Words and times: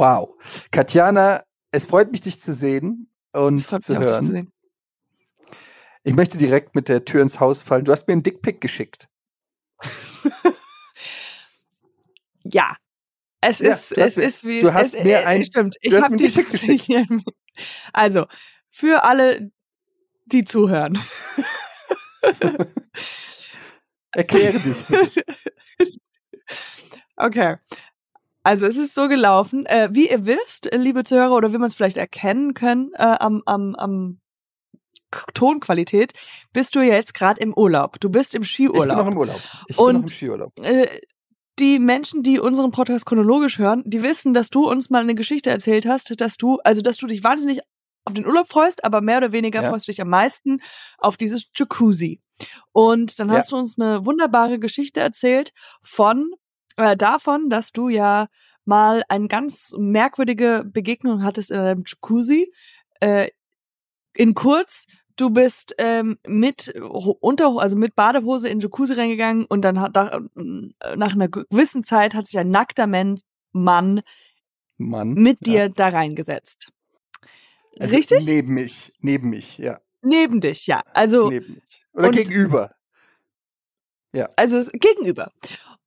Wow. 0.00 0.34
Katjana, 0.70 1.44
es 1.72 1.84
freut 1.84 2.10
mich, 2.10 2.22
dich 2.22 2.40
zu 2.40 2.54
sehen 2.54 3.12
und 3.34 3.60
zu 3.60 3.98
hören. 3.98 4.26
Zu 4.28 4.46
ich 6.04 6.14
möchte 6.14 6.38
direkt 6.38 6.74
mit 6.74 6.88
der 6.88 7.04
Tür 7.04 7.20
ins 7.20 7.38
Haus 7.38 7.60
fallen. 7.60 7.84
Du 7.84 7.92
hast 7.92 8.08
mir 8.08 8.12
einen 8.12 8.22
Dickpick 8.22 8.62
geschickt. 8.62 9.10
ja. 12.44 12.74
Es 13.42 13.58
ja, 13.58 13.74
ist, 13.74 13.92
es 13.92 14.16
mir, 14.16 14.24
ist 14.24 14.44
wie 14.44 14.60
du 14.60 14.72
hast 14.72 14.94
es, 14.94 15.04
mir 15.04 15.26
ein, 15.26 15.44
stimmt. 15.44 15.76
Ich 15.82 15.94
habe 15.94 16.16
die 16.16 16.28
Dickpick 16.28 16.48
geschickt. 16.78 16.88
Also, 17.92 18.26
für 18.70 19.04
alle, 19.04 19.52
die 20.24 20.46
zuhören. 20.46 20.98
Erkläre 24.12 24.58
dich. 24.60 25.22
okay. 27.16 27.58
Also 28.42 28.66
es 28.66 28.76
ist 28.76 28.94
so 28.94 29.08
gelaufen, 29.08 29.66
äh, 29.66 29.88
wie 29.92 30.08
ihr 30.08 30.24
wisst, 30.24 30.68
liebe 30.72 31.04
Zuhörer, 31.04 31.34
oder 31.34 31.52
wie 31.52 31.58
man 31.58 31.66
es 31.66 31.74
vielleicht 31.74 31.98
erkennen 31.98 32.54
können 32.54 32.92
äh, 32.94 33.16
am, 33.20 33.42
am, 33.44 33.74
am 33.76 34.20
Tonqualität, 35.34 36.12
bist 36.52 36.74
du 36.74 36.80
jetzt 36.80 37.14
gerade 37.14 37.40
im 37.40 37.52
Urlaub. 37.52 38.00
Du 38.00 38.08
bist 38.08 38.34
im 38.34 38.44
Skiurlaub. 38.44 38.82
Ich 38.82 38.88
bin 38.88 38.96
noch 38.96 39.06
im 39.08 39.18
Urlaub. 39.18 39.40
Ich 39.68 39.78
Und, 39.78 39.86
bin 39.86 39.96
noch 39.96 40.02
im 40.02 40.08
Skiurlaub. 40.08 40.58
Äh, 40.60 41.00
die 41.58 41.78
Menschen, 41.78 42.22
die 42.22 42.38
unseren 42.38 42.70
Podcast 42.70 43.04
chronologisch 43.04 43.58
hören, 43.58 43.82
die 43.84 44.02
wissen, 44.02 44.32
dass 44.32 44.48
du 44.48 44.68
uns 44.68 44.88
mal 44.88 45.02
eine 45.02 45.14
Geschichte 45.14 45.50
erzählt 45.50 45.84
hast, 45.84 46.18
dass 46.20 46.36
du, 46.36 46.58
also 46.64 46.80
dass 46.80 46.96
du 46.96 47.06
dich 47.06 47.22
wahnsinnig 47.22 47.60
auf 48.06 48.14
den 48.14 48.26
Urlaub 48.26 48.48
freust, 48.48 48.82
aber 48.84 49.02
mehr 49.02 49.18
oder 49.18 49.32
weniger 49.32 49.62
ja. 49.62 49.68
freust 49.68 49.86
du 49.86 49.92
dich 49.92 50.00
am 50.00 50.08
meisten 50.08 50.60
auf 50.96 51.18
dieses 51.18 51.50
Jacuzzi. 51.54 52.22
Und 52.72 53.18
dann 53.18 53.30
hast 53.30 53.50
ja. 53.50 53.56
du 53.56 53.60
uns 53.60 53.78
eine 53.78 54.06
wunderbare 54.06 54.58
Geschichte 54.58 55.00
erzählt 55.00 55.52
von 55.82 56.30
äh, 56.76 56.96
davon, 56.96 57.50
dass 57.50 57.72
du 57.72 57.88
ja 57.88 58.26
mal 58.64 59.02
eine 59.08 59.28
ganz 59.28 59.72
merkwürdige 59.78 60.64
Begegnung 60.64 61.22
hattest 61.22 61.50
in 61.50 61.58
einem 61.58 61.84
Jacuzzi. 61.86 62.52
Äh, 63.00 63.28
in 64.14 64.34
kurz, 64.34 64.86
du 65.16 65.30
bist 65.30 65.74
ähm, 65.78 66.18
mit 66.26 66.74
unter 67.20 67.58
also 67.58 67.76
mit 67.76 67.94
Badehose 67.94 68.48
in 68.48 68.60
Jacuzzi 68.60 68.94
reingegangen 68.94 69.44
und 69.46 69.62
dann 69.62 69.80
hat 69.80 69.94
nach, 69.94 70.20
nach 70.96 71.12
einer 71.12 71.28
gewissen 71.28 71.84
Zeit 71.84 72.14
hat 72.14 72.26
sich 72.26 72.38
ein 72.38 72.50
nackter 72.50 72.86
Mann, 72.86 73.20
Mann, 73.52 74.02
Mann 74.78 75.12
mit 75.12 75.46
dir 75.46 75.62
ja. 75.62 75.68
da 75.68 75.88
reingesetzt. 75.88 76.70
Also 77.78 77.96
Richtig? 77.96 78.26
Neben 78.26 78.54
mich, 78.54 78.92
neben 79.00 79.30
mich, 79.30 79.58
ja. 79.58 79.78
Neben 80.02 80.40
dich, 80.40 80.66
ja. 80.66 80.82
Also 80.92 81.28
neben 81.28 81.54
mich. 81.54 81.86
Oder 81.92 82.08
und, 82.08 82.16
gegenüber. 82.16 82.74
Ja. 84.12 84.28
Also 84.36 84.60
gegenüber. 84.72 85.32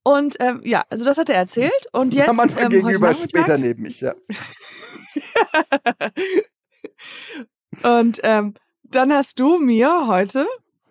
Und 0.04 0.36
ähm, 0.40 0.62
ja, 0.64 0.84
also 0.90 1.06
das 1.06 1.18
hat 1.18 1.30
er 1.30 1.36
erzählt. 1.36 1.88
Und 1.94 2.14
jetzt. 2.14 2.30
Am 2.30 2.40
Anfang 2.40 2.66
ähm, 2.66 2.70
gegenüber, 2.70 3.14
später 3.14 3.58
neben 3.58 3.84
mich, 3.84 4.02
ja. 4.02 4.14
und 8.00 8.20
ähm, 8.24 8.54
dann 8.84 9.14
hast 9.14 9.40
du 9.40 9.60
mir 9.60 10.08
heute, 10.08 10.46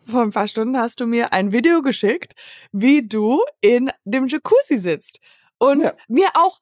vor 0.07 0.23
ein 0.23 0.31
paar 0.31 0.49
Stunden, 0.49 0.77
hast 0.79 1.01
du 1.01 1.07
mir 1.07 1.33
ein 1.33 1.53
Video 1.53 1.83
geschickt, 1.83 2.35
wie 2.73 3.07
du 3.07 3.41
in 3.61 3.91
dem 4.05 4.27
Jacuzzi 4.27 4.79
sitzt. 4.79 5.21
Und 5.59 5.83
ja. 5.83 5.93
mir 6.09 6.31
auch, 6.35 6.59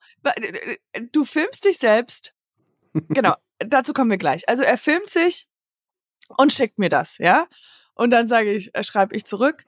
du 1.11 1.25
filmst 1.25 1.65
dich 1.65 1.79
selbst. 1.79 2.33
Genau, 3.09 3.33
dazu 3.59 3.93
kommen 3.93 4.11
wir 4.11 4.17
gleich. 4.17 4.47
Also 4.47 4.63
er 4.63 4.77
filmt 4.77 5.09
sich 5.09 5.47
und 6.37 6.53
schickt 6.53 6.77
mir 6.77 6.89
das, 6.89 7.17
ja? 7.17 7.47
Und 7.95 8.11
dann 8.11 8.27
sage 8.27 8.51
ich, 8.53 8.73
äh, 8.75 8.83
schreibe 8.83 9.15
ich 9.15 9.25
zurück, 9.25 9.65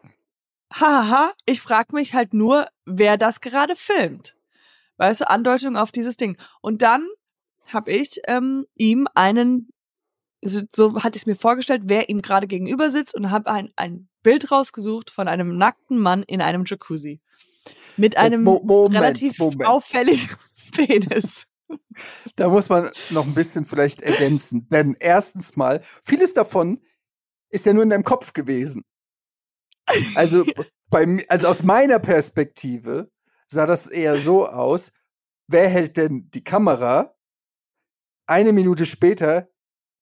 haha, 0.79 1.31
ich 1.45 1.61
frage 1.61 1.95
mich 1.95 2.13
halt 2.13 2.33
nur, 2.33 2.67
wer 2.85 3.17
das 3.17 3.41
gerade 3.41 3.75
filmt. 3.75 4.35
Weißt 4.97 5.21
du, 5.21 5.29
Andeutung 5.29 5.77
auf 5.77 5.91
dieses 5.91 6.17
Ding. 6.17 6.37
Und 6.61 6.81
dann 6.81 7.07
habe 7.65 7.91
ich 7.91 8.21
ähm, 8.27 8.65
ihm 8.75 9.07
einen, 9.15 9.69
so, 10.41 10.61
so 10.71 11.03
hatte 11.03 11.17
ich 11.17 11.23
es 11.23 11.25
mir 11.25 11.35
vorgestellt, 11.35 11.83
wer 11.85 12.09
ihm 12.09 12.21
gerade 12.21 12.47
gegenüber 12.47 12.89
sitzt 12.89 13.15
und 13.15 13.31
habe 13.31 13.49
ein, 13.49 13.71
ein 13.75 14.09
Bild 14.21 14.51
rausgesucht 14.51 15.09
von 15.09 15.27
einem 15.27 15.57
nackten 15.57 15.97
Mann 15.97 16.23
in 16.23 16.41
einem 16.41 16.63
Jacuzzi. 16.65 17.21
Mit 17.97 18.17
einem 18.17 18.43
Mo 18.43 18.61
Moment, 18.63 18.95
relativ 18.95 19.37
Moment. 19.39 19.65
auffälligen 19.65 20.29
Penis. 20.73 21.47
Da 22.35 22.49
muss 22.49 22.69
man 22.69 22.91
noch 23.11 23.25
ein 23.25 23.33
bisschen 23.33 23.65
vielleicht 23.65 24.01
ergänzen. 24.01 24.67
Denn 24.69 24.95
erstens 24.99 25.55
mal, 25.55 25.79
vieles 26.03 26.33
davon 26.33 26.81
ist 27.49 27.65
ja 27.65 27.73
nur 27.73 27.83
in 27.83 27.89
deinem 27.89 28.03
Kopf 28.03 28.33
gewesen. 28.33 28.83
Also, 30.15 30.45
bei, 30.89 31.25
also 31.29 31.47
aus 31.47 31.63
meiner 31.63 31.99
Perspektive 31.99 33.11
sah 33.47 33.65
das 33.65 33.87
eher 33.87 34.17
so 34.17 34.47
aus, 34.47 34.91
wer 35.47 35.69
hält 35.69 35.97
denn 35.97 36.29
die 36.33 36.43
Kamera? 36.43 37.15
Eine 38.25 38.53
Minute 38.53 38.85
später 38.85 39.49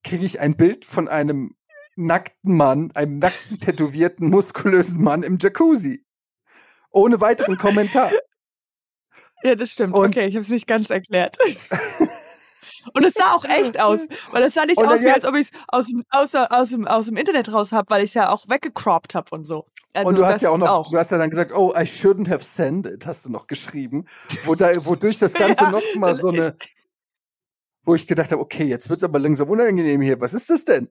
kriege 0.03 0.25
ich 0.25 0.39
ein 0.39 0.55
Bild 0.55 0.85
von 0.85 1.07
einem 1.07 1.55
nackten 1.95 2.55
Mann, 2.55 2.91
einem 2.93 3.19
nackten, 3.19 3.59
tätowierten, 3.59 4.29
muskulösen 4.29 5.03
Mann 5.03 5.23
im 5.23 5.37
Jacuzzi. 5.39 6.05
Ohne 6.91 7.21
weiteren 7.21 7.57
Kommentar. 7.57 8.11
Ja, 9.43 9.55
das 9.55 9.71
stimmt. 9.71 9.93
Und 9.93 10.09
okay, 10.09 10.27
ich 10.27 10.35
habe 10.35 10.41
es 10.41 10.49
nicht 10.49 10.67
ganz 10.67 10.89
erklärt. 10.89 11.37
Und 12.93 13.03
es 13.03 13.13
sah 13.13 13.33
auch 13.33 13.45
echt 13.45 13.79
aus, 13.79 13.99
weil 14.31 14.43
es 14.43 14.53
sah 14.53 14.65
nicht 14.65 14.79
aus, 14.79 15.01
wie 15.01 15.09
als 15.09 15.25
ob 15.25 15.35
ich 15.35 15.47
es 15.47 15.59
aus, 15.67 15.87
aus, 16.09 16.35
aus, 16.35 16.69
dem, 16.69 16.87
aus 16.87 17.05
dem 17.05 17.17
Internet 17.17 17.51
raus 17.51 17.71
habe, 17.71 17.89
weil 17.89 18.03
ich 18.03 18.11
es 18.11 18.13
ja 18.13 18.29
auch 18.29 18.47
weggecroppt 18.47 19.15
habe 19.15 19.27
und 19.31 19.45
so. 19.45 19.65
Also 19.93 20.09
und 20.09 20.15
du 20.15 20.25
hast 20.25 20.41
ja 20.41 20.49
auch 20.49 20.57
noch, 20.57 20.69
auch. 20.69 20.91
du 20.91 20.97
hast 20.97 21.11
ja 21.11 21.17
dann 21.17 21.29
gesagt, 21.29 21.51
oh, 21.53 21.73
I 21.75 21.81
shouldn't 21.81 22.29
have 22.29 22.43
sent 22.43 22.87
it, 22.87 23.05
hast 23.05 23.25
du 23.25 23.29
noch 23.29 23.47
geschrieben, 23.47 24.05
wo 24.45 24.55
da, 24.55 24.85
wodurch 24.85 25.19
das 25.19 25.33
Ganze 25.33 25.63
ja, 25.65 25.71
noch 25.71 25.83
mal 25.95 26.15
so 26.15 26.29
eine, 26.29 26.55
wo 27.83 27.95
ich 27.95 28.07
gedacht 28.07 28.31
habe, 28.31 28.41
okay, 28.41 28.63
jetzt 28.63 28.89
wird's 28.89 29.03
aber 29.03 29.19
langsam 29.19 29.49
unangenehm 29.49 30.01
hier. 30.01 30.19
Was 30.21 30.33
ist 30.33 30.49
das 30.49 30.63
denn? 30.63 30.89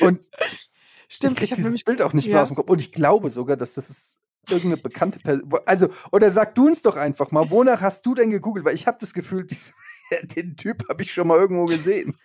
Und 0.00 0.30
Stimmt, 1.08 1.32
ich 1.32 1.38
krieg 1.40 1.50
ich 1.50 1.56
dieses 1.56 1.82
Bild 1.84 2.00
auch 2.00 2.14
nicht 2.14 2.26
ja. 2.26 2.34
mehr 2.34 2.42
aus 2.42 2.48
dem 2.48 2.56
Kopf. 2.56 2.70
Und 2.70 2.80
ich 2.80 2.90
glaube 2.90 3.28
sogar, 3.28 3.56
dass 3.56 3.74
das 3.74 3.90
ist 3.90 4.21
irgendeine 4.48 4.76
bekannte 4.76 5.20
Person. 5.20 5.48
Also, 5.66 5.88
oder 6.10 6.30
sag 6.30 6.54
du 6.54 6.66
uns 6.66 6.82
doch 6.82 6.96
einfach 6.96 7.30
mal, 7.30 7.50
wonach 7.50 7.80
hast 7.80 8.04
du 8.06 8.14
denn 8.14 8.30
gegoogelt? 8.30 8.64
Weil 8.64 8.74
ich 8.74 8.86
habe 8.86 8.98
das 9.00 9.14
Gefühl, 9.14 9.44
dies, 9.50 9.74
den 10.36 10.56
Typ 10.56 10.88
habe 10.88 11.02
ich 11.02 11.12
schon 11.12 11.28
mal 11.28 11.38
irgendwo 11.38 11.66
gesehen. 11.66 12.16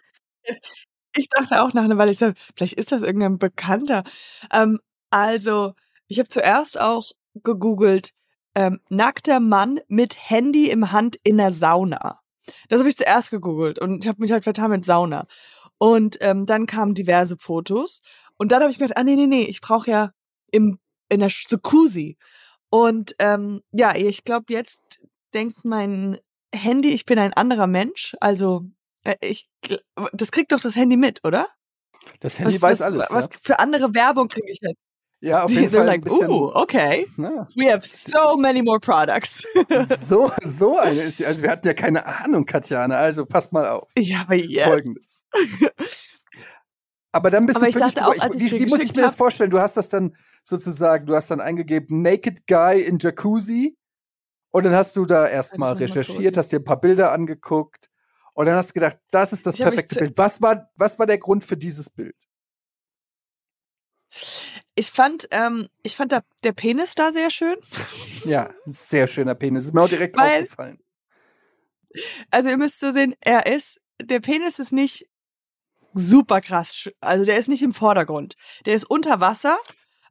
Ich 1.15 1.29
dachte 1.29 1.61
auch 1.61 1.73
nach 1.73 1.83
einer 1.83 1.97
Weile, 1.97 2.11
ich 2.11 2.19
dachte, 2.19 2.39
vielleicht 2.55 2.73
ist 2.73 2.91
das 2.91 3.01
irgendein 3.01 3.37
Bekannter. 3.37 4.03
Ähm, 4.51 4.79
also, 5.09 5.73
ich 6.07 6.19
habe 6.19 6.29
zuerst 6.29 6.79
auch 6.79 7.11
gegoogelt, 7.43 8.13
ähm, 8.55 8.79
nackter 8.89 9.39
Mann 9.39 9.79
mit 9.87 10.15
Handy 10.29 10.69
im 10.69 10.91
Hand 10.91 11.17
in 11.23 11.37
der 11.37 11.51
Sauna. 11.53 12.19
Das 12.69 12.79
habe 12.79 12.89
ich 12.89 12.97
zuerst 12.97 13.29
gegoogelt 13.29 13.77
und 13.79 14.03
ich 14.03 14.07
habe 14.07 14.21
mich 14.21 14.31
halt 14.31 14.43
vertan 14.43 14.71
mit 14.71 14.85
Sauna. 14.85 15.27
Und 15.77 16.17
ähm, 16.21 16.45
dann 16.45 16.65
kamen 16.65 16.95
diverse 16.95 17.37
Fotos. 17.37 18.01
Und 18.37 18.51
dann 18.51 18.61
habe 18.61 18.71
ich 18.71 18.79
gedacht, 18.79 18.97
ah 18.97 19.03
nee, 19.03 19.15
nee, 19.15 19.27
nee, 19.27 19.43
ich 19.43 19.61
brauche 19.61 19.89
ja 19.91 20.11
im 20.51 20.79
in 21.09 21.19
der 21.19 21.29
Jacuzzi. 21.29 22.17
Und 22.69 23.15
ähm, 23.19 23.61
ja, 23.71 23.95
ich 23.95 24.23
glaube, 24.23 24.45
jetzt 24.49 24.79
denkt 25.33 25.63
mein 25.63 26.17
Handy, 26.53 26.89
ich 26.89 27.05
bin 27.05 27.19
ein 27.19 27.33
anderer 27.33 27.67
Mensch. 27.67 28.15
Also 28.19 28.65
äh, 29.03 29.15
ich, 29.21 29.49
das 30.13 30.31
kriegt 30.31 30.51
doch 30.51 30.59
das 30.59 30.75
Handy 30.75 30.97
mit, 30.97 31.23
oder? 31.23 31.47
Das 32.19 32.39
Handy 32.39 32.55
was, 32.55 32.61
weiß 32.61 32.79
was, 32.79 32.85
alles. 32.85 33.07
Was 33.11 33.25
ja. 33.25 33.39
für 33.41 33.59
andere 33.59 33.93
Werbung 33.93 34.27
kriege 34.27 34.51
ich 34.51 34.59
jetzt? 34.61 34.79
Ja, 35.19 35.43
auf 35.43 35.51
jeden 35.51 35.69
Fall. 35.69 35.85
Like, 35.85 36.03
bisschen, 36.03 36.29
Ooh, 36.29 36.51
okay. 36.53 37.07
Ja. 37.17 37.47
We 37.55 37.71
have 37.71 37.87
so 37.87 38.37
many 38.37 38.61
more 38.61 38.79
products. 38.79 39.43
so, 39.97 40.31
so 40.43 40.77
eine 40.77 41.01
ist 41.01 41.17
sie. 41.17 41.25
Also 41.25 41.41
wir 41.41 41.49
hatten 41.49 41.65
ja 41.65 41.73
keine 41.73 42.05
Ahnung, 42.05 42.45
Katjana. 42.45 42.97
Also 42.97 43.25
passt 43.25 43.51
mal 43.51 43.67
auf. 43.67 43.91
Ja, 43.97 44.21
aber 44.21 44.35
yeah. 44.35 44.67
Folgendes. 44.67 45.25
Aber 47.17 47.31
dann 47.31 47.47
bist 47.47 47.55
aber 47.55 47.65
du 47.65 47.69
ich 47.71 47.75
dachte 47.75 48.05
auch, 48.05 48.15
als 48.19 48.37
wie, 48.37 48.51
wie 48.51 48.67
muss 48.67 48.79
ich 48.79 48.95
mir 48.95 49.01
das 49.01 49.15
vorstellen? 49.15 49.49
Du 49.49 49.59
hast 49.59 49.75
das 49.75 49.89
dann 49.89 50.15
sozusagen, 50.43 51.07
du 51.07 51.15
hast 51.15 51.31
dann 51.31 51.41
eingegeben 51.41 52.03
Naked 52.03 52.45
Guy 52.45 52.83
in 52.83 52.99
Jacuzzi 52.99 53.75
und 54.51 54.65
dann 54.65 54.73
hast 54.75 54.95
du 54.97 55.03
da 55.03 55.27
erstmal 55.27 55.73
recherchiert, 55.73 56.37
hast 56.37 56.51
dir 56.51 56.59
ein 56.59 56.63
paar 56.63 56.79
Bilder 56.79 57.11
angeguckt 57.11 57.89
und 58.35 58.45
dann 58.45 58.55
hast 58.55 58.69
du 58.69 58.73
gedacht, 58.75 58.99
das 59.09 59.33
ist 59.33 59.47
das 59.47 59.55
ich 59.55 59.61
perfekte 59.61 59.95
Bild. 59.95 60.13
Was 60.15 60.43
war, 60.43 60.69
was 60.75 60.99
war 60.99 61.07
der 61.07 61.17
Grund 61.17 61.43
für 61.43 61.57
dieses 61.57 61.89
Bild? 61.89 62.15
Ich 64.75 64.91
fand, 64.91 65.27
ähm, 65.31 65.69
ich 65.81 65.95
fand 65.95 66.11
da, 66.11 66.21
der 66.43 66.53
Penis 66.53 66.93
da 66.93 67.11
sehr 67.11 67.31
schön. 67.31 67.55
Ja, 68.25 68.53
ein 68.67 68.73
sehr 68.73 69.07
schöner 69.07 69.33
Penis. 69.33 69.65
Ist 69.65 69.73
mir 69.73 69.81
auch 69.81 69.89
direkt 69.89 70.15
Weil, 70.17 70.43
aufgefallen. 70.43 70.77
Also 72.29 72.49
ihr 72.49 72.57
müsst 72.57 72.79
so 72.79 72.91
sehen, 72.91 73.15
er 73.21 73.47
ist, 73.47 73.81
der 73.99 74.19
Penis 74.19 74.59
ist 74.59 74.71
nicht 74.71 75.09
super 75.97 76.41
krass. 76.41 76.89
Also 77.01 77.25
der 77.25 77.37
ist 77.37 77.47
nicht 77.49 77.61
im 77.61 77.73
Vordergrund. 77.73 78.35
Der 78.65 78.75
ist 78.75 78.89
unter 78.89 79.19
Wasser. 79.19 79.57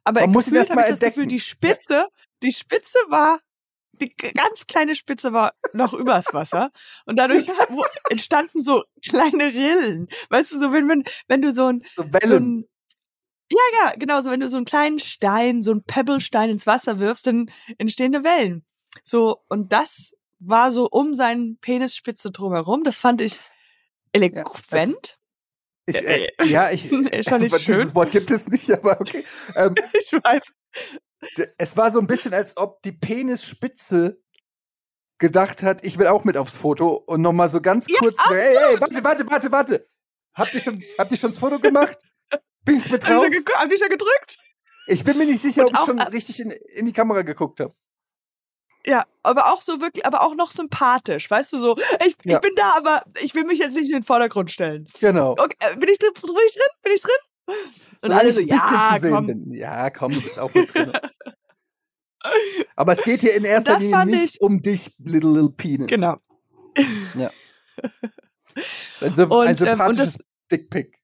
Aber 0.03 0.21
Man 0.21 0.31
muss 0.31 0.47
habe 0.47 0.81
ich 0.81 0.87
das 0.87 0.99
Gefühl, 0.99 1.25
die 1.25 1.39
Spitze, 1.39 2.07
die 2.41 2.51
Spitze 2.51 2.97
war, 3.09 3.39
die 3.93 4.09
ganz 4.09 4.67
kleine 4.67 4.95
Spitze 4.95 5.33
war 5.33 5.53
noch 5.73 5.93
übers 5.93 6.33
Wasser. 6.33 6.71
Und 7.05 7.17
dadurch 7.17 7.45
entstanden 8.09 8.61
so 8.61 8.83
kleine 9.07 9.45
Rillen. 9.45 10.07
Weißt 10.29 10.51
du, 10.51 10.59
so 10.59 10.71
wenn, 10.71 10.87
wenn, 10.87 11.03
wenn 11.27 11.41
du 11.41 11.51
so 11.51 11.67
ein, 11.67 11.83
so 11.95 12.03
Wellen. 12.03 12.61
So 12.61 12.67
ja, 13.51 13.85
ja, 13.85 13.93
genau. 13.97 14.21
So, 14.21 14.29
wenn 14.31 14.39
du 14.39 14.49
so 14.49 14.57
einen 14.57 14.65
kleinen 14.65 14.99
Stein, 14.99 15.61
so 15.61 15.71
einen 15.71 15.83
Pebblestein 15.83 16.49
ins 16.49 16.67
Wasser 16.67 16.99
wirfst, 16.99 17.27
dann 17.27 17.49
entstehen 17.77 18.11
da 18.11 18.23
Wellen. 18.23 18.65
So, 19.03 19.43
und 19.47 19.71
das 19.71 20.15
war 20.39 20.71
so 20.71 20.87
um 20.89 21.13
seinen 21.13 21.57
Penisspitze 21.59 22.31
drumherum. 22.31 22.83
Das 22.83 22.99
fand 22.99 23.21
ich 23.21 23.39
eloquent. 24.11 25.07
Ja, 25.09 25.16
ich, 25.87 25.95
äh, 25.95 26.27
ja, 26.45 26.69
ich, 26.69 26.87
Schon 26.89 27.01
nicht 27.41 27.55
schön. 27.61 27.75
dieses 27.75 27.95
Wort 27.95 28.11
gibt 28.11 28.29
es 28.29 28.47
nicht, 28.47 28.69
aber 28.71 29.01
okay. 29.01 29.23
Ähm, 29.55 29.73
ich 29.93 30.11
weiß. 30.13 30.43
Es 31.57 31.75
war 31.75 31.89
so 31.89 31.99
ein 31.99 32.05
bisschen, 32.07 32.33
als 32.33 32.55
ob 32.57 32.81
die 32.83 32.91
Penisspitze 32.91 34.21
gedacht 35.17 35.63
hat, 35.63 35.83
ich 35.83 35.97
will 35.97 36.05
auch 36.07 36.23
mit 36.25 36.37
aufs 36.37 36.55
Foto 36.55 36.93
und 36.93 37.21
nochmal 37.21 37.49
so 37.49 37.59
ganz 37.61 37.87
kurz 37.87 38.17
Ja, 38.19 38.23
gesagt, 38.35 38.41
ey, 38.41 38.55
ey, 38.75 38.81
warte, 38.81 39.03
warte, 39.03 39.29
warte, 39.31 39.51
warte. 39.51 39.83
Habt 40.35 40.53
ihr 40.53 40.59
schon, 40.59 40.83
habt 40.99 41.11
ihr 41.11 41.17
schon 41.17 41.31
das 41.31 41.39
Foto 41.39 41.57
gemacht? 41.57 41.97
Bin 42.63 42.77
ich 42.77 42.91
mit 42.91 43.03
Hab 43.07 43.15
drauf? 43.15 43.25
ich 43.27 43.33
schon, 43.33 43.45
ge- 43.45 43.55
hab 43.55 43.71
ich 43.71 43.79
schon 43.79 43.89
gedrückt? 43.89 44.37
Ich 44.85 45.03
bin 45.03 45.17
mir 45.17 45.25
nicht 45.25 45.41
sicher, 45.41 45.65
Und 45.65 45.69
ob 45.75 45.79
ich 45.79 45.85
schon 45.85 45.97
äh, 45.97 46.03
richtig 46.03 46.39
in, 46.39 46.51
in 46.51 46.85
die 46.85 46.93
Kamera 46.93 47.23
geguckt 47.23 47.59
habe. 47.61 47.73
Ja, 48.87 49.05
aber 49.21 49.51
auch 49.51 49.61
so 49.61 49.81
wirklich, 49.81 50.05
aber 50.05 50.21
auch 50.21 50.33
noch 50.35 50.51
sympathisch, 50.51 51.29
weißt 51.29 51.51
du 51.53 51.57
so. 51.59 51.77
Ich, 52.05 52.15
Ja. 52.23 52.35
ich 52.37 52.41
bin 52.41 52.55
da, 52.55 52.71
aber 52.75 53.03
ich 53.21 53.35
will 53.35 53.43
mich 53.43 53.59
jetzt 53.59 53.75
nicht 53.75 53.87
in 53.89 53.97
den 53.97 54.03
Vordergrund 54.03 54.49
stellen. 54.49 54.87
Genau. 55.01 55.31
Okay, 55.33 55.55
äh, 55.59 55.75
bin 55.75 55.89
ich 55.89 55.99
drin? 55.99 56.11
Bin 56.13 56.23
ich 56.47 56.53
drin? 56.53 56.67
Bin 56.81 56.91
ich 56.93 57.01
drin? 57.01 57.11
Und 57.47 57.55
Solange 58.03 58.21
alle 58.21 58.31
so, 58.31 58.39
ja, 58.39 58.97
sehen 58.99 59.11
komm. 59.13 59.25
bin. 59.27 59.51
Ja, 59.53 59.89
komm, 59.89 60.13
du 60.13 60.21
bist 60.21 60.39
auch 60.39 60.53
mit 60.53 60.73
drin. 60.73 60.91
Aber 62.75 62.93
es 62.93 63.01
geht 63.03 63.21
hier 63.21 63.35
in 63.35 63.43
erster 63.45 63.73
Das 63.73 63.81
Linie 63.81 64.05
nicht 64.05 64.35
ich- 64.35 64.41
um 64.41 64.61
dich, 64.61 64.91
Little 64.99 65.31
Little 65.31 65.51
Penis. 65.55 65.87
Genau. 65.87 66.17
Es 66.75 66.85
ist 68.95 69.03
ein, 69.03 69.13
Symp 69.13 69.31
Und, 69.31 69.41
ein 69.47 69.49
ähm, 69.49 69.55
sympathisches 69.55 70.17
Dickpick. 70.51 70.97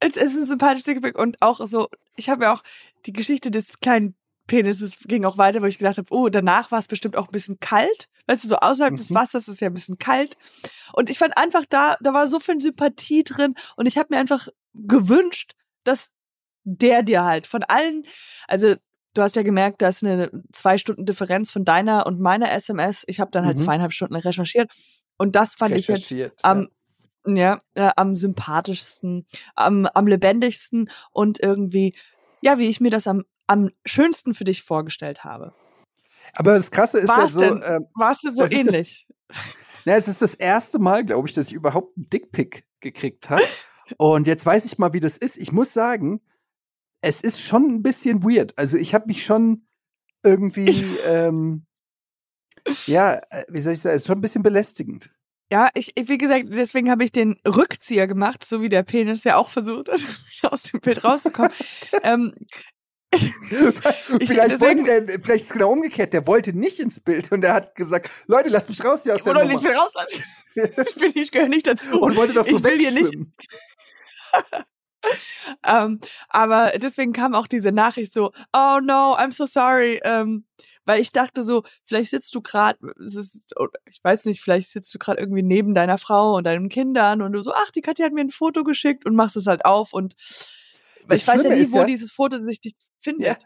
Es 0.00 0.16
ist 0.16 0.36
ein 0.36 0.44
sympathisches 0.46 0.84
Dickpick 0.84 1.16
und 1.18 1.40
auch 1.40 1.64
so, 1.66 1.88
ich 2.16 2.28
habe 2.28 2.44
ja 2.44 2.52
auch 2.54 2.62
die 3.06 3.12
Geschichte 3.12 3.50
des 3.50 3.78
kleinen 3.80 4.16
Penises 4.46 4.96
ging 5.06 5.24
auch 5.24 5.38
weiter, 5.38 5.62
wo 5.62 5.66
ich 5.66 5.78
gedacht 5.78 5.98
habe, 5.98 6.08
oh, 6.12 6.28
danach 6.28 6.70
war 6.70 6.78
es 6.78 6.88
bestimmt 6.88 7.16
auch 7.16 7.26
ein 7.28 7.32
bisschen 7.32 7.58
kalt. 7.60 8.08
Weißt 8.26 8.44
du, 8.44 8.48
so 8.48 8.56
außerhalb 8.56 8.96
des 8.96 9.10
Mhm. 9.10 9.14
Wassers 9.14 9.48
ist 9.48 9.60
ja 9.60 9.68
ein 9.68 9.74
bisschen 9.74 9.98
kalt. 9.98 10.36
Und 10.92 11.10
ich 11.10 11.18
fand 11.18 11.36
einfach 11.36 11.64
da, 11.68 11.96
da 12.00 12.12
war 12.12 12.26
so 12.26 12.40
viel 12.40 12.60
Sympathie 12.60 13.24
drin 13.24 13.54
und 13.76 13.86
ich 13.86 13.98
habe 13.98 14.08
mir 14.10 14.18
einfach 14.20 14.48
gewünscht, 14.74 15.54
dass 15.84 16.10
der 16.64 17.02
dir 17.02 17.24
halt 17.24 17.46
von 17.46 17.62
allen, 17.64 18.04
also 18.46 18.74
du 19.14 19.22
hast 19.22 19.36
ja 19.36 19.42
gemerkt, 19.42 19.82
da 19.82 19.88
ist 19.88 20.02
eine 20.04 20.30
zwei 20.52 20.78
Stunden 20.78 21.04
Differenz 21.06 21.50
von 21.50 21.64
deiner 21.64 22.06
und 22.06 22.20
meiner 22.20 22.50
SMS. 22.52 23.04
Ich 23.06 23.20
habe 23.20 23.30
dann 23.30 23.44
halt 23.46 23.58
Mhm. 23.58 23.64
zweieinhalb 23.64 23.92
Stunden 23.92 24.14
recherchiert 24.16 24.70
und 25.16 25.34
das 25.36 25.54
fand 25.54 25.74
ich 25.80 25.88
jetzt 25.88 26.08
am, 26.44 26.68
ja, 27.26 27.60
äh, 27.74 27.90
am 27.96 28.14
sympathischsten, 28.14 29.26
am, 29.54 29.86
am 29.86 30.06
lebendigsten 30.06 30.90
und 31.10 31.40
irgendwie, 31.40 31.94
ja, 32.40 32.58
wie 32.58 32.68
ich 32.68 32.80
mir 32.80 32.90
das 32.90 33.06
am, 33.06 33.24
am 33.46 33.70
schönsten 33.84 34.34
für 34.34 34.44
dich 34.44 34.62
vorgestellt 34.62 35.24
habe. 35.24 35.54
Aber 36.34 36.54
das 36.54 36.70
Krasse 36.70 36.98
ist 36.98 37.08
ja 37.08 37.16
War's 37.16 37.32
so, 37.34 37.40
denn? 37.40 37.62
ähm, 37.64 37.86
Warst 37.94 38.24
du 38.24 38.30
so 38.32 38.44
ist 38.44 38.52
das- 38.52 38.58
ähnlich? 38.58 39.08
na, 39.84 39.94
es 39.96 40.08
ist 40.08 40.22
das 40.22 40.34
erste 40.34 40.78
Mal, 40.78 41.04
glaube 41.04 41.28
ich, 41.28 41.34
dass 41.34 41.48
ich 41.48 41.52
überhaupt 41.54 41.96
einen 41.96 42.06
Dickpick 42.06 42.64
gekriegt 42.80 43.28
habe. 43.30 43.42
Und 43.98 44.26
jetzt 44.26 44.46
weiß 44.46 44.64
ich 44.64 44.78
mal, 44.78 44.92
wie 44.94 45.00
das 45.00 45.16
ist. 45.18 45.36
Ich 45.36 45.52
muss 45.52 45.72
sagen, 45.74 46.20
es 47.02 47.20
ist 47.20 47.40
schon 47.42 47.64
ein 47.66 47.82
bisschen 47.82 48.22
weird. 48.22 48.56
Also 48.58 48.76
ich 48.78 48.94
habe 48.94 49.06
mich 49.08 49.24
schon 49.24 49.66
irgendwie, 50.24 50.86
ähm, 51.04 51.66
ja, 52.86 53.14
äh, 53.30 53.44
wie 53.48 53.58
soll 53.60 53.72
ich 53.72 53.80
sagen, 53.80 53.96
es 53.96 54.02
ist 54.02 54.06
schon 54.06 54.18
ein 54.18 54.22
bisschen 54.22 54.42
belästigend. 54.42 55.10
Ja, 55.50 55.68
ich, 55.74 55.92
ich- 55.96 56.08
wie 56.08 56.16
gesagt, 56.16 56.46
deswegen 56.50 56.90
habe 56.90 57.04
ich 57.04 57.12
den 57.12 57.38
Rückzieher 57.46 58.06
gemacht, 58.06 58.44
so 58.44 58.62
wie 58.62 58.68
der 58.70 58.84
Penis 58.84 59.24
ja 59.24 59.36
auch 59.36 59.50
versucht 59.50 59.90
hat, 59.90 60.00
aus 60.52 60.62
dem 60.62 60.80
Bild 60.80 61.04
rauszukommen. 61.04 61.50
ähm, 62.04 62.34
vielleicht 63.18 64.60
wollte 64.60 64.84
der, 64.84 65.06
vielleicht 65.20 65.44
ist 65.44 65.50
es 65.50 65.52
genau 65.52 65.70
umgekehrt, 65.72 66.12
der 66.12 66.26
wollte 66.26 66.56
nicht 66.56 66.78
ins 66.78 67.00
Bild 67.00 67.30
und 67.32 67.42
der 67.42 67.54
hat 67.54 67.74
gesagt, 67.74 68.10
Leute, 68.26 68.48
lasst 68.48 68.68
mich 68.68 68.82
raus 68.84 69.02
hier 69.02 69.14
aus 69.14 69.22
der 69.22 69.34
ich 69.36 69.48
Nummer. 69.48 69.62
will 69.62 69.74
raus, 69.76 69.92
ich, 70.54 70.94
bin, 70.96 71.12
ich 71.14 71.30
gehöre 71.30 71.48
nicht 71.48 71.66
dazu. 71.66 72.00
und 72.00 72.16
wollte 72.16 72.32
doch 72.34 72.44
so 72.46 72.56
ich 72.56 72.64
will 72.64 72.78
hier 72.78 72.90
nicht 72.92 73.04
wegschwimmen. 73.04 73.34
Ähm, 75.66 75.98
aber 76.28 76.72
deswegen 76.76 77.12
kam 77.12 77.34
auch 77.34 77.48
diese 77.48 77.72
Nachricht 77.72 78.12
so, 78.12 78.32
oh 78.52 78.78
no, 78.80 79.16
I'm 79.18 79.32
so 79.32 79.46
sorry. 79.46 80.00
Ähm, 80.04 80.44
weil 80.84 81.00
ich 81.00 81.10
dachte 81.10 81.42
so, 81.42 81.64
vielleicht 81.86 82.10
sitzt 82.10 82.32
du 82.36 82.40
gerade, 82.40 82.78
ich 83.90 83.98
weiß 84.04 84.24
nicht, 84.26 84.40
vielleicht 84.40 84.70
sitzt 84.70 84.94
du 84.94 84.98
gerade 84.98 85.20
irgendwie 85.20 85.42
neben 85.42 85.74
deiner 85.74 85.98
Frau 85.98 86.36
und 86.36 86.44
deinen 86.44 86.68
Kindern 86.68 87.20
und 87.20 87.32
du 87.32 87.40
so, 87.42 87.52
ach, 87.52 87.72
die 87.72 87.80
Katja 87.80 88.06
hat 88.06 88.12
mir 88.12 88.20
ein 88.20 88.30
Foto 88.30 88.62
geschickt 88.62 89.04
und 89.04 89.16
machst 89.16 89.36
es 89.36 89.46
halt 89.48 89.64
auf 89.64 89.92
und 89.92 90.14
Das 91.08 91.20
ich 91.22 91.26
weiß 91.26 91.42
ja 91.42 91.50
Schlimme 91.50 91.56
nie, 91.56 91.72
wo 91.72 91.78
ja- 91.78 91.84
dieses 91.84 92.12
Foto 92.12 92.38
sich 92.44 92.60
dich 92.60 92.72
findet. 93.02 93.26
Ja. 93.26 93.36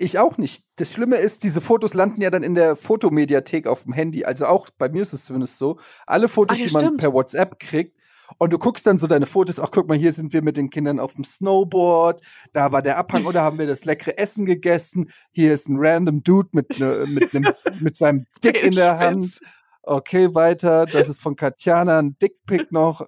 Ich 0.00 0.18
auch 0.18 0.38
nicht. 0.38 0.64
Das 0.76 0.92
Schlimme 0.92 1.16
ist, 1.16 1.42
diese 1.42 1.60
Fotos 1.60 1.92
landen 1.92 2.20
ja 2.22 2.30
dann 2.30 2.44
in 2.44 2.54
der 2.54 2.76
Fotomediathek 2.76 3.66
auf 3.66 3.82
dem 3.82 3.92
Handy. 3.92 4.24
Also 4.24 4.46
auch 4.46 4.68
bei 4.78 4.88
mir 4.88 5.02
ist 5.02 5.12
es 5.12 5.24
zumindest 5.24 5.58
so. 5.58 5.76
Alle 6.06 6.28
Fotos, 6.28 6.56
Ach 6.56 6.60
ja, 6.60 6.66
die 6.68 6.72
man 6.72 6.82
stimmt. 6.82 7.00
per 7.00 7.12
WhatsApp 7.12 7.58
kriegt. 7.58 7.98
Und 8.36 8.52
du 8.52 8.58
guckst 8.58 8.86
dann 8.86 8.98
so 8.98 9.06
deine 9.06 9.24
Fotos, 9.26 9.58
ach 9.58 9.70
guck 9.72 9.88
mal, 9.88 9.96
hier 9.96 10.12
sind 10.12 10.32
wir 10.34 10.42
mit 10.42 10.56
den 10.58 10.68
Kindern 10.70 11.00
auf 11.00 11.14
dem 11.14 11.24
Snowboard, 11.24 12.20
da 12.52 12.70
war 12.72 12.82
der 12.82 12.98
Abhang 12.98 13.24
oder 13.24 13.40
haben 13.40 13.58
wir 13.58 13.66
das 13.66 13.86
leckere 13.86 14.18
Essen 14.18 14.44
gegessen, 14.44 15.10
hier 15.32 15.54
ist 15.54 15.66
ein 15.66 15.76
random 15.78 16.22
Dude 16.22 16.50
mit, 16.52 16.78
ne, 16.78 17.06
mit, 17.08 17.32
nem, 17.32 17.48
mit 17.80 17.96
seinem 17.96 18.26
Dick 18.44 18.62
in 18.62 18.74
der 18.74 18.98
Hand. 18.98 19.40
Okay, 19.82 20.34
weiter, 20.34 20.84
das 20.84 21.08
ist 21.08 21.22
von 21.22 21.36
Katjana, 21.36 22.00
ein 22.00 22.18
Dickpick 22.18 22.70
noch. 22.70 23.06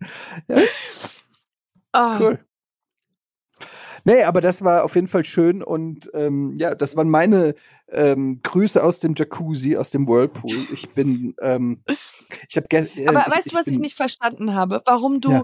Ah, 1.92 2.18
Cool. 2.20 2.38
Nee, 4.04 4.22
aber 4.24 4.40
das 4.40 4.62
war 4.62 4.84
auf 4.84 4.94
jeden 4.94 5.08
Fall 5.08 5.24
schön 5.24 5.62
und 5.62 6.10
ähm, 6.14 6.54
ja, 6.56 6.74
das 6.74 6.96
waren 6.96 7.08
meine 7.10 7.54
ähm, 7.88 8.40
Grüße 8.42 8.82
aus 8.82 9.00
dem 9.00 9.14
Jacuzzi, 9.16 9.76
aus 9.76 9.90
dem 9.90 10.06
Whirlpool. 10.08 10.66
Ich 10.70 10.88
bin, 10.94 11.34
ähm, 11.40 11.82
ich 12.48 12.56
habe 12.56 12.66
äh, 12.70 13.06
Aber 13.08 13.26
ich, 13.26 13.34
weißt 13.36 13.52
du, 13.52 13.56
was 13.56 13.66
ich 13.66 13.78
nicht 13.78 13.96
verstanden 13.96 14.54
habe? 14.54 14.82
Warum 14.86 15.20
du 15.20 15.30
Ja. 15.32 15.42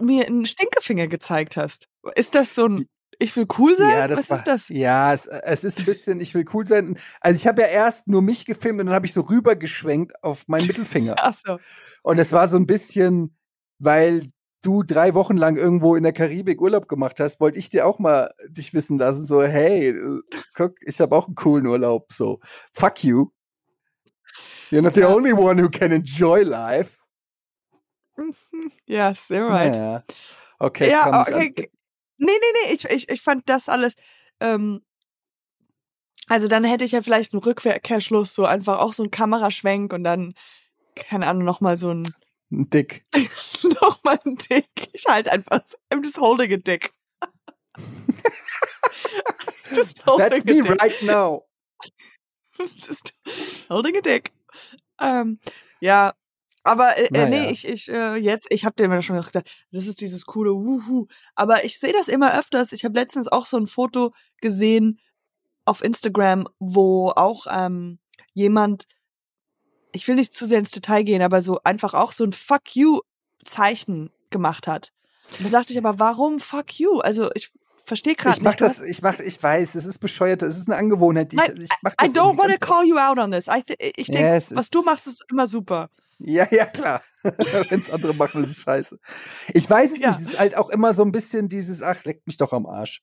mir 0.00 0.26
einen 0.26 0.46
Stinkefinger 0.46 1.06
gezeigt 1.06 1.56
hast? 1.56 1.88
Ist 2.16 2.34
das 2.34 2.54
so 2.54 2.66
ein, 2.66 2.86
ich 3.18 3.36
will 3.36 3.46
cool 3.58 3.76
sein? 3.76 3.90
Ja, 3.90 4.08
das 4.08 4.18
was 4.18 4.30
war, 4.30 4.38
ist 4.38 4.46
das? 4.46 4.68
Ja, 4.68 5.12
es, 5.12 5.26
es 5.26 5.64
ist 5.64 5.78
ein 5.80 5.84
bisschen, 5.84 6.20
ich 6.20 6.34
will 6.34 6.44
cool 6.52 6.66
sein. 6.66 6.98
Also 7.20 7.38
ich 7.38 7.46
habe 7.46 7.62
ja 7.62 7.68
erst 7.68 8.08
nur 8.08 8.22
mich 8.22 8.46
gefilmt 8.46 8.80
und 8.80 8.86
dann 8.86 8.94
habe 8.94 9.06
ich 9.06 9.12
so 9.12 9.20
rübergeschwenkt 9.20 10.24
auf 10.24 10.48
meinen 10.48 10.66
Mittelfinger. 10.66 11.14
Ach 11.18 11.34
so. 11.34 11.58
Und 12.02 12.18
es 12.18 12.32
war 12.32 12.48
so 12.48 12.56
ein 12.56 12.66
bisschen, 12.66 13.36
weil 13.78 14.24
du 14.62 14.82
drei 14.82 15.14
Wochen 15.14 15.36
lang 15.36 15.56
irgendwo 15.56 15.96
in 15.96 16.04
der 16.04 16.12
Karibik 16.12 16.60
Urlaub 16.60 16.88
gemacht 16.88 17.20
hast, 17.20 17.40
wollte 17.40 17.58
ich 17.58 17.68
dir 17.68 17.86
auch 17.86 17.98
mal 17.98 18.30
dich 18.48 18.72
wissen 18.72 18.98
lassen, 18.98 19.26
so, 19.26 19.42
hey, 19.42 19.88
äh, 19.90 20.20
guck, 20.54 20.76
ich 20.80 21.00
habe 21.00 21.14
auch 21.16 21.26
einen 21.26 21.34
coolen 21.34 21.66
Urlaub, 21.66 22.12
so, 22.12 22.40
fuck 22.72 23.02
you. 23.04 23.30
You're 24.70 24.82
not 24.82 24.94
the 24.94 25.04
only 25.04 25.32
one 25.32 25.62
who 25.62 25.68
can 25.68 25.92
enjoy 25.92 26.42
life. 26.42 26.98
Ja, 28.86 29.14
sehr 29.14 29.46
right. 29.46 29.72
Naja. 29.72 30.02
Okay, 30.58 30.90
Ja, 30.90 31.20
okay. 31.20 31.54
an. 31.56 31.66
Nee, 32.18 32.32
nee, 32.40 32.52
nee, 32.64 32.72
ich, 32.74 32.84
ich, 32.84 33.08
ich 33.08 33.20
fand 33.20 33.48
das 33.48 33.68
alles. 33.68 33.94
Ähm, 34.38 34.82
also 36.28 36.46
dann 36.46 36.64
hätte 36.64 36.84
ich 36.84 36.92
ja 36.92 37.02
vielleicht 37.02 37.32
einen 37.32 37.42
Rückkehrschluss, 37.42 38.34
so 38.34 38.44
einfach 38.44 38.78
auch 38.78 38.92
so 38.92 39.02
ein 39.02 39.10
Kameraschwenk 39.10 39.92
und 39.92 40.04
dann, 40.04 40.34
keine 40.94 41.26
Ahnung, 41.26 41.44
nochmal 41.44 41.76
so 41.76 41.92
ein, 41.92 42.14
Ein 42.52 42.68
Dick. 42.70 43.04
nochmal 43.80 44.20
ein 44.26 44.36
Dick. 44.36 44.68
Ich 44.92 45.06
halt 45.08 45.28
einfach, 45.28 45.60
I'm 45.90 46.04
just 46.04 46.18
holding 46.18 46.52
a 46.52 46.56
dick. 46.58 46.92
just 49.74 50.04
holding 50.06 50.28
That's 50.28 50.42
a 50.42 50.44
me 50.44 50.62
dick. 50.62 50.82
right 50.82 51.02
now. 51.02 51.44
just 52.58 53.14
holding 53.70 53.96
a 53.96 54.00
dick. 54.02 54.32
Ähm, 55.00 55.40
ja, 55.80 56.12
aber 56.62 56.96
äh, 56.98 57.06
äh, 57.06 57.28
nee, 57.28 57.40
Naja. 57.40 57.50
ich, 57.50 57.66
ich, 57.66 57.88
äh, 57.88 58.16
jetzt, 58.16 58.46
ich 58.50 58.64
habe 58.64 58.76
dir 58.76 58.84
immer 58.84 59.02
schon 59.02 59.16
gedacht, 59.16 59.44
das 59.72 59.86
ist 59.86 60.00
dieses 60.00 60.26
coole 60.26 60.50
Wuhu. 60.50 61.06
Aber 61.34 61.64
ich 61.64 61.80
sehe 61.80 61.92
das 61.94 62.08
immer 62.08 62.38
öfters. 62.38 62.72
Ich 62.72 62.84
habe 62.84 62.98
letztens 62.98 63.26
auch 63.28 63.46
so 63.46 63.56
ein 63.56 63.66
Foto 63.66 64.12
gesehen 64.40 65.00
auf 65.64 65.82
Instagram, 65.82 66.46
wo 66.58 67.08
auch 67.08 67.46
ähm, 67.50 67.98
jemand, 68.34 68.84
ich 69.92 70.08
will 70.08 70.14
nicht 70.16 70.34
zu 70.34 70.46
sehr 70.46 70.58
ins 70.58 70.70
Detail 70.70 71.02
gehen, 71.04 71.22
aber 71.22 71.42
so 71.42 71.60
einfach 71.64 71.94
auch 71.94 72.12
so 72.12 72.24
ein 72.24 72.32
Fuck 72.32 72.74
you 72.76 73.00
Zeichen 73.44 74.10
gemacht 74.30 74.66
hat. 74.66 74.92
Und 75.38 75.46
da 75.46 75.58
dachte 75.60 75.72
ich 75.72 75.78
aber, 75.78 75.98
warum 75.98 76.40
Fuck 76.40 76.78
you? 76.78 76.98
Also 77.00 77.30
ich 77.34 77.50
verstehe 77.84 78.14
gerade 78.14 78.36
Ich 78.36 78.42
mach 78.42 78.50
nicht. 78.52 78.60
das, 78.60 78.80
ich 78.80 79.02
mach, 79.02 79.18
ich 79.18 79.42
weiß, 79.42 79.74
es 79.74 79.84
ist 79.84 79.98
bescheuert, 79.98 80.42
es 80.42 80.56
ist 80.56 80.68
eine 80.68 80.76
Angewohnheit, 80.78 81.32
die 81.32 81.36
ich, 81.36 81.62
ich 81.64 81.68
mach 81.82 81.92
I 81.92 82.06
das 82.06 82.14
don't 82.14 82.32
irgendwie 82.34 82.38
want 82.38 82.60
to 82.60 82.66
call 82.66 82.84
you 82.86 82.96
out 82.98 83.18
on 83.18 83.30
this. 83.32 83.46
I 83.48 83.62
ich 83.96 84.06
denke, 84.06 84.20
Ja, 84.20 84.34
es 84.34 84.54
was 84.54 84.70
du 84.70 84.82
machst, 84.82 85.06
ist 85.06 85.24
immer 85.30 85.48
super. 85.48 85.88
Ja, 86.18 86.46
ja, 86.50 86.66
klar. 86.66 87.02
Wenn's 87.68 87.90
andere 87.90 88.14
machen, 88.14 88.44
ist 88.44 88.50
es 88.52 88.62
scheiße. 88.62 88.98
Ich 89.54 89.68
weiß 89.68 89.92
es 89.92 89.98
Ja. 89.98 90.10
nicht. 90.10 90.20
Es 90.20 90.28
ist 90.28 90.38
halt 90.38 90.56
auch 90.56 90.70
immer 90.70 90.94
so 90.94 91.02
ein 91.02 91.10
bisschen 91.10 91.48
dieses, 91.48 91.82
ach, 91.82 92.04
leckt 92.04 92.26
mich 92.28 92.36
doch 92.36 92.52
am 92.52 92.66
Arsch. 92.66 93.02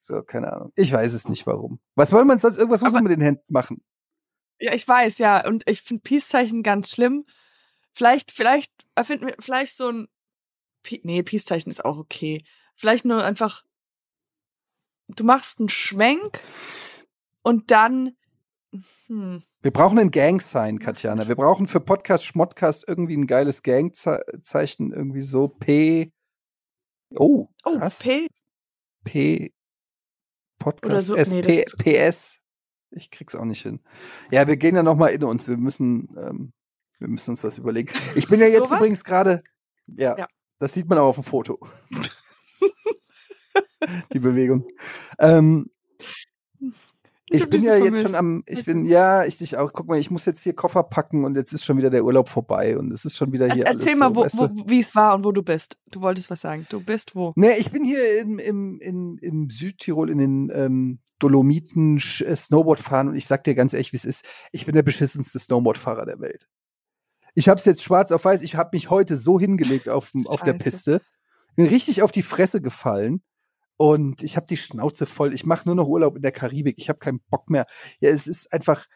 So, 0.00 0.22
keine 0.22 0.52
Ahnung. 0.52 0.70
Ich 0.76 0.92
weiß 0.92 1.12
es 1.14 1.28
nicht, 1.28 1.46
warum. 1.46 1.80
Was 1.96 2.10
soll 2.10 2.24
man 2.24 2.38
sonst, 2.38 2.58
irgendwas 2.58 2.82
muss 2.82 2.92
man 2.92 3.02
mit 3.02 3.12
den 3.12 3.22
Händen 3.22 3.42
machen. 3.52 3.82
Ja, 4.60 4.72
ich 4.72 4.86
weiß, 4.86 5.18
ja. 5.18 5.46
Und 5.46 5.68
ich 5.68 5.82
finde 5.82 6.02
Peace-Zeichen 6.02 6.62
ganz 6.62 6.90
schlimm. 6.90 7.26
Vielleicht, 7.92 8.32
vielleicht, 8.32 8.72
erfinden 8.94 9.26
wir 9.26 9.36
vielleicht 9.38 9.76
so 9.76 9.90
ein. 9.90 10.08
Pi 10.82 11.00
nee, 11.04 11.22
Peace-Zeichen 11.22 11.70
ist 11.70 11.84
auch 11.84 11.98
okay. 11.98 12.44
Vielleicht 12.76 13.04
nur 13.04 13.24
einfach. 13.24 13.64
Du 15.08 15.24
machst 15.24 15.58
einen 15.58 15.68
Schwenk 15.68 16.40
und 17.42 17.70
dann 17.70 18.16
hm. 19.06 19.42
Wir 19.60 19.70
brauchen 19.70 19.98
einen 19.98 20.10
Gang-Sign, 20.10 20.78
Katjana. 20.78 21.28
Wir 21.28 21.36
brauchen 21.36 21.68
für 21.68 21.80
Podcast 21.80 22.24
Schmottcast 22.24 22.84
irgendwie 22.88 23.16
ein 23.16 23.26
geiles 23.26 23.62
Gang-Zeichen, 23.62 24.92
irgendwie 24.92 25.20
so 25.20 25.48
P. 25.48 26.12
Oh, 27.10 27.48
oh 27.64 27.78
krass. 27.78 28.00
Oh, 28.00 28.04
P. 28.04 28.28
P. 29.04 29.52
Podcast 30.58 31.06
so, 31.06 31.14
nee, 31.14 31.64
PS. 31.78 32.40
Ich 32.94 33.10
krieg's 33.10 33.34
auch 33.34 33.44
nicht 33.44 33.62
hin. 33.62 33.80
Ja, 34.30 34.46
wir 34.46 34.56
gehen 34.56 34.76
ja 34.76 34.82
noch 34.82 34.96
mal 34.96 35.08
in 35.08 35.24
uns. 35.24 35.48
Wir 35.48 35.56
müssen, 35.56 36.08
ähm, 36.16 36.52
wir 36.98 37.08
müssen 37.08 37.30
uns 37.30 37.44
was 37.44 37.58
überlegen. 37.58 37.92
Ich 38.14 38.28
bin 38.28 38.40
ja 38.40 38.46
jetzt 38.46 38.68
so 38.68 38.76
übrigens 38.76 39.04
gerade, 39.04 39.42
ja, 39.86 40.16
ja, 40.16 40.26
das 40.58 40.72
sieht 40.72 40.88
man 40.88 40.98
auch 40.98 41.08
auf 41.08 41.16
dem 41.16 41.24
Foto. 41.24 41.58
Die 44.12 44.18
Bewegung. 44.18 44.66
Ähm, 45.18 45.70
ich, 47.30 47.42
ich 47.42 47.50
bin 47.50 47.62
ja 47.62 47.76
vermisst. 47.76 47.96
jetzt 47.96 48.02
schon 48.02 48.14
am, 48.14 48.42
ich 48.46 48.64
bin, 48.64 48.86
ja, 48.86 49.24
ich 49.24 49.38
dich 49.38 49.56
auch, 49.56 49.72
guck 49.72 49.88
mal, 49.88 49.98
ich 49.98 50.10
muss 50.10 50.24
jetzt 50.24 50.42
hier 50.42 50.54
Koffer 50.54 50.82
packen 50.82 51.24
und 51.24 51.36
jetzt 51.36 51.52
ist 51.52 51.64
schon 51.64 51.76
wieder 51.76 51.90
der 51.90 52.04
Urlaub 52.04 52.28
vorbei 52.28 52.78
und 52.78 52.92
es 52.92 53.04
ist 53.04 53.16
schon 53.16 53.32
wieder 53.32 53.52
hier 53.52 53.66
Erzähl 53.66 53.96
mal, 53.96 54.14
so, 54.14 54.38
wo, 54.38 54.48
wo, 54.48 54.68
wie 54.68 54.80
es 54.80 54.94
war 54.94 55.14
und 55.14 55.24
wo 55.24 55.32
du 55.32 55.42
bist. 55.42 55.76
Du 55.90 56.00
wolltest 56.00 56.30
was 56.30 56.42
sagen. 56.42 56.66
Du 56.68 56.82
bist 56.82 57.16
wo? 57.16 57.32
Nee, 57.34 57.56
ich 57.58 57.70
bin 57.70 57.84
hier 57.84 58.20
im, 58.20 58.38
im, 58.38 58.78
im, 58.80 59.18
im 59.20 59.50
Südtirol 59.50 60.10
in 60.10 60.18
den 60.18 60.50
ähm, 60.54 61.00
Dolomiten 61.18 61.96
äh, 61.96 62.36
Snowboard 62.36 62.80
fahren 62.80 63.08
und 63.08 63.16
ich 63.16 63.26
sag 63.26 63.44
dir 63.44 63.54
ganz 63.54 63.72
ehrlich, 63.72 63.92
wie 63.92 63.96
es 63.96 64.04
ist. 64.04 64.24
Ich 64.52 64.66
bin 64.66 64.74
der 64.74 64.82
beschissenste 64.82 65.38
Snowboardfahrer 65.38 66.06
der 66.06 66.20
Welt. 66.20 66.48
Ich 67.34 67.48
hab's 67.48 67.64
jetzt 67.64 67.82
schwarz 67.82 68.12
auf 68.12 68.24
weiß. 68.24 68.42
Ich 68.42 68.54
habe 68.54 68.70
mich 68.72 68.90
heute 68.90 69.16
so 69.16 69.38
hingelegt 69.38 69.88
auf, 69.88 70.12
auf 70.26 70.42
der 70.42 70.54
Piste. 70.54 71.00
Bin 71.56 71.66
richtig 71.66 72.02
auf 72.02 72.12
die 72.12 72.22
Fresse 72.22 72.60
gefallen 72.60 73.22
und 73.76 74.22
ich 74.22 74.36
habe 74.36 74.46
die 74.46 74.56
Schnauze 74.56 75.06
voll. 75.06 75.34
Ich 75.34 75.46
mache 75.46 75.68
nur 75.68 75.74
noch 75.74 75.86
Urlaub 75.86 76.16
in 76.16 76.22
der 76.22 76.32
Karibik. 76.32 76.76
Ich 76.78 76.88
habe 76.88 76.98
keinen 76.98 77.20
Bock 77.30 77.50
mehr. 77.50 77.66
Ja, 78.00 78.10
es 78.10 78.26
ist 78.26 78.52
einfach. 78.52 78.86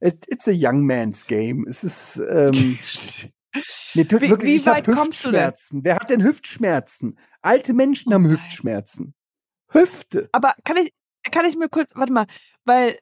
It's 0.00 0.48
a 0.48 0.52
young 0.52 0.84
man's 0.84 1.26
game. 1.26 1.64
Es 1.68 1.84
ist. 1.84 2.20
Ähm, 2.28 2.78
mir 3.94 4.06
tut 4.06 4.22
wie, 4.22 4.30
wirklich, 4.30 4.50
wie 4.50 4.56
ich 4.56 4.68
habe 4.68 4.86
Hüftschmerzen. 4.86 5.84
Wer 5.84 5.96
hat 5.96 6.10
denn 6.10 6.22
Hüftschmerzen? 6.22 7.18
Alte 7.42 7.72
Menschen 7.72 8.12
haben 8.12 8.28
Hüftschmerzen. 8.28 9.14
Hüfte. 9.68 10.28
Aber 10.32 10.54
kann 10.64 10.76
ich, 10.76 10.92
kann 11.30 11.46
ich 11.46 11.56
mir 11.56 11.68
kurz, 11.68 11.90
warte 11.94 12.12
mal, 12.12 12.26
weil 12.64 12.98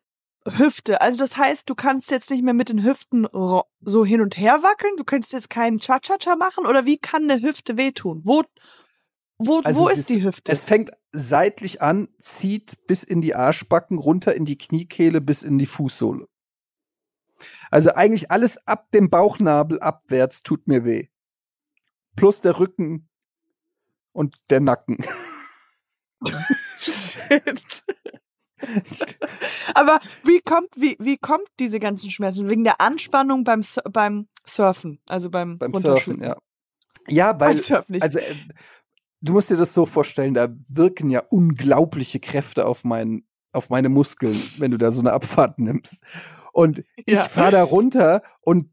Hüfte, 0.47 1.00
also 1.00 1.19
das 1.19 1.37
heißt, 1.37 1.69
du 1.69 1.75
kannst 1.75 2.11
jetzt 2.11 2.31
nicht 2.31 2.43
mehr 2.43 2.55
mit 2.55 2.69
den 2.69 2.85
Hüften 2.85 3.29
so 3.81 4.05
hin 4.05 4.21
und 4.21 4.37
her 4.37 4.62
wackeln, 4.62 4.97
du 4.97 5.05
könntest 5.05 5.33
jetzt 5.33 5.50
keinen 5.50 5.79
Cha-Cha-Cha 5.79 6.37
machen 6.37 6.67
oder 6.67 6.85
wie 6.85 6.99
kann 6.99 7.31
eine 7.31 7.41
Hüfte 7.43 7.76
wehtun? 7.76 8.23
Wo, 8.25 8.43
wo, 9.38 9.61
also 9.61 9.81
wo 9.81 9.88
ist, 9.88 9.99
ist 9.99 10.09
die 10.09 10.25
Hüfte? 10.25 10.50
Es 10.50 10.64
fängt 10.64 10.91
seitlich 11.12 11.81
an, 11.81 12.09
zieht 12.21 12.87
bis 12.87 13.05
in 13.05 13.21
die 13.21 13.35
Arschbacken, 13.35 13.99
runter 13.99 14.35
in 14.35 14.45
die 14.45 14.59
Kniekehle, 14.59 15.21
bis 15.21 15.43
in 15.43 15.59
die 15.59 15.67
Fußsohle. 15.67 16.26
Also 17.71 17.93
eigentlich 17.93 18.31
alles 18.31 18.67
ab 18.67 18.91
dem 18.93 19.11
Bauchnabel 19.11 19.81
abwärts 19.81 20.43
tut 20.43 20.67
mir 20.67 20.85
weh. 20.85 21.09
Plus 22.17 22.41
der 22.41 22.59
Rücken 22.59 23.09
und 24.12 24.37
der 24.50 24.61
Nacken. 24.61 24.99
Aber 29.75 30.00
wie 30.25 30.40
kommt, 30.40 30.69
wie, 30.76 30.97
wie 31.00 31.16
kommt 31.16 31.49
diese 31.59 31.81
ganzen 31.81 32.11
Schmerzen? 32.11 32.49
Wegen 32.49 32.64
der 32.64 32.81
Anspannung 32.81 33.45
beim, 33.45 33.62
beim 33.90 34.28
Surfen, 34.47 35.00
also 35.07 35.31
beim, 35.31 35.59
beim 35.59 35.75
Surfen, 35.75 36.23
ja. 36.23 36.37
Ja, 37.09 37.38
weil, 37.40 37.61
also, 38.00 38.19
äh, 38.21 38.35
du 39.21 39.33
musst 39.33 39.50
dir 39.50 39.57
das 39.57 39.75
so 39.75 39.87
vorstellen, 39.87 40.35
da 40.35 40.49
wirken 40.69 41.11
ja 41.11 41.23
unglaubliche 41.31 42.21
Kräfte 42.21 42.66
auf 42.66 42.85
meinen 42.85 43.26
auf 43.52 43.69
meine 43.69 43.90
Muskeln, 43.90 44.40
wenn 44.59 44.71
du 44.71 44.78
da 44.78 44.90
so 44.90 45.00
eine 45.00 45.12
Abfahrt 45.12 45.59
nimmst. 45.59 46.02
Und 46.52 46.85
ich 46.97 47.14
ja. 47.14 47.28
fahre 47.28 47.52
da 47.52 47.62
runter 47.62 48.23
und 48.40 48.66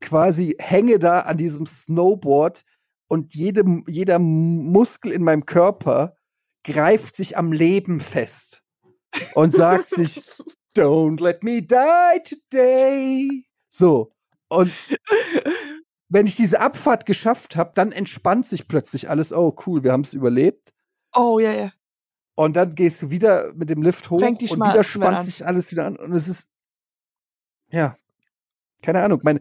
quasi 0.00 0.56
hänge 0.58 0.98
da 0.98 1.20
an 1.20 1.36
diesem 1.36 1.66
Snowboard 1.66 2.64
und 3.08 3.34
jede, 3.34 3.64
jeder 3.86 4.18
Muskel 4.18 5.12
in 5.12 5.22
meinem 5.22 5.46
Körper 5.46 6.16
greift 6.64 7.16
sich 7.16 7.36
am 7.36 7.52
Leben 7.52 8.00
fest 8.00 8.64
und 9.34 9.54
sagt 9.54 9.86
sich, 9.86 10.22
Don't 10.76 11.20
let 11.20 11.42
me 11.42 11.60
die 11.62 12.22
today. 12.22 13.44
So. 13.68 14.12
Und 14.48 14.72
wenn 16.08 16.26
ich 16.26 16.36
diese 16.36 16.60
Abfahrt 16.60 17.04
geschafft 17.04 17.56
habe, 17.56 17.72
dann 17.74 17.92
entspannt 17.92 18.46
sich 18.46 18.68
plötzlich 18.68 19.10
alles. 19.10 19.32
Oh, 19.32 19.54
cool, 19.66 19.82
wir 19.82 19.92
haben 19.92 20.02
es 20.02 20.14
überlebt. 20.14 20.72
Oh, 21.14 21.38
ja, 21.38 21.52
ja. 21.52 21.72
Und 22.36 22.54
dann 22.54 22.74
gehst 22.74 23.02
du 23.02 23.10
wieder 23.10 23.52
mit 23.54 23.70
dem 23.70 23.82
Lift 23.82 24.10
hoch 24.10 24.22
und 24.22 24.40
wieder 24.40 24.84
spannt 24.84 25.20
sich 25.20 25.44
alles 25.44 25.72
wieder 25.72 25.86
an. 25.86 25.96
Und 25.96 26.12
es 26.12 26.28
ist, 26.28 26.48
ja, 27.70 27.96
keine 28.82 29.02
Ahnung. 29.02 29.20
Meine, 29.24 29.40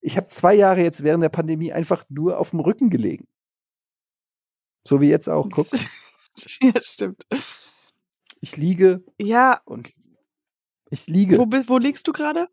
ich 0.00 0.16
habe 0.16 0.26
zwei 0.28 0.54
Jahre 0.54 0.82
jetzt 0.82 1.04
während 1.04 1.22
der 1.22 1.28
Pandemie 1.28 1.72
einfach 1.72 2.04
nur 2.08 2.38
auf 2.38 2.50
dem 2.50 2.60
Rücken 2.60 2.90
gelegen. 2.90 3.28
So 4.86 5.00
wie 5.00 5.08
jetzt 5.08 5.28
auch, 5.28 5.48
guck. 5.48 5.68
ja, 6.60 6.72
stimmt. 6.80 7.24
Ich 8.44 8.58
liege. 8.58 9.02
Ja. 9.18 9.62
Und 9.64 9.90
ich 10.90 11.06
liege. 11.06 11.38
Wo, 11.38 11.46
wo 11.46 11.78
liegst 11.78 12.06
du 12.06 12.12
gerade? 12.12 12.46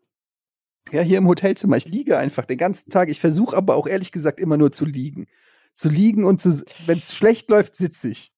Ja, 0.90 1.02
hier 1.02 1.18
im 1.18 1.28
Hotelzimmer. 1.28 1.76
Ich 1.76 1.84
liege 1.84 2.16
einfach 2.16 2.46
den 2.46 2.56
ganzen 2.56 2.88
Tag. 2.88 3.10
Ich 3.10 3.20
versuche 3.20 3.54
aber 3.54 3.76
auch 3.76 3.86
ehrlich 3.86 4.10
gesagt 4.10 4.40
immer 4.40 4.56
nur 4.56 4.72
zu 4.72 4.86
liegen. 4.86 5.26
Zu 5.74 5.90
liegen 5.90 6.24
und 6.24 6.40
zu, 6.40 6.64
wenn 6.86 6.96
es 6.96 7.14
schlecht 7.14 7.50
läuft, 7.50 7.76
sitze 7.76 8.08
ich. 8.08 8.32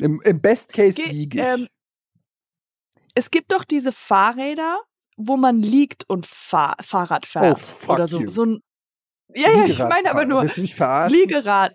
Im, 0.00 0.22
im 0.22 0.40
Best 0.40 0.72
Case 0.72 0.96
Ge 0.96 1.10
liege 1.10 1.42
ich. 1.42 1.46
Ähm, 1.46 1.68
es 3.14 3.30
gibt 3.30 3.52
doch 3.52 3.64
diese 3.64 3.92
Fahrräder, 3.92 4.80
wo 5.18 5.36
man 5.36 5.60
liegt 5.60 6.08
und 6.08 6.24
fahr 6.24 6.76
Fahrrad 6.80 7.26
fährt. 7.26 7.56
Oh, 7.56 7.60
fuck 7.60 7.96
oder 7.96 8.08
so. 8.08 8.22
You. 8.22 8.30
so 8.30 8.46
ein, 8.46 8.62
ja, 9.34 9.50
ja, 9.50 9.64
ich 9.66 9.78
meine 9.78 10.10
aber 10.10 10.24
nur 10.24 10.44
Liegerad. 10.44 11.74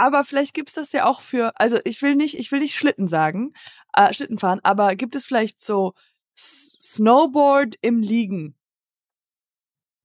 Aber 0.00 0.24
vielleicht 0.24 0.54
gibt's 0.54 0.72
das 0.72 0.92
ja 0.92 1.04
auch 1.04 1.20
für, 1.20 1.52
also 1.60 1.78
ich 1.84 2.00
will 2.00 2.16
nicht, 2.16 2.38
ich 2.38 2.50
will 2.50 2.60
nicht 2.60 2.74
Schlitten 2.74 3.06
sagen, 3.06 3.52
äh, 3.92 4.14
Schlitten 4.14 4.38
fahren, 4.38 4.58
aber 4.62 4.96
gibt 4.96 5.14
es 5.14 5.26
vielleicht 5.26 5.60
so 5.60 5.92
Snowboard 6.34 7.76
im 7.82 7.98
Liegen. 7.98 8.56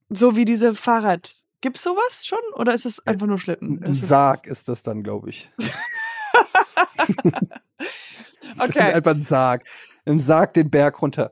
So 0.10 0.36
wie 0.36 0.44
diese 0.44 0.75
Fahrrad. 0.75 1.38
Gibt's 1.62 1.82
sowas 1.82 2.25
schon 2.25 2.42
oder 2.56 2.74
ist 2.74 2.86
es 2.86 3.00
einfach 3.08 3.25
nur 3.25 3.40
Schlitten? 3.40 3.82
Ein 3.86 3.94
Sarg 3.94 4.48
ist 4.48 4.68
das 4.68 4.84
dann, 4.84 5.02
glaube 5.02 5.30
ich. 5.30 5.50
okay. 8.60 8.96
Einfach 8.96 9.12
ein 9.12 9.22
Sarg. 9.22 9.66
Ein 10.06 10.20
Sarg 10.20 10.56
den 10.56 10.70
Berg 10.70 11.02
runter. 11.02 11.32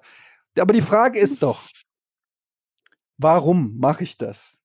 Aber 0.57 0.71
die 0.71 0.81
Frage 0.81 1.19
ist 1.19 1.43
doch, 1.43 1.67
warum 3.17 3.77
mache 3.77 4.03
ich 4.03 4.17
das? 4.17 4.61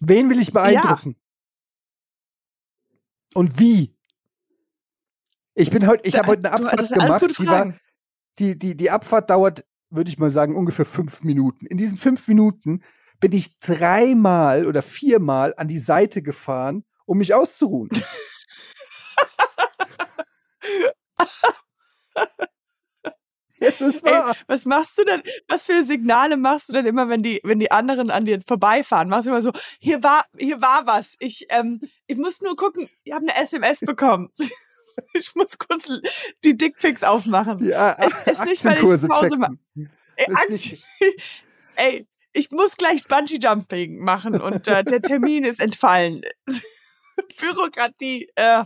Wen 0.00 0.30
will 0.30 0.40
ich 0.40 0.52
beeindrucken? 0.52 1.14
Und 3.38 3.60
wie? 3.60 3.96
Ich 5.54 5.70
bin 5.70 5.86
heute, 5.86 6.08
ich 6.08 6.18
habe 6.18 6.26
heute 6.26 6.52
eine 6.52 6.66
Abfahrt 6.66 6.92
gemacht, 6.92 7.38
die 7.38 7.46
war, 7.46 7.72
die, 8.40 8.58
die, 8.58 8.76
die 8.76 8.90
Abfahrt 8.90 9.30
dauert, 9.30 9.64
würde 9.90 10.10
ich 10.10 10.18
mal 10.18 10.30
sagen, 10.30 10.56
ungefähr 10.56 10.84
fünf 10.84 11.22
Minuten. 11.22 11.64
In 11.66 11.76
diesen 11.76 11.96
fünf 11.96 12.26
Minuten 12.26 12.82
bin 13.20 13.30
ich 13.32 13.60
dreimal 13.60 14.66
oder 14.66 14.82
viermal 14.82 15.54
an 15.56 15.68
die 15.68 15.78
Seite 15.78 16.20
gefahren, 16.20 16.82
um 17.06 17.18
mich 17.18 17.32
auszuruhen. 17.32 17.90
Jetzt 23.60 23.80
ist 23.80 24.04
wahr. 24.04 24.30
Ey, 24.30 24.42
was 24.46 24.64
machst 24.64 24.98
du 24.98 25.04
denn? 25.04 25.22
Was 25.48 25.64
für 25.64 25.82
Signale 25.82 26.36
machst 26.36 26.68
du 26.68 26.72
denn 26.72 26.86
immer, 26.86 27.08
wenn 27.08 27.22
die, 27.22 27.40
wenn 27.44 27.58
die 27.58 27.70
anderen 27.70 28.10
an 28.10 28.24
dir 28.24 28.40
vorbeifahren? 28.46 29.08
Machst 29.08 29.26
du 29.26 29.30
immer 29.30 29.42
so, 29.42 29.52
hier 29.78 30.02
war, 30.02 30.24
hier 30.38 30.60
war 30.60 30.86
was. 30.86 31.16
Ich, 31.18 31.46
ähm, 31.50 31.80
ich 32.06 32.16
muss 32.16 32.40
nur 32.40 32.56
gucken, 32.56 32.88
ich 33.04 33.12
habe 33.12 33.26
eine 33.28 33.36
SMS 33.42 33.80
bekommen. 33.80 34.30
ich 35.14 35.34
muss 35.34 35.58
kurz 35.58 35.90
die 36.44 36.56
Dickpics 36.56 37.04
aufmachen. 37.04 37.64
Ja, 37.66 37.96
es 37.98 38.26
ist 38.26 38.44
nicht, 38.44 38.64
weil 38.64 38.76
ich 38.76 39.08
Pause 39.08 39.36
mache. 39.36 39.58
Ey, 41.76 42.06
ich 42.32 42.50
muss 42.50 42.76
gleich 42.76 43.04
Bungee 43.06 43.38
Jumping 43.40 43.98
machen 43.98 44.40
und 44.40 44.66
äh, 44.68 44.84
der 44.84 45.00
Termin 45.00 45.44
ist 45.44 45.60
entfallen. 45.60 46.22
Bürokratie. 47.40 48.28
Äh. 48.34 48.64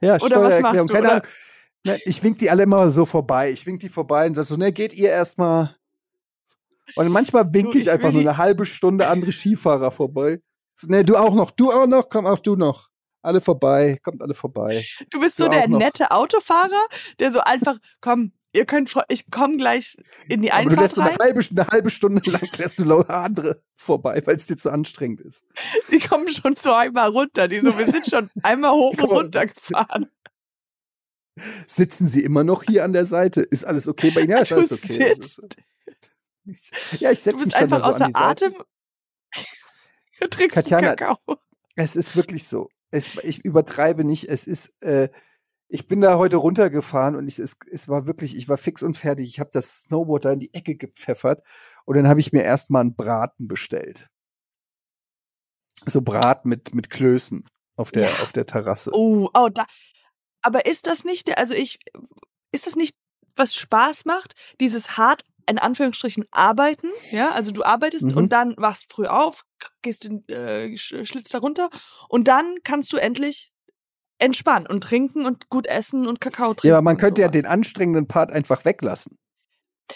Ja, 0.00 0.18
Steuererklärung, 0.18 0.88
keine 0.88 1.10
Ahnung. 1.10 1.24
Ne, 1.84 2.00
ich 2.04 2.22
wink 2.22 2.38
die 2.38 2.50
alle 2.50 2.62
immer 2.62 2.90
so 2.90 3.04
vorbei. 3.04 3.50
Ich 3.50 3.66
wink 3.66 3.80
die 3.80 3.90
vorbei 3.90 4.26
und 4.26 4.34
sag 4.34 4.44
so, 4.44 4.56
ne, 4.56 4.72
geht 4.72 4.94
ihr 4.94 5.10
erstmal. 5.10 5.70
Und 6.96 7.08
manchmal 7.08 7.52
wink 7.52 7.74
ich, 7.74 7.82
ich 7.82 7.90
einfach 7.90 8.10
nur 8.10 8.22
eine 8.22 8.38
halbe 8.38 8.64
Stunde 8.64 9.06
andere 9.08 9.32
Skifahrer 9.32 9.90
vorbei. 9.90 10.40
So, 10.74 10.86
ne, 10.88 11.04
du 11.04 11.16
auch 11.16 11.34
noch, 11.34 11.50
du 11.50 11.70
auch 11.70 11.86
noch, 11.86 12.08
komm 12.08 12.26
auch 12.26 12.38
du 12.38 12.56
noch 12.56 12.88
alle 13.22 13.40
vorbei, 13.40 13.98
kommt 14.02 14.22
alle 14.22 14.34
vorbei. 14.34 14.84
Du 15.10 15.20
bist 15.20 15.36
so 15.36 15.48
der 15.48 15.68
nette 15.68 16.10
Autofahrer, 16.10 16.86
der 17.18 17.32
so 17.32 17.40
einfach, 17.40 17.78
komm, 18.00 18.32
ihr 18.52 18.66
könnt, 18.66 18.94
ich 19.08 19.30
komme 19.30 19.56
gleich 19.56 19.96
in 20.28 20.42
die 20.42 20.52
Einfahrt 20.52 20.72
Aber 20.72 20.76
du 20.76 20.82
lässt 20.82 20.98
rein. 20.98 21.08
Eine, 21.08 21.18
halbe, 21.20 21.40
eine 21.50 21.66
halbe 21.66 21.90
Stunde 21.90 22.30
lang 22.30 22.48
lässt 22.58 22.78
du 22.78 23.00
andere 23.00 23.62
vorbei, 23.74 24.22
weil 24.24 24.36
es 24.36 24.46
dir 24.46 24.56
zu 24.56 24.70
anstrengend 24.70 25.20
ist. 25.20 25.46
Die 25.90 25.98
kommen 25.98 26.28
schon 26.28 26.54
zweimal 26.56 27.10
runter, 27.10 27.48
die 27.48 27.58
so, 27.60 27.76
wir 27.76 27.86
sind 27.86 28.08
schon 28.08 28.30
einmal 28.42 28.72
hoch 28.72 28.92
und 28.98 29.10
runter 29.10 29.46
gefahren. 29.46 30.10
Sitzen 31.36 32.06
Sie 32.06 32.22
immer 32.22 32.44
noch 32.44 32.62
hier 32.62 32.84
an 32.84 32.92
der 32.92 33.06
Seite? 33.06 33.42
Ist 33.42 33.66
alles 33.66 33.88
okay 33.88 34.10
bei 34.10 34.20
Ihnen? 34.20 34.30
Ja, 34.30 34.38
ist 34.38 34.52
alles 34.52 34.72
okay. 34.72 35.12
Ist, 35.12 35.40
ja, 37.00 37.10
ich 37.10 37.20
setze 37.20 37.44
mich 37.44 37.54
dann 37.54 37.70
da 37.70 37.80
so 37.80 37.86
an 37.86 38.06
die 38.06 38.12
Seite. 38.12 38.46
Atem. 38.46 38.62
Du 40.20 40.28
trinkst 40.28 40.54
Katjana, 40.54 40.94
Kakao. 40.94 41.18
Es 41.74 41.96
ist 41.96 42.14
wirklich 42.14 42.46
so. 42.46 42.68
Ich, 42.92 43.18
ich 43.24 43.44
übertreibe 43.44 44.04
nicht. 44.04 44.28
Es 44.28 44.46
ist, 44.46 44.80
äh, 44.80 45.08
ich 45.68 45.88
bin 45.88 46.00
da 46.00 46.18
heute 46.18 46.36
runtergefahren 46.36 47.16
und 47.16 47.26
ich, 47.26 47.40
es, 47.40 47.56
es 47.68 47.88
war 47.88 48.06
wirklich, 48.06 48.36
ich 48.36 48.48
war 48.48 48.56
fix 48.56 48.84
und 48.84 48.96
fertig. 48.96 49.28
Ich 49.28 49.40
habe 49.40 49.50
das 49.52 49.80
Snowboard 49.80 50.24
da 50.24 50.32
in 50.32 50.38
die 50.38 50.54
Ecke 50.54 50.76
gepfeffert 50.76 51.42
und 51.84 51.96
dann 51.96 52.08
habe 52.08 52.20
ich 52.20 52.32
mir 52.32 52.44
erstmal 52.44 52.82
einen 52.82 52.94
Braten 52.94 53.48
bestellt. 53.48 54.08
So 55.84 56.00
Brat 56.00 56.44
mit, 56.44 56.74
mit 56.74 56.90
Klößen 56.90 57.44
auf 57.76 57.90
der, 57.90 58.10
ja. 58.10 58.22
auf 58.22 58.30
der 58.30 58.46
Terrasse. 58.46 58.90
Oh, 58.94 59.28
oh, 59.34 59.48
da. 59.52 59.66
Aber 60.44 60.66
ist 60.66 60.86
das 60.86 61.04
nicht 61.04 61.26
der, 61.26 61.38
also 61.38 61.54
ich, 61.54 61.78
ist 62.52 62.66
das 62.66 62.76
nicht, 62.76 62.94
was 63.34 63.54
Spaß 63.54 64.04
macht? 64.04 64.34
Dieses 64.60 64.98
hart, 64.98 65.22
in 65.48 65.58
Anführungsstrichen, 65.58 66.26
arbeiten, 66.30 66.88
ja? 67.10 67.32
Also 67.32 67.50
du 67.50 67.64
arbeitest 67.64 68.04
mhm. 68.04 68.16
und 68.16 68.32
dann 68.32 68.54
wachst 68.58 68.92
früh 68.92 69.06
auf, 69.06 69.44
gehst 69.80 70.04
in, 70.04 70.28
äh, 70.28 70.76
schlitzt 70.76 71.32
da 71.32 71.38
runter 71.38 71.70
und 72.08 72.28
dann 72.28 72.56
kannst 72.62 72.92
du 72.92 72.98
endlich 72.98 73.52
entspannen 74.18 74.66
und 74.66 74.84
trinken 74.84 75.24
und 75.24 75.48
gut 75.48 75.66
essen 75.66 76.06
und 76.06 76.20
Kakao 76.20 76.52
trinken. 76.52 76.68
Ja, 76.68 76.74
aber 76.74 76.84
man 76.84 76.98
könnte 76.98 77.22
ja 77.22 77.28
den 77.28 77.46
anstrengenden 77.46 78.06
Part 78.06 78.30
einfach 78.30 78.64
weglassen. 78.66 79.18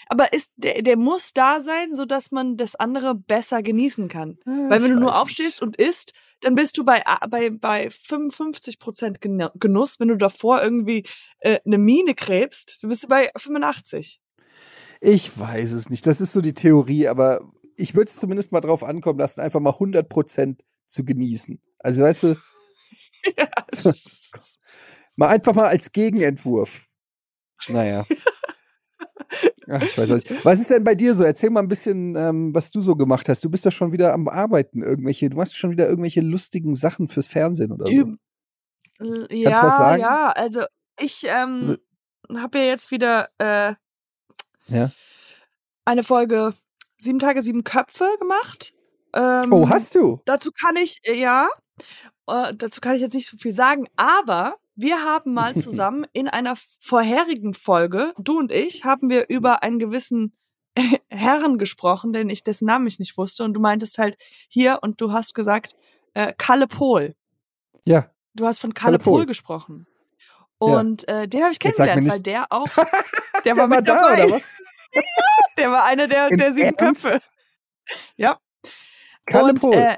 Aber 0.07 0.33
ist 0.33 0.51
der, 0.57 0.83
der 0.83 0.97
muss 0.97 1.33
da 1.35 1.61
sein, 1.61 1.95
sodass 1.95 2.31
man 2.31 2.57
das 2.57 2.75
andere 2.75 3.15
besser 3.15 3.63
genießen 3.63 4.09
kann. 4.09 4.39
Ja, 4.47 4.71
Weil 4.71 4.83
wenn 4.83 4.95
du 4.95 5.01
nur 5.01 5.21
aufstehst 5.21 5.61
nicht. 5.61 5.63
und 5.63 5.77
isst, 5.77 6.13
dann 6.41 6.55
bist 6.55 6.77
du 6.79 6.85
bei, 6.85 7.03
bei, 7.29 7.51
bei 7.51 7.91
55 7.91 8.79
Prozent 8.79 9.21
Genuss. 9.21 10.01
Wenn 10.01 10.09
du 10.09 10.17
davor 10.17 10.63
irgendwie 10.63 11.05
äh, 11.41 11.59
eine 11.65 11.79
Mine 11.79 12.15
krebst, 12.15 12.79
dann 12.83 12.91
bist 12.91 13.05
du 13.05 13.09
bei 13.09 13.31
85. 13.37 14.21
Ich 15.01 15.39
weiß 15.39 15.73
es 15.73 15.91
nicht. 15.91 16.07
Das 16.07 16.21
ist 16.21 16.33
so 16.33 16.41
die 16.41 16.55
Theorie, 16.55 17.09
aber 17.09 17.41
ich 17.77 17.95
würde 17.95 18.09
es 18.09 18.17
zumindest 18.17 18.53
mal 18.53 18.61
drauf 18.61 18.83
ankommen 18.83 19.19
lassen, 19.19 19.41
einfach 19.41 19.61
mal 19.61 19.71
100 19.73 20.09
Prozent 20.09 20.65
zu 20.87 21.05
genießen. 21.05 21.61
Also 21.79 22.03
weißt 22.03 22.23
du, 22.25 22.37
ja, 23.37 23.49
so, 23.73 23.93
mal 25.17 25.29
einfach 25.29 25.55
mal 25.55 25.67
als 25.67 25.93
Gegenentwurf. 25.93 26.87
Naja. 27.69 28.05
Ach, 29.71 29.83
ich 29.83 29.99
weiß 29.99 30.11
nicht. 30.11 30.45
Was 30.45 30.61
ist 30.61 30.71
denn 30.71 30.85
bei 30.85 30.95
dir 30.95 31.13
so? 31.15 31.25
Erzähl 31.25 31.51
mal 31.51 31.61
ein 31.61 31.69
bisschen, 31.69 32.17
ähm, 32.17 32.55
was 32.55 32.71
du 32.71 32.81
so 32.81 32.97
gemacht 32.97 33.29
hast. 33.29 33.45
Du 33.45 33.51
bist 33.51 33.65
ja 33.65 33.71
schon 33.71 33.93
wieder 33.93 34.15
am 34.15 34.29
Arbeiten, 34.29 34.83
irgendwelche, 34.83 35.29
du 35.29 35.37
machst 35.37 35.57
schon 35.57 35.71
wieder 35.71 35.89
irgendwelche 35.89 36.21
lustigen 36.21 36.75
Sachen 36.75 37.09
fürs 37.09 37.27
Fernsehen 37.27 37.73
oder 37.73 37.85
so. 37.85 37.91
Ja, 39.31 39.51
Kannst 39.51 39.63
du 39.63 39.67
was 39.67 39.79
sagen? 39.79 40.01
ja, 40.03 40.31
also 40.31 40.63
ich 40.99 41.25
ähm, 41.27 41.77
habe 42.35 42.59
ja 42.59 42.65
jetzt 42.65 42.91
wieder 42.91 43.29
äh, 43.39 43.75
ja. 44.69 44.91
eine 45.85 46.03
Folge 46.03 46.55
Sieben 47.01 47.21
Tage, 47.21 47.43
sieben 47.43 47.63
Köpfe 47.63 48.09
gemacht. 48.19 48.75
Ähm, 49.15 49.53
oh, 49.53 49.69
hast 49.69 49.95
du? 49.95 50.21
Dazu 50.25 50.51
kann 50.51 50.75
ich, 50.77 51.01
ja, 51.05 51.49
äh, 52.27 52.53
dazu 52.55 52.81
kann 52.81 52.97
ich 52.97 53.01
jetzt 53.01 53.15
nicht 53.15 53.29
so 53.29 53.37
viel 53.37 53.53
sagen, 53.53 53.87
aber 53.97 54.57
wir 54.79 55.05
haben 55.05 55.35
mal 55.35 55.55
zusammen 55.57 56.07
in 56.13 56.29
einer 56.29 56.55
vorherigen 56.81 57.53
Folge, 57.53 58.15
du 58.17 58.39
und 58.39 58.53
ich, 58.53 58.85
haben 58.85 59.11
wir 59.11 59.29
über 59.29 59.63
einen 59.63 59.79
gewissen 59.79 60.37
Herren 61.09 61.59
gesprochen, 61.59 62.13
denn 62.13 62.31
ich 62.31 62.45
dessen 62.45 62.67
Namen 62.67 62.87
ich 62.87 62.99
nicht 62.99 63.19
wusste 63.19 63.45
und 63.45 63.55
du 63.55 63.61
meintest 63.61 63.99
halt 63.99 64.17
hier 64.49 64.79
und 64.83 65.01
du 65.01 65.13
hast 65.13 65.35
gesagt 65.35 65.75
äh, 66.15 66.33
Kalle 66.39 66.69
Pohl. 66.69 67.17
Ja. 67.85 68.11
Du 68.35 68.47
hast 68.47 68.61
von 68.61 68.73
Kalle, 68.73 68.99
Kalle 68.99 69.05
Pohl. 69.05 69.21
Pohl 69.21 69.27
gesprochen. 69.27 69.87
Und 70.59 71.05
ja. 71.09 71.23
äh, 71.23 71.29
den 71.29 71.43
habe 71.43 71.53
ich 71.53 71.59
kennengelernt, 71.59 72.09
weil 72.09 72.21
der 72.21 72.47
auch, 72.51 72.67
der, 72.77 72.87
der 73.45 73.57
war, 73.57 73.67
mit 73.67 73.89
da, 73.89 73.95
dabei. 73.95 74.25
oder 74.25 74.35
was? 74.35 74.57
ja, 74.93 75.03
der 75.57 75.71
war 75.71 75.85
einer 75.85 76.07
der, 76.07 76.31
der 76.31 76.55
sieben 76.55 76.75
Ernst? 76.75 77.03
Köpfe. 77.03 77.21
Ja. 78.17 78.39
Kalle 79.27 79.53
und, 79.53 79.61
Pohl. 79.61 79.75
Äh, 79.75 79.97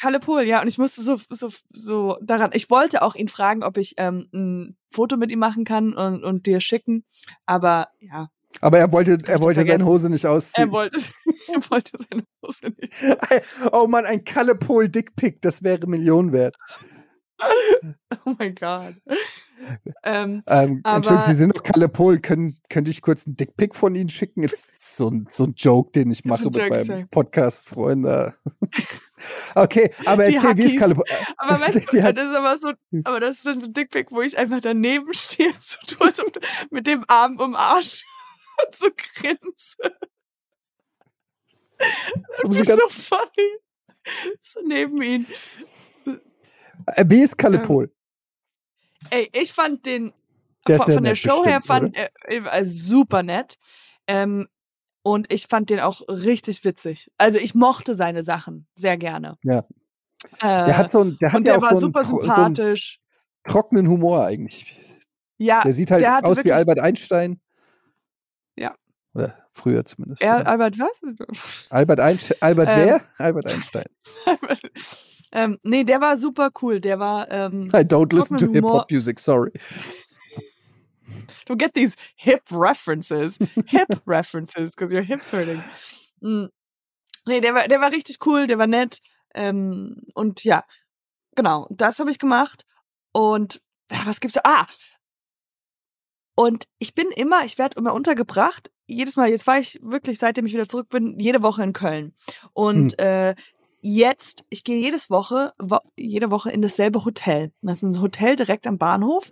Kalle 0.00 0.20
Pohl, 0.20 0.42
ja, 0.42 0.60
und 0.60 0.68
ich 0.68 0.78
musste 0.78 1.02
so, 1.02 1.20
so, 1.28 1.50
so 1.70 2.18
daran. 2.22 2.50
Ich 2.52 2.70
wollte 2.70 3.02
auch 3.02 3.14
ihn 3.14 3.28
fragen, 3.28 3.62
ob 3.62 3.76
ich 3.78 3.94
ähm, 3.96 4.28
ein 4.32 4.76
Foto 4.90 5.16
mit 5.16 5.30
ihm 5.30 5.40
machen 5.40 5.64
kann 5.64 5.92
und, 5.94 6.22
und 6.24 6.46
dir 6.46 6.60
schicken, 6.60 7.04
aber 7.46 7.88
ja. 8.00 8.30
Aber 8.60 8.78
er 8.78 8.92
wollte, 8.92 9.18
er 9.26 9.40
wollte 9.40 9.64
seine 9.64 9.84
Hose 9.84 10.10
nicht 10.10 10.26
ausziehen. 10.26 10.68
Er 10.68 10.72
wollte, 10.72 11.00
er 11.48 11.70
wollte 11.70 11.98
seine 12.10 12.24
Hose 12.42 12.72
nicht. 12.80 13.72
Oh 13.72 13.86
Mann, 13.86 14.04
ein 14.04 14.24
Kalle 14.24 14.54
Pohl 14.54 14.88
Dickpick, 14.88 15.40
das 15.40 15.62
wäre 15.62 15.86
Millionen 15.86 16.32
wert. 16.32 16.56
oh 18.24 18.34
mein 18.38 18.54
Gott. 18.54 18.94
Ähm, 20.04 20.42
ähm, 20.46 20.82
Entschuldigung, 20.84 21.20
Sie 21.20 21.34
sind 21.34 21.56
doch 21.56 21.62
Kalle 21.62 21.88
Pohl. 21.88 22.20
Können, 22.20 22.54
könnte 22.70 22.90
ich 22.90 23.02
kurz 23.02 23.26
einen 23.26 23.36
Dickpick 23.36 23.74
von 23.74 23.94
Ihnen 23.94 24.08
schicken? 24.08 24.42
Jetzt 24.42 24.96
so 24.96 25.08
ein, 25.08 25.28
so 25.30 25.44
ein 25.44 25.54
Joke, 25.56 25.90
den 25.92 26.10
ich 26.10 26.24
mache 26.24 26.44
mit 26.44 26.56
meinem 26.56 27.08
Podcast-Freund. 27.08 28.06
okay, 29.54 29.90
aber 30.04 30.26
erzähl, 30.26 30.56
wie 30.56 30.64
ist 30.64 30.78
Kalle 30.78 30.94
Pohl? 30.94 31.04
Aber 31.36 31.60
weißt 31.60 31.92
du, 31.92 32.12
das 32.12 32.28
ist 32.28 32.36
aber 32.36 32.58
so, 32.58 32.72
aber 33.04 33.20
das 33.20 33.36
ist 33.38 33.46
dann 33.46 33.60
so 33.60 33.66
ein 33.66 33.72
Dickpick, 33.72 34.10
wo 34.10 34.20
ich 34.22 34.38
einfach 34.38 34.60
daneben 34.60 35.12
stehe, 35.12 35.52
so 35.58 35.78
also 35.98 36.22
mit 36.70 36.86
dem 36.86 37.04
Arm 37.08 37.38
um 37.38 37.54
Arsch 37.54 38.04
und 38.64 38.74
so 38.74 38.88
grinse. 38.90 39.76
Das 42.42 42.58
ist 42.58 42.68
so 42.68 42.88
funny. 42.88 43.58
So 44.40 44.60
neben 44.64 45.00
ihn. 45.02 45.26
Äh, 46.86 47.04
wie 47.08 47.22
ist 47.22 47.36
Kalle 47.36 47.62
ähm? 47.62 47.90
Ey, 49.10 49.28
ich 49.32 49.52
fand 49.52 49.86
den 49.86 50.12
der 50.66 50.78
von, 50.78 50.94
von 50.94 51.04
der 51.04 51.16
Show 51.16 51.42
bestimmt, 51.42 51.46
her 51.46 51.60
fand 51.62 51.96
er 51.96 52.10
äh, 52.54 52.64
super 52.64 53.22
nett. 53.22 53.58
Ähm, 54.06 54.48
und 55.02 55.32
ich 55.32 55.46
fand 55.46 55.70
den 55.70 55.80
auch 55.80 56.02
richtig 56.08 56.64
witzig. 56.64 57.10
Also 57.16 57.38
ich 57.38 57.54
mochte 57.54 57.94
seine 57.94 58.22
Sachen 58.22 58.66
sehr 58.74 58.96
gerne. 58.96 59.38
Ja. 59.42 59.60
Äh, 60.40 60.66
der 60.66 60.76
hat 60.76 60.90
so 60.90 61.04
ein, 61.04 61.16
der 61.20 61.32
hat 61.32 61.38
und 61.38 61.48
ja 61.48 61.54
der 61.54 61.58
auch 61.58 61.70
war 61.70 61.74
so 61.74 61.80
super 61.80 62.00
einen, 62.00 62.08
sympathisch. 62.08 63.00
So 63.46 63.52
trockenen 63.52 63.88
Humor 63.88 64.24
eigentlich. 64.24 64.74
Ja. 65.38 65.62
Der 65.62 65.72
sieht 65.72 65.90
halt 65.90 66.04
aus 66.24 66.44
wie 66.44 66.52
Albert 66.52 66.80
Einstein. 66.80 67.40
Ja. 68.56 68.74
Oder 69.14 69.36
früher 69.52 69.84
zumindest. 69.84 70.22
Er, 70.22 70.46
Albert 70.46 70.78
was? 70.78 71.68
Albert 71.70 72.00
Einstein. 72.00 72.36
Albert 72.40 72.68
ähm, 72.68 72.86
wer? 72.86 73.00
Albert 73.18 73.46
Einstein. 73.46 73.86
Ähm, 75.32 75.58
nee, 75.62 75.84
der 75.84 76.00
war 76.00 76.16
super 76.18 76.50
cool. 76.62 76.80
Der 76.80 76.98
war. 76.98 77.30
Ähm, 77.30 77.64
I 77.72 77.84
don't 77.84 78.14
listen 78.14 78.38
to 78.38 78.50
hip-hop 78.50 78.90
music, 78.90 79.18
sorry. 79.18 79.52
Don't 81.46 81.58
get 81.58 81.74
these 81.74 81.96
hip 82.16 82.42
references. 82.50 83.38
Hip 83.66 84.02
references, 84.06 84.74
because 84.74 84.92
your 84.92 85.02
hips 85.02 85.32
hurting. 85.32 85.62
Mm. 86.20 86.48
Nee, 87.26 87.40
der 87.40 87.54
war, 87.54 87.68
der 87.68 87.80
war 87.80 87.92
richtig 87.92 88.24
cool, 88.26 88.46
der 88.46 88.58
war 88.58 88.66
nett. 88.66 89.00
Ähm, 89.34 90.02
und 90.14 90.44
ja, 90.44 90.64
genau, 91.36 91.66
das 91.70 91.98
habe 91.98 92.10
ich 92.10 92.18
gemacht. 92.18 92.66
Und 93.12 93.60
ja, 93.90 93.98
was 94.04 94.20
gibt's 94.20 94.34
da? 94.34 94.40
Ah! 94.44 94.66
Und 96.34 96.68
ich 96.78 96.94
bin 96.94 97.08
immer, 97.16 97.44
ich 97.44 97.58
werde 97.58 97.78
immer 97.78 97.94
untergebracht. 97.94 98.70
Jedes 98.86 99.16
Mal, 99.16 99.28
jetzt 99.28 99.46
war 99.46 99.58
ich 99.58 99.78
wirklich, 99.82 100.18
seitdem 100.18 100.46
ich 100.46 100.52
wieder 100.52 100.68
zurück 100.68 100.88
bin, 100.88 101.18
jede 101.18 101.42
Woche 101.42 101.62
in 101.64 101.72
Köln. 101.72 102.14
Und 102.52 102.92
hm. 102.92 103.06
äh, 103.06 103.34
jetzt, 103.80 104.44
ich 104.50 104.64
gehe 104.64 104.80
jedes 104.80 105.10
Woche, 105.10 105.52
wo, 105.58 105.78
jede 105.96 106.30
Woche 106.30 106.50
in 106.50 106.62
dasselbe 106.62 107.04
Hotel. 107.04 107.52
Das 107.62 107.82
ist 107.82 107.96
ein 107.96 108.02
Hotel 108.02 108.36
direkt 108.36 108.66
am 108.66 108.78
Bahnhof. 108.78 109.30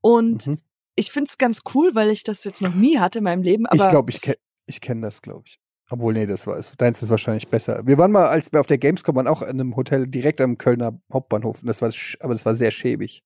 Und 0.00 0.46
mhm. 0.46 0.58
ich 0.94 1.10
finde 1.12 1.28
es 1.28 1.38
ganz 1.38 1.62
cool, 1.74 1.94
weil 1.94 2.10
ich 2.10 2.24
das 2.24 2.44
jetzt 2.44 2.62
noch 2.62 2.74
nie 2.74 2.98
hatte 2.98 3.18
in 3.18 3.24
meinem 3.24 3.42
Leben. 3.42 3.66
Aber 3.66 3.84
ich 3.84 3.88
glaube, 3.90 4.10
ich 4.10 4.20
kenne 4.20 4.38
ich 4.66 4.80
kenn 4.80 5.00
das, 5.00 5.22
glaube 5.22 5.44
ich. 5.46 5.58
Obwohl, 5.90 6.12
nee, 6.12 6.26
das 6.26 6.46
war 6.46 6.58
es. 6.58 6.70
Deins 6.76 7.02
ist 7.02 7.08
wahrscheinlich 7.08 7.48
besser. 7.48 7.86
Wir 7.86 7.96
waren 7.96 8.12
mal, 8.12 8.26
als 8.26 8.52
wir 8.52 8.60
auf 8.60 8.66
der 8.66 8.76
Gamescom 8.76 9.16
waren, 9.16 9.26
auch 9.26 9.40
in 9.40 9.48
einem 9.48 9.74
Hotel 9.74 10.06
direkt 10.06 10.40
am 10.42 10.58
Kölner 10.58 11.00
Hauptbahnhof. 11.10 11.62
Und 11.62 11.66
das 11.66 11.80
war, 11.80 11.90
aber 12.20 12.34
das 12.34 12.44
war 12.44 12.54
sehr 12.54 12.70
schäbig. 12.70 13.24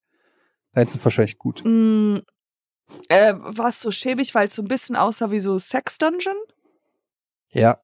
Deins 0.72 0.94
ist 0.94 1.04
wahrscheinlich 1.04 1.38
gut. 1.38 1.62
Mm, 1.64 2.18
äh, 3.08 3.35
war 3.37 3.68
es 3.68 3.80
so 3.80 3.90
schäbig, 3.90 4.35
weil 4.35 4.46
es 4.46 4.54
so 4.54 4.62
ein 4.62 4.68
bisschen 4.68 4.94
aussah 4.94 5.32
wie 5.32 5.40
so 5.40 5.58
Sex 5.58 5.98
Dungeon? 5.98 6.37
Ja. 7.50 7.80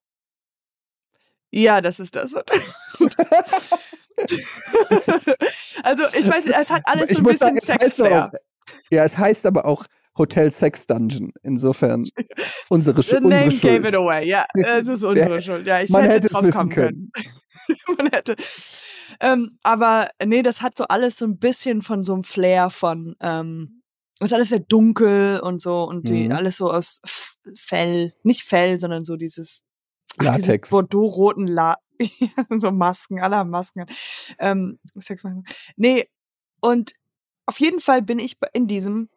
Ja, 1.50 1.80
das 1.80 1.98
ist 2.00 2.14
das. 2.16 2.34
also 5.82 6.04
ich 6.12 6.28
weiß, 6.28 6.48
es 6.48 6.70
hat 6.70 6.82
alles 6.84 7.10
so 7.10 7.18
ein 7.18 7.24
bisschen 7.24 7.58
Sex 7.62 7.96
Ja, 7.98 8.28
es 9.04 9.16
heißt 9.16 9.46
aber 9.46 9.64
auch 9.64 9.86
Hotel 10.18 10.52
Sex 10.52 10.86
Dungeon. 10.86 11.32
Insofern 11.42 12.06
unsere, 12.68 13.02
The 13.02 13.16
unsere 13.16 13.34
name 13.34 13.50
Schuld. 13.50 13.62
gave 13.62 13.88
it 13.88 13.94
away. 13.94 14.26
Ja, 14.26 14.46
es 14.54 14.88
ist 14.88 15.02
unsere 15.04 15.42
Schuld. 15.42 15.64
Ja, 15.64 15.80
ich 15.80 15.90
man 15.90 16.02
hätte, 16.02 16.14
hätte 16.14 16.26
es 16.26 16.42
wissen 16.42 16.68
können. 16.68 17.10
können. 17.12 17.96
man 17.96 18.08
hätte. 18.08 18.36
Ähm, 19.20 19.58
aber 19.62 20.10
nee, 20.24 20.42
das 20.42 20.60
hat 20.60 20.76
so 20.76 20.84
alles 20.84 21.16
so 21.16 21.24
ein 21.24 21.38
bisschen 21.38 21.82
von 21.82 22.02
so 22.02 22.12
einem 22.14 22.24
Flair 22.24 22.70
von 22.70 23.16
ähm, 23.20 23.82
ist 24.20 24.32
alles 24.32 24.48
sehr 24.48 24.60
dunkel 24.60 25.40
und 25.40 25.60
so 25.60 25.84
und 25.84 26.08
die 26.08 26.24
mhm. 26.24 26.32
alles 26.32 26.56
so 26.56 26.70
aus 26.70 27.00
Fell, 27.54 28.14
nicht 28.24 28.42
Fell, 28.42 28.80
sondern 28.80 29.04
so 29.04 29.16
dieses 29.16 29.62
Latex. 30.22 30.70
Bordeaux-roten 30.70 31.46
La 31.46 31.76
so 32.50 32.70
Masken, 32.70 33.20
alle 33.20 33.36
haben 33.36 33.50
Masken. 33.50 33.86
Ähm, 34.38 34.78
Sexmasken. 34.94 35.44
Nee, 35.76 36.08
und 36.60 36.94
auf 37.46 37.58
jeden 37.60 37.80
Fall 37.80 38.02
bin 38.02 38.18
ich 38.18 38.36
in 38.52 38.66
diesem 38.66 39.08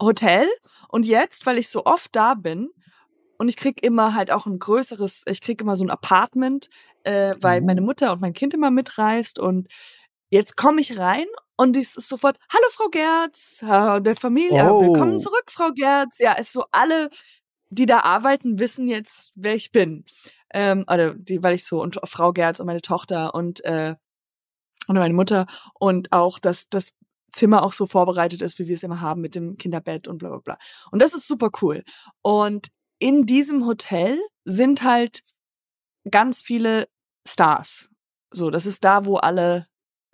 Hotel 0.00 0.46
und 0.88 1.06
jetzt, 1.06 1.46
weil 1.46 1.58
ich 1.58 1.68
so 1.68 1.84
oft 1.84 2.14
da 2.14 2.34
bin 2.34 2.70
und 3.38 3.48
ich 3.48 3.56
krieg 3.56 3.82
immer 3.82 4.14
halt 4.14 4.30
auch 4.30 4.46
ein 4.46 4.58
größeres, 4.58 5.24
ich 5.26 5.40
krieg 5.40 5.60
immer 5.60 5.76
so 5.76 5.84
ein 5.84 5.90
Apartment, 5.90 6.68
äh, 7.04 7.34
weil 7.40 7.60
mhm. 7.60 7.66
meine 7.66 7.80
Mutter 7.80 8.12
und 8.12 8.20
mein 8.20 8.32
Kind 8.32 8.54
immer 8.54 8.70
mitreist 8.70 9.38
und 9.38 9.68
jetzt 10.30 10.56
komme 10.56 10.80
ich 10.80 10.98
rein 10.98 11.26
und 11.56 11.76
es 11.76 11.96
ist 11.96 12.08
sofort, 12.08 12.38
hallo 12.52 12.66
Frau 12.70 12.88
Gerz, 12.88 13.58
der 13.60 14.16
Familie, 14.16 14.72
oh. 14.72 14.80
willkommen 14.80 15.18
zurück, 15.18 15.50
Frau 15.50 15.70
Gerz. 15.74 16.18
Ja, 16.18 16.32
ist 16.32 16.52
so 16.52 16.64
alle, 16.70 17.10
die 17.70 17.86
da 17.86 18.00
arbeiten, 18.00 18.58
wissen 18.58 18.88
jetzt, 18.88 19.32
wer 19.34 19.54
ich 19.54 19.72
bin. 19.72 20.04
Ähm, 20.52 20.84
oder 20.90 21.14
die, 21.14 21.42
weil 21.42 21.54
ich 21.54 21.64
so, 21.64 21.82
und 21.82 21.98
Frau 22.04 22.32
Gerz 22.32 22.60
und 22.60 22.66
meine 22.66 22.80
Tochter 22.80 23.34
und, 23.34 23.64
äh, 23.64 23.94
und 24.86 24.96
meine 24.96 25.14
Mutter 25.14 25.46
und 25.78 26.12
auch, 26.12 26.38
dass 26.38 26.68
das 26.70 26.94
Zimmer 27.30 27.62
auch 27.62 27.72
so 27.72 27.86
vorbereitet 27.86 28.40
ist, 28.40 28.58
wie 28.58 28.68
wir 28.68 28.74
es 28.74 28.82
immer 28.82 29.00
haben 29.00 29.20
mit 29.20 29.34
dem 29.34 29.58
Kinderbett 29.58 30.08
und 30.08 30.18
bla 30.18 30.30
bla 30.30 30.38
bla. 30.38 30.58
Und 30.90 31.02
das 31.02 31.12
ist 31.12 31.28
super 31.28 31.50
cool. 31.60 31.84
Und 32.22 32.68
in 32.98 33.26
diesem 33.26 33.66
Hotel 33.66 34.18
sind 34.44 34.82
halt 34.82 35.22
ganz 36.10 36.40
viele 36.40 36.88
Stars. 37.26 37.90
So, 38.30 38.50
das 38.50 38.66
ist 38.66 38.84
da, 38.84 39.04
wo 39.04 39.16
alle 39.16 39.66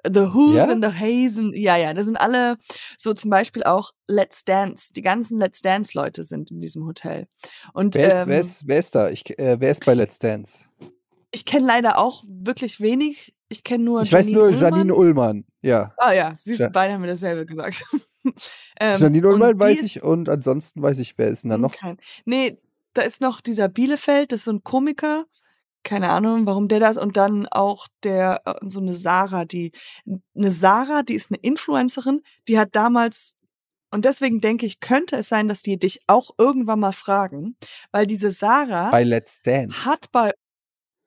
The 0.07 0.35
Who's 0.35 0.57
ja? 0.57 0.71
and 0.71 0.85
the 0.85 0.91
Hazen, 0.91 1.55
ja, 1.55 1.77
ja, 1.77 1.95
das 1.95 2.05
sind 2.05 2.17
alle 2.17 2.59
so 2.99 3.15
zum 3.15 3.31
Beispiel 3.31 3.63
auch 3.63 3.93
Let's 4.07 4.45
Dance. 4.45 4.93
Die 4.93 5.01
ganzen 5.01 5.39
Let's 5.39 5.63
Dance 5.63 5.93
Leute 5.95 6.25
sind 6.25 6.51
in 6.51 6.61
diesem 6.61 6.85
Hotel. 6.87 7.27
Und 7.73 7.95
wer 7.95 8.09
ist, 8.09 8.15
ähm, 8.15 8.29
wer 8.29 8.41
ist, 8.41 8.69
wer 8.69 8.79
ist 8.79 8.95
da? 8.95 9.09
Ich, 9.09 9.39
äh, 9.39 9.57
wer 9.59 9.71
ist 9.71 9.85
bei 9.85 9.95
Let's 9.95 10.19
Dance? 10.19 10.67
Ich 11.31 11.47
kenne 11.47 11.67
leider 11.67 11.99
auch 11.99 12.23
wirklich 12.29 12.81
wenig. 12.81 13.35
Ich 13.49 13.65
kenne 13.65 13.85
nur. 13.85 14.03
Ich 14.03 14.11
Janine 14.11 14.29
weiß 14.29 14.35
nur 14.35 14.45
Ullmann. 14.45 14.73
Janine 14.73 14.95
Ullmann. 14.95 15.45
Ja. 15.63 15.95
Ah 15.97 16.13
ja, 16.13 16.35
sie 16.37 16.55
ja. 16.55 16.69
beide 16.69 16.93
haben 16.93 17.01
mir 17.01 17.07
dasselbe 17.07 17.47
gesagt. 17.47 17.85
ähm, 18.81 19.01
Janine 19.01 19.29
Ullmann 19.29 19.59
weiß 19.59 19.83
ich 19.83 20.03
und 20.03 20.29
ansonsten 20.29 20.83
weiß 20.83 20.99
ich, 20.99 21.17
wer 21.17 21.29
ist 21.29 21.45
denn 21.45 21.51
da 21.51 21.59
noch? 21.59 21.73
Kein, 21.73 21.97
nee, 22.27 22.59
da 22.93 23.03
ist 23.03 23.21
noch 23.21 23.41
dieser 23.41 23.69
Bielefeld, 23.69 24.33
das 24.33 24.41
ist 24.41 24.45
so 24.45 24.53
ein 24.53 24.65
Komiker 24.65 25.25
keine 25.85 26.11
Ahnung, 26.11 26.47
warum 26.47 26.69
der 26.69 26.81
das 26.81 26.97
und 26.97 27.17
dann 27.17 27.47
auch 27.49 27.87
der 28.03 28.43
äh, 28.45 28.55
so 28.69 28.81
eine 28.81 28.97
Sarah, 28.97 29.45
die 29.45 29.73
eine 30.35 30.51
Sarah, 30.51 31.03
die 31.03 31.15
ist 31.15 31.31
eine 31.31 31.39
Influencerin, 31.41 32.23
die 32.49 32.59
hat 32.59 32.75
damals 32.75 33.37
und 33.91 34.05
deswegen 34.05 34.41
denke 34.41 34.67
ich, 34.67 34.81
könnte 34.81 35.17
es 35.17 35.29
sein, 35.29 35.47
dass 35.47 35.63
die 35.63 35.79
dich 35.79 36.01
auch 36.09 36.31
irgendwann 36.37 36.81
mal 36.81 36.93
fragen, 36.93 37.57
weil 37.93 38.07
diese 38.07 38.33
Sarah 38.33 38.91
bei 38.91 39.05
Let's 39.05 39.41
Dance 39.41 39.85
hat 39.85 40.11
bei 40.11 40.33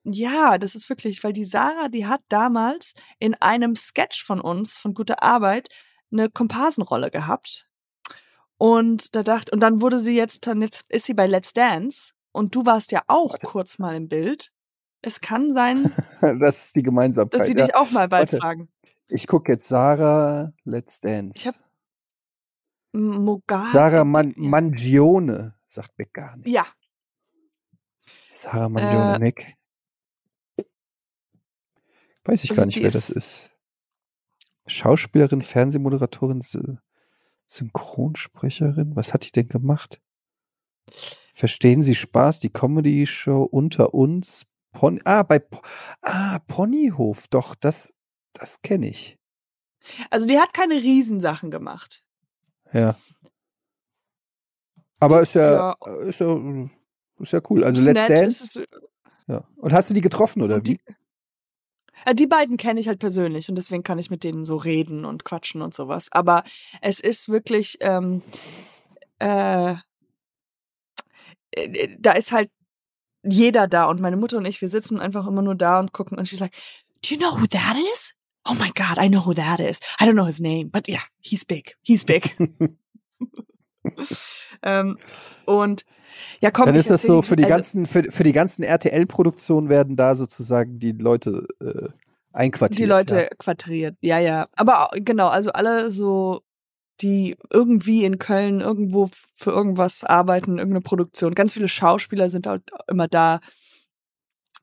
ja, 0.10 0.58
das 0.58 0.74
ist 0.74 0.88
wirklich, 0.88 1.22
weil 1.24 1.34
die 1.34 1.44
Sarah, 1.44 1.90
die 1.90 2.06
hat 2.06 2.22
damals 2.30 2.94
in 3.20 3.34
einem 3.36 3.76
Sketch 3.76 4.24
von 4.24 4.40
uns 4.40 4.78
von 4.78 4.94
Gute 4.94 5.22
Arbeit 5.22 5.68
eine 6.12 6.30
Komparsenrolle 6.30 7.12
gehabt. 7.12 7.70
Und 8.58 9.16
da 9.16 9.24
dachte, 9.24 9.52
und 9.52 9.60
dann 9.60 9.82
wurde 9.82 10.00
sie 10.00 10.16
jetzt, 10.16 10.48
dann 10.48 10.62
jetzt 10.62 10.90
ist 10.90 11.06
sie 11.06 11.14
bei 11.14 11.28
Let's 11.28 11.54
Dance 11.54 12.14
und 12.32 12.56
du 12.56 12.66
warst 12.66 12.92
ja 12.92 13.04
auch 13.08 13.38
kurz 13.40 13.80
mal 13.80 13.96
im 13.96 14.08
Bild. 14.08 14.52
Es 15.02 15.22
kann 15.22 15.54
sein, 15.54 15.84
das 16.22 16.66
ist 16.66 16.76
die 16.76 16.84
Gemeinsamkeit. 16.84 17.40
dass 17.40 17.48
sie 17.48 17.56
dich 17.56 17.76
auch 17.76 17.92
mal 17.92 18.08
bald 18.08 18.32
Warte. 18.32 18.42
fragen. 18.42 18.70
Ich 19.08 19.28
gucke 19.28 19.54
jetzt 19.54 19.68
Sarah 19.68 20.54
Let's 20.64 21.00
Dance. 21.00 21.40
Ich 21.40 21.48
habe 21.48 21.58
Mogar. 22.94 23.64
Sarah 23.64 24.04
Man 24.04 24.34
Mangione 24.36 25.56
sagt 25.66 25.98
mir 25.98 26.08
gar 26.08 26.36
nichts. 26.38 26.52
Ja. 26.52 26.66
Sarah 28.32 28.70
Mangione, 28.70 29.16
äh, 29.16 29.20
Nick. 29.20 29.56
Weiß 32.24 32.44
ich 32.44 32.52
also 32.52 32.62
gar 32.62 32.66
nicht, 32.66 32.82
wer 32.82 32.92
das 32.92 33.10
ist. 33.10 33.52
Schauspielerin, 34.66 35.42
Fernsehmoderatorin, 35.42 36.44
Synchronsprecherin. 37.46 38.96
Was 38.96 39.14
hat 39.14 39.26
die 39.26 39.32
denn 39.32 39.48
gemacht? 39.48 40.02
Verstehen 41.34 41.84
Sie 41.84 41.96
Spaß? 41.96 42.40
Die 42.42 42.50
Comedy-Show 42.50 43.44
unter 43.44 43.94
uns 43.94 44.46
Pony, 44.78 45.02
ah, 45.06 45.24
bei 45.24 45.44
ah, 46.04 46.38
Ponyhof, 46.46 47.28
doch, 47.30 47.56
das, 47.56 47.96
das 48.34 48.62
kenne 48.62 48.88
ich. 48.88 49.18
Also 50.12 50.28
die 50.28 50.38
hat 50.38 50.54
keine 50.54 50.76
Riesensachen 50.76 51.50
gemacht. 51.50 52.04
Ja. 52.72 52.96
Aber 55.00 55.22
ist 55.22 55.34
ja, 55.34 55.76
ja. 55.82 55.96
Ist, 56.02 56.20
ja 56.20 56.40
ist 57.18 57.34
ja 57.34 57.42
cool. 57.50 57.64
Also 57.64 57.82
Let's 57.82 58.02
nett, 58.02 58.10
Dance. 58.10 58.44
Ist, 58.44 58.68
ja. 59.26 59.48
Und 59.56 59.74
hast 59.74 59.90
du 59.90 59.96
die 59.96 60.02
getroffen 60.02 60.44
oder 60.44 60.60
die, 60.60 60.74
wie? 60.74 60.96
Äh, 62.06 62.14
die 62.14 62.28
beiden 62.28 62.58
kenne 62.58 62.80
ich 62.80 62.88
halt 62.88 63.00
persönlich 63.00 63.50
und 63.50 63.56
deswegen 63.56 63.82
kann 63.82 63.98
ich 63.98 64.12
mit 64.12 64.24
denen 64.24 64.46
so 64.46 64.58
reden 64.58 65.06
und 65.06 65.24
quatschen 65.24 65.64
und 65.64 65.74
sowas. 65.74 66.08
Aber 66.12 66.44
es 66.82 67.00
ist 67.00 67.30
wirklich, 67.30 67.80
ähm, 67.82 68.22
äh, 69.18 69.74
äh 71.52 71.98
da 72.00 72.12
ist 72.12 72.32
halt 72.32 72.52
jeder 73.30 73.68
da 73.68 73.86
und 73.86 74.00
meine 74.00 74.18
Mutter 74.18 74.38
und 74.38 74.46
ich, 74.46 74.62
wir 74.62 74.70
sitzen 74.70 75.00
einfach 75.00 75.28
immer 75.28 75.42
nur 75.42 75.56
da 75.56 75.80
und 75.80 75.94
gucken 75.94 76.18
und 76.18 76.28
she's 76.28 76.40
like, 76.40 76.54
do 77.02 77.16
you 77.16 77.18
know 77.18 77.40
who 77.40 77.46
that 77.48 77.76
is? 77.94 78.14
Oh 78.50 78.54
my 78.54 78.72
God, 78.74 78.98
I 78.98 79.10
know 79.10 79.26
who 79.26 79.34
that 79.34 79.60
is. 79.60 79.80
I 80.00 80.06
don't 80.06 80.14
know 80.14 80.26
his 80.26 80.40
name, 80.40 80.70
but 80.70 80.88
yeah, 80.88 81.02
he's 81.20 81.44
big. 81.46 81.76
He's 81.82 82.06
big. 82.06 82.36
ähm, 84.64 84.98
und 85.46 85.86
ja, 86.42 86.52
komm, 86.52 86.66
Dann 86.66 86.76
ist 86.76 86.90
das 86.90 87.04
so 87.04 87.22
für 87.22 87.36
die 87.36 87.44
also, 87.44 87.56
ganzen 87.56 87.86
für, 87.86 88.04
für 88.04 88.24
die 88.24 88.32
ganzen 88.32 88.64
RTL-Produktionen 88.64 89.70
werden 89.70 89.96
da 89.96 90.16
sozusagen 90.16 90.80
die 90.80 90.94
Leute 90.94 91.48
äh, 91.62 91.90
einquartiert. 92.34 92.80
Die 92.80 92.86
Leute 92.86 93.16
ja. 93.16 93.28
quatriert, 93.38 93.98
ja, 94.02 94.20
ja. 94.20 94.48
Aber 94.56 94.90
genau, 94.94 95.28
also 95.28 95.52
alle 95.52 95.92
so 95.92 96.42
die 97.02 97.36
irgendwie 97.52 98.04
in 98.04 98.18
Köln 98.18 98.60
irgendwo 98.60 99.10
für 99.34 99.52
irgendwas 99.52 100.04
arbeiten, 100.04 100.58
irgendeine 100.58 100.82
Produktion. 100.82 101.36
Ganz 101.36 101.54
viele 101.54 101.68
Schauspieler 101.68 102.30
sind 102.30 102.48
halt 102.48 102.64
immer 102.88 103.08
da, 103.08 103.40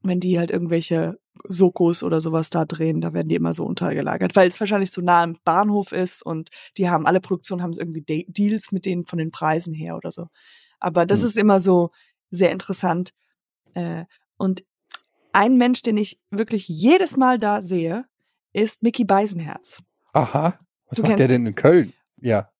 wenn 0.02 0.20
die 0.20 0.38
halt 0.38 0.50
irgendwelche 0.50 1.18
Sokos 1.48 2.02
oder 2.02 2.20
sowas 2.20 2.50
da 2.50 2.64
drehen, 2.64 3.00
da 3.00 3.12
werden 3.12 3.28
die 3.28 3.34
immer 3.34 3.54
so 3.54 3.64
untergelagert, 3.64 4.36
weil 4.36 4.48
es 4.48 4.60
wahrscheinlich 4.60 4.90
so 4.90 5.00
nah 5.00 5.22
am 5.22 5.36
Bahnhof 5.44 5.92
ist 5.92 6.24
und 6.24 6.50
die 6.76 6.88
haben 6.88 7.06
alle 7.06 7.20
Produktionen 7.20 7.62
haben 7.62 7.72
irgendwie 7.72 8.02
De 8.02 8.24
Deals 8.28 8.70
mit 8.70 8.86
denen 8.86 9.06
von 9.06 9.18
den 9.18 9.30
Preisen 9.30 9.72
her 9.72 9.96
oder 9.96 10.12
so. 10.12 10.28
Aber 10.78 11.06
das 11.06 11.20
mhm. 11.20 11.26
ist 11.26 11.36
immer 11.36 11.60
so 11.60 11.90
sehr 12.30 12.52
interessant. 12.52 13.12
Äh, 13.74 14.04
und 14.36 14.64
ein 15.32 15.56
Mensch, 15.56 15.82
den 15.82 15.96
ich 15.96 16.20
wirklich 16.30 16.68
jedes 16.68 17.16
Mal 17.16 17.38
da 17.38 17.62
sehe, 17.62 18.04
ist 18.52 18.82
Mickey 18.82 19.04
Beisenherz. 19.04 19.82
Aha. 20.12 20.58
Was 20.88 20.98
du 20.98 21.02
macht 21.02 21.18
der 21.18 21.28
denn 21.28 21.46
in 21.46 21.54
Köln? 21.54 21.92
Ja. 22.20 22.50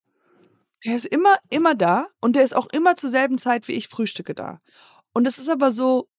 Der 0.83 0.95
ist 0.95 1.05
immer, 1.05 1.37
immer 1.49 1.75
da 1.75 2.07
und 2.21 2.35
der 2.35 2.43
ist 2.43 2.55
auch 2.55 2.67
immer 2.67 2.95
zur 2.95 3.09
selben 3.09 3.37
Zeit 3.37 3.67
wie 3.67 3.73
ich 3.73 3.87
frühstücke 3.87 4.35
da. 4.35 4.61
Und 5.13 5.25
es 5.25 5.39
ist 5.39 5.49
aber 5.49 5.71
so, 5.71 6.09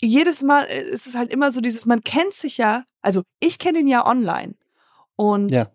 jedes 0.00 0.42
Mal 0.42 0.64
äh, 0.64 0.82
ist 0.82 1.06
es 1.06 1.14
halt 1.14 1.32
immer 1.32 1.50
so 1.50 1.60
dieses, 1.60 1.86
man 1.86 2.02
kennt 2.02 2.34
sich 2.34 2.58
ja, 2.58 2.84
also 3.00 3.22
ich 3.40 3.58
kenne 3.58 3.80
ihn 3.80 3.88
ja 3.88 4.06
online. 4.06 4.54
Und 5.16 5.50
ja. 5.50 5.68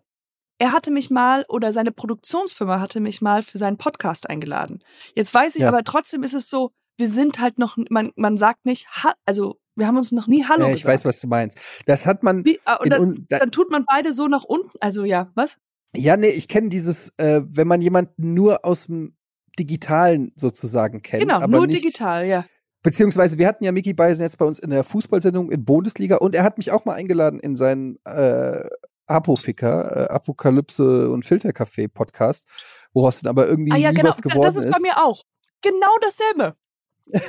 er 0.58 0.72
hatte 0.72 0.90
mich 0.90 1.10
mal, 1.10 1.44
oder 1.48 1.72
seine 1.72 1.92
Produktionsfirma 1.92 2.80
hatte 2.80 3.00
mich 3.00 3.20
mal 3.20 3.42
für 3.42 3.58
seinen 3.58 3.78
Podcast 3.78 4.28
eingeladen. 4.28 4.82
Jetzt 5.14 5.34
weiß 5.34 5.54
ich 5.56 5.62
ja. 5.62 5.68
aber 5.68 5.84
trotzdem 5.84 6.22
ist 6.22 6.34
es 6.34 6.48
so, 6.48 6.72
wir 6.96 7.08
sind 7.08 7.40
halt 7.40 7.58
noch, 7.58 7.76
man, 7.88 8.12
man 8.16 8.36
sagt 8.36 8.66
nicht, 8.66 8.86
also 9.24 9.58
wir 9.74 9.86
haben 9.86 9.96
uns 9.96 10.12
noch 10.12 10.26
nie 10.26 10.44
Hallo 10.44 10.66
ja, 10.66 10.68
ich 10.68 10.82
gesagt. 10.82 10.92
weiß, 10.92 11.04
was 11.06 11.20
du 11.20 11.26
meinst. 11.28 11.58
Das 11.86 12.04
hat 12.04 12.22
man. 12.22 12.44
Wie, 12.44 12.60
ah, 12.66 12.78
dann, 12.84 13.26
dann, 13.30 13.50
tut 13.50 13.70
man 13.70 13.86
beide 13.86 14.12
so 14.12 14.28
nach 14.28 14.44
unten. 14.44 14.76
Also 14.80 15.04
ja, 15.04 15.30
was? 15.34 15.56
Ja, 15.94 16.16
nee, 16.16 16.28
ich 16.28 16.48
kenne 16.48 16.68
dieses, 16.68 17.12
äh, 17.18 17.42
wenn 17.44 17.66
man 17.66 17.80
jemanden 17.80 18.34
nur 18.34 18.64
aus 18.64 18.86
dem 18.86 19.16
Digitalen 19.58 20.32
sozusagen 20.36 21.00
kennt. 21.02 21.22
Genau, 21.22 21.44
nur 21.46 21.66
nicht, 21.66 21.82
digital, 21.82 22.26
ja. 22.26 22.44
Beziehungsweise 22.82 23.36
wir 23.36 23.46
hatten 23.46 23.64
ja 23.64 23.72
Mickey 23.72 23.92
Beisen 23.92 24.22
jetzt 24.22 24.38
bei 24.38 24.44
uns 24.44 24.58
in 24.58 24.70
der 24.70 24.84
Fußballsendung 24.84 25.50
in 25.50 25.64
Bundesliga 25.64 26.16
und 26.16 26.34
er 26.34 26.44
hat 26.44 26.56
mich 26.56 26.70
auch 26.70 26.84
mal 26.86 26.94
eingeladen 26.94 27.38
in 27.40 27.54
seinen 27.56 27.98
äh, 28.06 28.64
Apoficker, 29.06 30.08
äh, 30.08 30.14
Apokalypse 30.14 31.10
und 31.10 31.24
Filtercafé 31.24 31.88
Podcast, 31.88 32.46
woraus 32.94 33.20
dann 33.20 33.28
aber 33.28 33.48
irgendwie 33.48 33.72
ah, 33.72 33.76
ja, 33.76 33.90
genau. 33.90 34.08
was 34.08 34.22
geworden 34.22 34.48
ist. 34.48 34.56
Das 34.56 34.64
ist 34.64 34.72
bei 34.72 34.80
mir 34.80 34.96
auch. 35.04 35.22
Genau 35.62 35.94
dasselbe. 36.00 36.56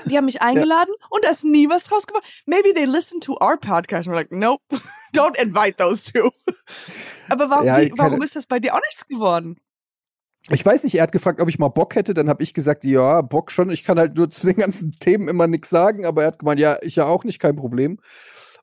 Die 0.06 0.18
haben 0.18 0.26
mich 0.26 0.42
eingeladen 0.42 0.94
ja. 1.00 1.08
und 1.10 1.24
da 1.26 1.30
ist 1.30 1.44
nie 1.44 1.70
was 1.70 1.86
draus 1.86 2.08
geworden. 2.08 2.26
Maybe 2.46 2.74
they 2.74 2.86
listen 2.86 3.20
to 3.22 3.34
our 3.42 3.58
podcast 3.58 4.08
and 4.08 4.16
we're 4.16 4.16
like, 4.16 4.32
nope, 4.32 4.62
don't 5.14 5.40
invite 5.40 5.78
those 5.78 6.12
two. 6.12 6.32
Aber 7.30 7.50
warum, 7.50 7.66
ja, 7.66 7.82
wie, 7.82 7.94
warum 7.98 8.22
ist 8.22 8.36
das 8.36 8.46
bei 8.46 8.60
dir 8.60 8.76
auch 8.76 8.82
nichts 8.82 9.08
geworden? 9.08 9.58
Ich 10.50 10.66
weiß 10.66 10.84
nicht, 10.84 10.96
er 10.96 11.04
hat 11.04 11.12
gefragt, 11.12 11.40
ob 11.40 11.50
ich 11.50 11.60
mal 11.60 11.70
Bock 11.70 11.96
hätte. 11.96 12.14
Dann 12.14 12.28
habe 12.28 12.42
ich 12.42 12.54
gesagt, 12.54 12.84
ja, 12.84 13.22
Bock 13.22 13.52
schon. 13.52 13.70
Ich 13.70 13.84
kann 13.84 14.00
halt 14.00 14.18
nur 14.18 14.30
zu 14.30 14.48
den 14.48 14.56
ganzen 14.56 14.92
Themen 15.00 15.28
immer 15.28 15.48
nichts 15.48 15.70
sagen. 15.70 16.06
Aber 16.06 16.24
er 16.24 16.28
hat 16.28 16.40
gemeint, 16.40 16.60
ja, 16.60 16.78
ich 16.82 16.96
ja 16.96 17.06
auch 17.06 17.24
nicht, 17.24 17.40
kein 17.40 17.56
Problem. 17.56 18.00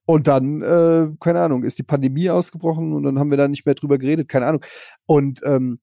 Und 0.04 0.26
dann, 0.26 0.62
äh, 0.62 1.08
keine 1.20 1.40
Ahnung, 1.40 1.62
ist 1.64 1.78
die 1.78 1.82
Pandemie 1.82 2.30
ausgebrochen 2.30 2.94
und 2.94 3.02
dann 3.02 3.18
haben 3.18 3.30
wir 3.30 3.36
da 3.36 3.46
nicht 3.46 3.66
mehr 3.66 3.74
drüber 3.74 3.98
geredet, 3.98 4.26
keine 4.26 4.46
Ahnung. 4.46 4.64
Und 5.06 5.40
ähm, 5.44 5.78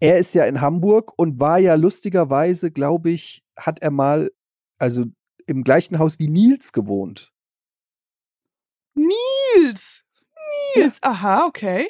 er 0.00 0.18
ist 0.18 0.34
ja 0.34 0.44
in 0.44 0.60
Hamburg 0.60 1.12
und 1.16 1.38
war 1.38 1.58
ja 1.58 1.76
lustigerweise, 1.76 2.72
glaube 2.72 3.10
ich, 3.10 3.44
hat 3.56 3.80
er 3.80 3.92
mal, 3.92 4.30
also 4.78 5.04
im 5.46 5.64
gleichen 5.64 5.98
Haus 5.98 6.18
wie 6.18 6.28
Nils 6.28 6.72
gewohnt. 6.72 7.32
Nils! 8.94 10.02
Nils! 10.74 10.98
Ja. 11.02 11.10
Aha, 11.10 11.46
okay. 11.46 11.88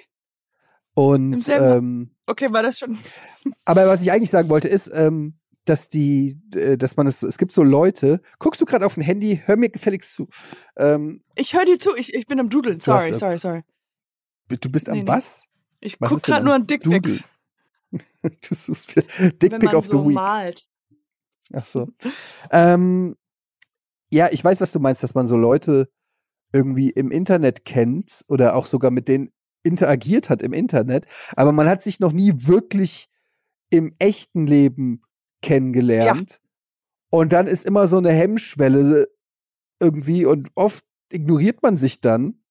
Und 0.95 1.49
ähm, 1.49 2.11
okay, 2.27 2.53
war 2.53 2.63
das 2.63 2.79
schon. 2.79 2.99
aber 3.65 3.87
was 3.87 4.03
ich 4.03 4.11
eigentlich 4.11 4.31
sagen 4.31 4.49
wollte, 4.49 4.69
ist, 4.69 4.91
ähm, 4.93 5.39
dass 5.65 5.89
die, 5.89 6.41
dass 6.51 6.97
man 6.97 7.07
es, 7.07 7.23
es 7.23 7.39
gibt 7.39 7.53
so 7.53 7.63
Leute. 7.63 8.21
Guckst 8.39 8.61
du 8.61 8.65
gerade 8.65 8.87
auf 8.87 8.97
ein 8.97 9.03
Handy? 9.03 9.41
Hör 9.45 9.57
mir 9.57 9.69
gefälligst 9.69 10.15
zu. 10.15 10.29
Ähm, 10.77 11.23
ich 11.35 11.55
höre 11.55 11.67
dir 11.67 11.79
zu. 11.79 11.95
Ich, 11.95 12.15
ich 12.15 12.27
bin 12.27 12.41
am 12.41 12.49
Dudeln. 12.49 12.81
Sorry, 12.81 13.11
hast, 13.11 13.21
sorry, 13.21 13.39
sorry. 13.39 13.63
Du 14.49 14.71
bist 14.71 14.89
am 14.89 14.99
nee, 14.99 15.07
was? 15.07 15.45
Ich 15.81 16.01
was 16.01 16.09
guck 16.09 16.23
gerade 16.23 16.45
nur 16.45 16.55
an 16.55 16.67
Dickpics. 16.67 17.23
du 17.91 18.55
suchst 18.55 18.97
Dickpick 19.43 19.75
of 19.75 19.87
so 19.87 20.03
the 20.03 20.09
Week. 20.09 20.15
Malt. 20.15 20.69
Ach 21.53 21.65
so. 21.65 21.89
ähm, 22.51 23.17
ja, 24.11 24.29
ich 24.31 24.43
weiß, 24.43 24.61
was 24.61 24.73
du 24.73 24.81
meinst, 24.81 25.03
dass 25.03 25.15
man 25.15 25.27
so 25.27 25.37
Leute 25.37 25.89
irgendwie 26.53 26.91
im 26.91 27.11
Internet 27.11 27.65
kennt 27.65 28.25
oder 28.29 28.55
auch 28.57 28.67
sogar 28.67 28.91
mit 28.91 29.09
denen 29.09 29.31
interagiert 29.63 30.31
hat 30.31 30.41
im 30.41 30.53
Internet, 30.53 31.07
aber 31.37 31.53
man 31.53 31.69
hat 31.69 31.83
sich 31.83 32.01
noch 32.01 32.13
nie 32.13 32.33
wirklich 32.37 33.09
im 33.71 33.93
echten 33.99 34.47
Leben 34.47 35.03
kennengelernt. 35.43 36.33
Ja. 36.33 36.39
Und 37.11 37.33
dann 37.33 37.47
ist 37.47 37.65
immer 37.65 37.87
so 37.87 37.99
eine 37.99 38.13
Hemmschwelle 38.13 39.09
irgendwie 39.81 40.27
und 40.27 40.51
oft 40.55 40.85
ignoriert 41.11 41.63
man 41.63 41.77
sich 41.77 42.01
dann. 42.01 42.43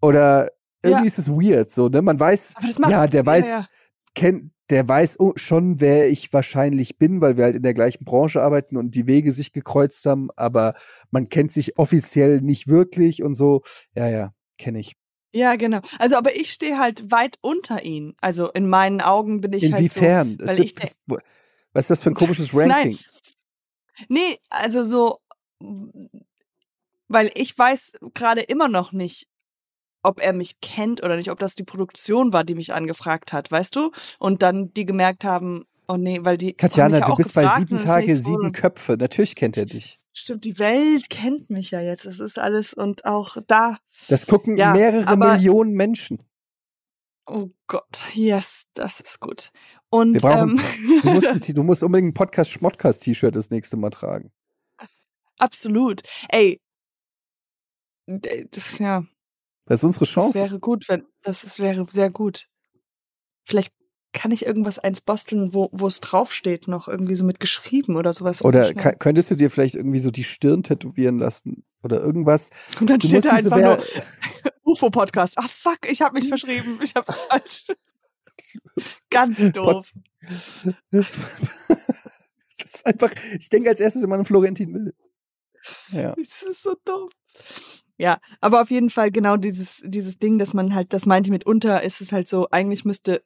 Oder 0.00 0.50
irgendwie 0.82 1.04
ja. 1.04 1.06
ist 1.06 1.18
es 1.18 1.28
weird, 1.28 1.70
so, 1.70 1.88
ne? 1.88 2.02
Man 2.02 2.18
weiß, 2.18 2.54
ja, 2.88 3.06
der 3.06 3.24
weiß, 3.24 3.46
ja, 3.46 3.66
kennt, 4.14 4.50
der 4.70 4.86
weiß 4.88 5.18
schon, 5.36 5.80
wer 5.80 6.08
ich 6.08 6.32
wahrscheinlich 6.32 6.98
bin, 6.98 7.20
weil 7.20 7.36
wir 7.36 7.44
halt 7.44 7.56
in 7.56 7.62
der 7.62 7.74
gleichen 7.74 8.04
Branche 8.04 8.40
arbeiten 8.40 8.76
und 8.76 8.94
die 8.94 9.06
Wege 9.06 9.32
sich 9.32 9.52
gekreuzt 9.52 10.04
haben, 10.06 10.30
aber 10.36 10.74
man 11.10 11.28
kennt 11.28 11.52
sich 11.52 11.78
offiziell 11.78 12.40
nicht 12.40 12.68
wirklich 12.68 13.22
und 13.22 13.34
so. 13.34 13.62
Ja, 13.94 14.08
ja, 14.08 14.30
kenne 14.58 14.80
ich. 14.80 14.94
Ja, 15.34 15.56
genau. 15.56 15.80
Also, 15.98 16.16
aber 16.16 16.36
ich 16.36 16.52
stehe 16.52 16.78
halt 16.78 17.10
weit 17.10 17.38
unter 17.40 17.84
ihn. 17.84 18.14
Also 18.20 18.50
in 18.50 18.68
meinen 18.68 19.00
Augen 19.00 19.40
bin 19.40 19.52
ich 19.52 19.64
Inwiefern? 19.64 20.38
halt 20.40 20.56
so, 20.56 20.62
ich 20.62 20.74
was 21.72 21.84
ist 21.84 21.90
das 21.90 22.02
für 22.02 22.10
ein 22.10 22.14
komisches 22.14 22.50
Ranking? 22.54 22.68
Nein. 22.68 22.98
Nee, 24.08 24.38
also 24.50 24.84
so, 24.84 25.18
weil 27.08 27.30
ich 27.34 27.56
weiß 27.56 27.92
gerade 28.14 28.42
immer 28.42 28.68
noch 28.68 28.92
nicht, 28.92 29.28
ob 30.02 30.20
er 30.20 30.32
mich 30.32 30.60
kennt 30.60 31.02
oder 31.02 31.16
nicht, 31.16 31.30
ob 31.30 31.38
das 31.38 31.54
die 31.54 31.64
Produktion 31.64 32.32
war, 32.32 32.44
die 32.44 32.54
mich 32.54 32.72
angefragt 32.72 33.32
hat, 33.32 33.50
weißt 33.50 33.76
du? 33.76 33.92
Und 34.18 34.42
dann 34.42 34.72
die 34.74 34.84
gemerkt 34.84 35.24
haben, 35.24 35.64
oh 35.88 35.96
nee, 35.96 36.20
weil 36.22 36.38
die. 36.38 36.54
Katjana, 36.54 37.00
du 37.00 37.14
bist 37.14 37.34
bei 37.34 37.46
sieben 37.58 37.78
Tage, 37.78 38.16
sieben 38.16 38.52
Köpfe. 38.52 38.96
Natürlich 38.98 39.34
kennt 39.34 39.56
er 39.56 39.66
dich. 39.66 39.98
Stimmt, 40.14 40.44
die 40.44 40.58
Welt 40.58 41.08
kennt 41.08 41.48
mich 41.48 41.70
ja 41.70 41.80
jetzt. 41.80 42.04
Das 42.04 42.20
ist 42.20 42.38
alles 42.38 42.74
und 42.74 43.04
auch 43.06 43.38
da. 43.46 43.78
Das 44.08 44.26
gucken 44.26 44.58
ja, 44.58 44.72
mehrere 44.72 45.16
Millionen 45.16 45.72
Menschen. 45.72 46.22
Oh 47.26 47.50
Gott, 47.66 48.02
yes, 48.12 48.64
das 48.74 49.00
ist 49.00 49.20
gut. 49.20 49.52
Und 49.88 50.18
brauchen, 50.18 50.58
ähm, 50.58 51.00
du, 51.02 51.10
musst, 51.12 51.48
du 51.56 51.62
musst 51.62 51.82
unbedingt 51.82 52.10
ein 52.10 52.14
Podcast-Schmodcast-T-Shirt 52.14 53.34
das 53.34 53.50
nächste 53.50 53.76
Mal 53.76 53.90
tragen. 53.90 54.32
Absolut. 55.38 56.02
Ey, 56.28 56.60
das 58.06 58.78
ja. 58.78 59.04
Das 59.64 59.80
ist 59.80 59.84
unsere 59.84 60.04
Chance. 60.04 60.38
Das 60.38 60.50
wäre 60.50 60.60
gut, 60.60 60.88
wenn 60.88 61.04
das 61.22 61.44
ist, 61.44 61.58
wäre 61.58 61.86
sehr 61.88 62.10
gut. 62.10 62.48
Vielleicht 63.44 63.72
kann 64.12 64.30
ich 64.30 64.44
irgendwas 64.44 64.78
eins 64.78 65.00
basteln, 65.00 65.54
wo, 65.54 65.70
wo 65.72 65.86
es 65.86 66.00
draufsteht, 66.00 66.68
noch 66.68 66.88
irgendwie 66.88 67.14
so 67.14 67.24
mit 67.24 67.40
geschrieben 67.40 67.96
oder 67.96 68.12
sowas. 68.12 68.42
Oder 68.44 68.74
kann, 68.74 68.98
könntest 68.98 69.30
du 69.30 69.36
dir 69.36 69.50
vielleicht 69.50 69.74
irgendwie 69.74 69.98
so 69.98 70.10
die 70.10 70.24
Stirn 70.24 70.62
tätowieren 70.62 71.18
lassen 71.18 71.64
oder 71.82 72.00
irgendwas? 72.00 72.50
Und 72.78 72.90
dann 72.90 72.98
du 72.98 73.08
steht 73.08 73.24
da 73.24 73.32
einfach 73.32 73.56
nur 73.58 73.82
UFO-Podcast. 74.64 75.38
Ah, 75.38 75.48
fuck, 75.48 75.90
ich 75.90 76.02
habe 76.02 76.14
mich 76.14 76.28
verschrieben. 76.28 76.78
Ich 76.82 76.94
hab's 76.94 77.14
falsch. 77.28 77.66
Ganz 79.10 79.38
doof. 79.52 79.90
das 80.90 81.08
ist 82.58 82.86
einfach, 82.86 83.12
ich 83.38 83.48
denke 83.48 83.70
als 83.70 83.80
erstes 83.80 84.02
immer 84.02 84.16
an 84.16 84.24
Florentin 84.24 84.74
Will. 84.74 84.94
Ja. 85.90 86.14
Das 86.16 86.42
ist 86.42 86.62
so 86.62 86.76
doof. 86.84 87.12
Ja, 87.98 88.18
aber 88.40 88.62
auf 88.62 88.70
jeden 88.70 88.90
Fall 88.90 89.10
genau 89.10 89.36
dieses, 89.36 89.82
dieses 89.84 90.18
Ding, 90.18 90.38
dass 90.38 90.54
man 90.54 90.74
halt, 90.74 90.92
das 90.92 91.06
meinte 91.06 91.30
mitunter, 91.30 91.82
ist 91.82 92.00
es 92.00 92.12
halt 92.12 92.28
so, 92.28 92.48
eigentlich 92.50 92.84
müsste 92.84 93.22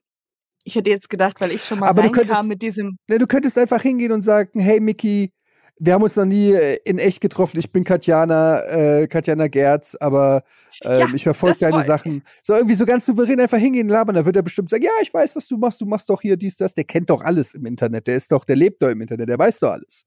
ich 0.66 0.74
hätte 0.74 0.90
jetzt 0.90 1.08
gedacht, 1.08 1.40
weil 1.40 1.52
ich 1.52 1.62
schon 1.62 1.78
mal 1.78 1.88
Aber 1.88 2.02
reinkam 2.02 2.48
mit 2.48 2.60
diesem. 2.60 2.98
Ne, 3.06 3.18
du 3.18 3.28
könntest 3.28 3.56
einfach 3.56 3.80
hingehen 3.80 4.10
und 4.10 4.22
sagen, 4.22 4.58
hey 4.58 4.80
Miki, 4.80 5.32
wir 5.78 5.92
haben 5.92 6.02
uns 6.02 6.16
noch 6.16 6.24
nie 6.24 6.52
äh, 6.52 6.78
in 6.84 6.98
echt 6.98 7.20
getroffen. 7.20 7.58
Ich 7.58 7.70
bin 7.70 7.84
Katjana, 7.84 8.62
äh, 8.62 9.06
Katjana 9.06 9.46
Gerz, 9.46 9.96
aber 10.00 10.42
äh, 10.82 11.00
ja, 11.00 11.06
ich 11.14 11.22
verfolge 11.22 11.58
deine 11.60 11.82
Sachen. 11.82 12.22
So 12.42 12.54
irgendwie 12.54 12.74
so 12.74 12.84
ganz 12.84 13.06
souverän 13.06 13.40
einfach 13.40 13.58
hingehen, 13.58 13.88
labern. 13.88 14.16
Da 14.16 14.24
wird 14.24 14.36
er 14.36 14.42
bestimmt 14.42 14.70
sagen, 14.70 14.82
ja, 14.82 14.90
ich 15.02 15.12
weiß, 15.12 15.36
was 15.36 15.46
du 15.46 15.56
machst. 15.56 15.80
Du 15.80 15.86
machst 15.86 16.08
doch 16.08 16.20
hier 16.20 16.36
dies, 16.36 16.56
das. 16.56 16.74
Der 16.74 16.84
kennt 16.84 17.10
doch 17.10 17.22
alles 17.22 17.54
im 17.54 17.66
Internet. 17.66 18.06
Der 18.06 18.16
ist 18.16 18.32
doch, 18.32 18.44
der 18.44 18.56
lebt 18.56 18.82
doch 18.82 18.88
im 18.88 19.00
Internet. 19.00 19.28
Der 19.28 19.38
weiß 19.38 19.60
doch 19.60 19.72
alles. 19.72 20.04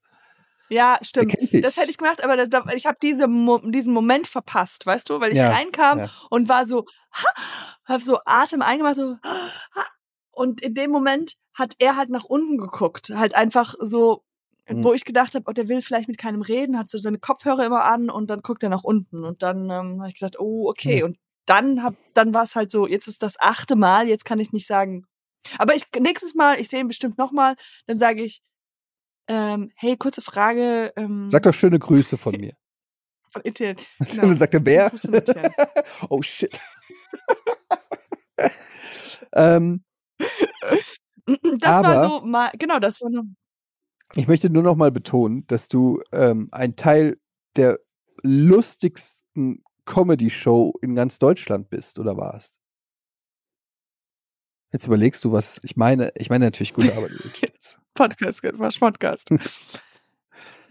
Ja, 0.69 0.97
stimmt. 1.01 1.35
Das 1.63 1.77
hätte 1.77 1.89
ich 1.89 1.97
gemacht, 1.97 2.23
aber 2.23 2.47
da, 2.47 2.63
ich 2.75 2.85
habe 2.85 2.97
diese, 3.01 3.27
diesen 3.65 3.93
Moment 3.93 4.27
verpasst, 4.27 4.85
weißt 4.85 5.09
du, 5.09 5.19
weil 5.19 5.31
ich 5.31 5.37
ja, 5.37 5.49
reinkam 5.49 5.99
ja. 5.99 6.09
und 6.29 6.47
war 6.47 6.67
so, 6.67 6.85
ha, 7.11 7.29
hab 7.85 8.01
so 8.01 8.19
Atem 8.25 8.61
eingemacht, 8.61 8.95
so, 8.95 9.17
ha, 9.23 9.85
und 10.31 10.61
in 10.61 10.73
dem 10.73 10.91
Moment 10.91 11.33
hat 11.53 11.75
er 11.79 11.97
halt 11.97 12.09
nach 12.09 12.23
unten 12.23 12.57
geguckt, 12.57 13.11
halt 13.13 13.35
einfach 13.35 13.75
so, 13.79 14.23
mhm. 14.67 14.83
wo 14.83 14.93
ich 14.93 15.05
gedacht 15.05 15.35
habe, 15.35 15.45
oh, 15.47 15.51
der 15.51 15.67
will 15.67 15.81
vielleicht 15.81 16.07
mit 16.07 16.17
keinem 16.17 16.41
reden, 16.41 16.77
hat 16.77 16.89
so 16.89 16.97
seine 16.97 17.19
Kopfhörer 17.19 17.65
immer 17.65 17.83
an 17.83 18.09
und 18.09 18.29
dann 18.29 18.41
guckt 18.41 18.63
er 18.63 18.69
nach 18.69 18.83
unten 18.83 19.23
und 19.23 19.41
dann 19.43 19.69
ähm, 19.69 19.99
habe 19.99 20.09
ich 20.09 20.19
gedacht, 20.19 20.39
oh 20.39 20.69
okay. 20.69 20.99
Mhm. 20.99 21.05
Und 21.05 21.17
dann 21.45 21.83
hab, 21.83 21.95
dann 22.13 22.33
war 22.33 22.43
es 22.43 22.55
halt 22.55 22.71
so, 22.71 22.87
jetzt 22.87 23.07
ist 23.07 23.23
das 23.23 23.39
achte 23.39 23.75
Mal, 23.75 24.07
jetzt 24.07 24.23
kann 24.23 24.39
ich 24.39 24.53
nicht 24.53 24.67
sagen. 24.67 25.05
Aber 25.57 25.75
ich 25.75 25.85
nächstes 25.99 26.35
Mal, 26.35 26.59
ich 26.59 26.69
sehe 26.69 26.81
ihn 26.81 26.87
bestimmt 26.87 27.17
noch 27.17 27.31
mal, 27.31 27.55
dann 27.87 27.97
sage 27.97 28.23
ich, 28.23 28.41
ähm, 29.29 29.71
hey, 29.75 29.95
kurze 29.95 30.21
Frage. 30.21 30.91
Ähm, 30.95 31.29
Sag 31.29 31.43
doch 31.43 31.53
schöne 31.53 31.77
Grüße 31.79 32.17
von 32.17 32.35
mir. 32.35 32.53
Von 33.31 33.45
Etienne. 33.45 33.75
Genau. 34.11 34.33
sagt 34.33 34.55
er, 34.55 34.65
wer? 34.65 34.91
oh 36.09 36.19
shit. 36.23 36.59
ähm, 39.33 39.83
das 41.59 41.71
Aber 41.71 41.87
war 41.87 42.09
so 42.09 42.25
mal, 42.25 42.49
genau, 42.57 42.79
das 42.79 42.99
war 43.01 43.11
nur. 43.11 43.25
Ich 44.15 44.27
möchte 44.27 44.49
nur 44.49 44.63
noch 44.63 44.75
mal 44.75 44.89
betonen, 44.89 45.45
dass 45.45 45.67
du 45.67 46.01
ähm, 46.11 46.49
ein 46.51 46.75
Teil 46.75 47.17
der 47.55 47.77
lustigsten 48.23 49.63
Comedy-Show 49.85 50.73
in 50.81 50.95
ganz 50.95 51.19
Deutschland 51.19 51.69
bist 51.69 51.99
oder 51.99 52.17
warst. 52.17 52.58
Jetzt 54.71 54.85
überlegst 54.85 55.23
du, 55.23 55.31
was 55.31 55.59
ich 55.63 55.75
meine. 55.75 56.11
Ich 56.15 56.29
meine 56.29 56.45
natürlich 56.45 56.73
gute 56.73 56.95
Arbeit. 56.95 57.11
Podcast, 57.93 58.41
Podcast. 58.79 59.29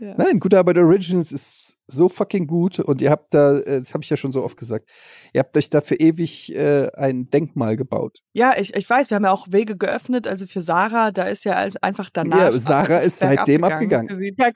Ja. 0.00 0.14
Nein, 0.16 0.38
gute 0.38 0.58
Arbeit 0.58 0.78
Originals 0.78 1.32
ist 1.32 1.76
so 1.88 2.08
fucking 2.08 2.46
gut 2.46 2.78
und 2.78 3.02
ihr 3.02 3.10
habt 3.10 3.34
da, 3.34 3.58
äh, 3.58 3.80
das 3.80 3.94
habe 3.94 4.04
ich 4.04 4.10
ja 4.10 4.16
schon 4.16 4.30
so 4.30 4.44
oft 4.44 4.56
gesagt, 4.56 4.88
ihr 5.32 5.40
habt 5.40 5.56
euch 5.56 5.70
dafür 5.70 5.98
ewig 5.98 6.54
äh, 6.54 6.88
ein 6.94 7.30
Denkmal 7.30 7.76
gebaut. 7.76 8.22
Ja, 8.32 8.54
ich, 8.56 8.74
ich 8.74 8.88
weiß, 8.88 9.10
wir 9.10 9.16
haben 9.16 9.24
ja 9.24 9.32
auch 9.32 9.50
Wege 9.50 9.76
geöffnet, 9.76 10.28
also 10.28 10.46
für 10.46 10.60
Sarah, 10.60 11.10
da 11.10 11.24
ist 11.24 11.44
ja 11.44 11.56
einfach 11.82 12.10
danach. 12.10 12.52
Ja, 12.52 12.58
Sarah 12.58 12.98
ist 12.98 13.18
seitdem 13.18 13.64
abgegangen. 13.64 14.12
abgegangen. 14.12 14.54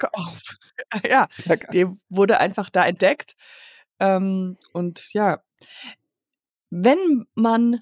ja, 1.10 1.26
die 1.72 1.86
wurde 2.08 2.38
einfach 2.38 2.70
da 2.70 2.86
entdeckt. 2.86 3.34
Ähm, 3.98 4.56
und 4.72 5.12
ja, 5.12 5.42
wenn 6.70 7.26
man 7.34 7.80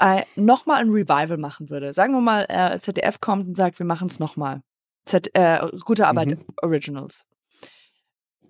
äh, 0.00 0.24
nochmal 0.34 0.80
ein 0.80 0.90
Revival 0.90 1.36
machen 1.36 1.70
würde, 1.70 1.92
sagen 1.94 2.14
wir 2.14 2.20
mal, 2.20 2.46
äh, 2.48 2.78
ZDF 2.78 3.20
kommt 3.20 3.46
und 3.46 3.56
sagt, 3.56 3.78
wir 3.78 3.86
machen 3.86 4.08
es 4.08 4.18
nochmal 4.18 4.62
äh, 5.12 5.66
gute 5.84 6.06
Arbeit 6.06 6.28
mhm. 6.28 6.46
Originals. 6.62 7.24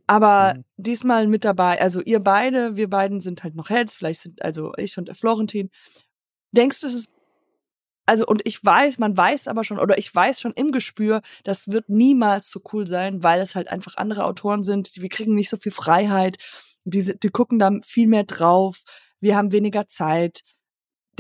Aber 0.07 0.55
mhm. 0.55 0.65
diesmal 0.77 1.27
mit 1.27 1.45
dabei, 1.45 1.81
also 1.81 2.01
ihr 2.01 2.21
beide, 2.21 2.77
wir 2.77 2.89
beiden 2.89 3.21
sind 3.21 3.43
halt 3.43 3.55
noch 3.55 3.71
Heads, 3.71 3.95
vielleicht 3.95 4.21
sind 4.23 4.43
also 4.43 4.73
ich 4.77 4.97
und 4.99 5.17
Florentin. 5.17 5.71
Denkst 6.53 6.81
du, 6.81 6.87
es 6.87 6.95
ist 6.95 7.11
also 8.07 8.27
und 8.27 8.43
ich 8.45 8.65
weiß, 8.65 8.99
man 8.99 9.17
weiß 9.17 9.47
aber 9.47 9.63
schon 9.63 9.79
oder 9.79 9.99
ich 9.99 10.13
weiß 10.13 10.41
schon 10.41 10.53
im 10.55 10.73
Gespür, 10.73 11.23
das 11.45 11.69
wird 11.69 11.89
niemals 11.89 12.51
so 12.51 12.61
cool 12.73 12.87
sein, 12.89 13.23
weil 13.23 13.41
es 13.41 13.55
halt 13.55 13.69
einfach 13.69 13.97
andere 13.97 14.25
Autoren 14.25 14.65
sind. 14.65 14.91
Wir 14.97 15.09
kriegen 15.09 15.35
nicht 15.35 15.49
so 15.49 15.57
viel 15.57 15.71
Freiheit. 15.71 16.39
Die, 16.85 17.17
die 17.19 17.29
gucken 17.29 17.61
da 17.61 17.71
viel 17.85 18.09
mehr 18.09 18.25
drauf. 18.25 18.83
Wir 19.21 19.37
haben 19.37 19.53
weniger 19.53 19.87
Zeit. 19.87 20.43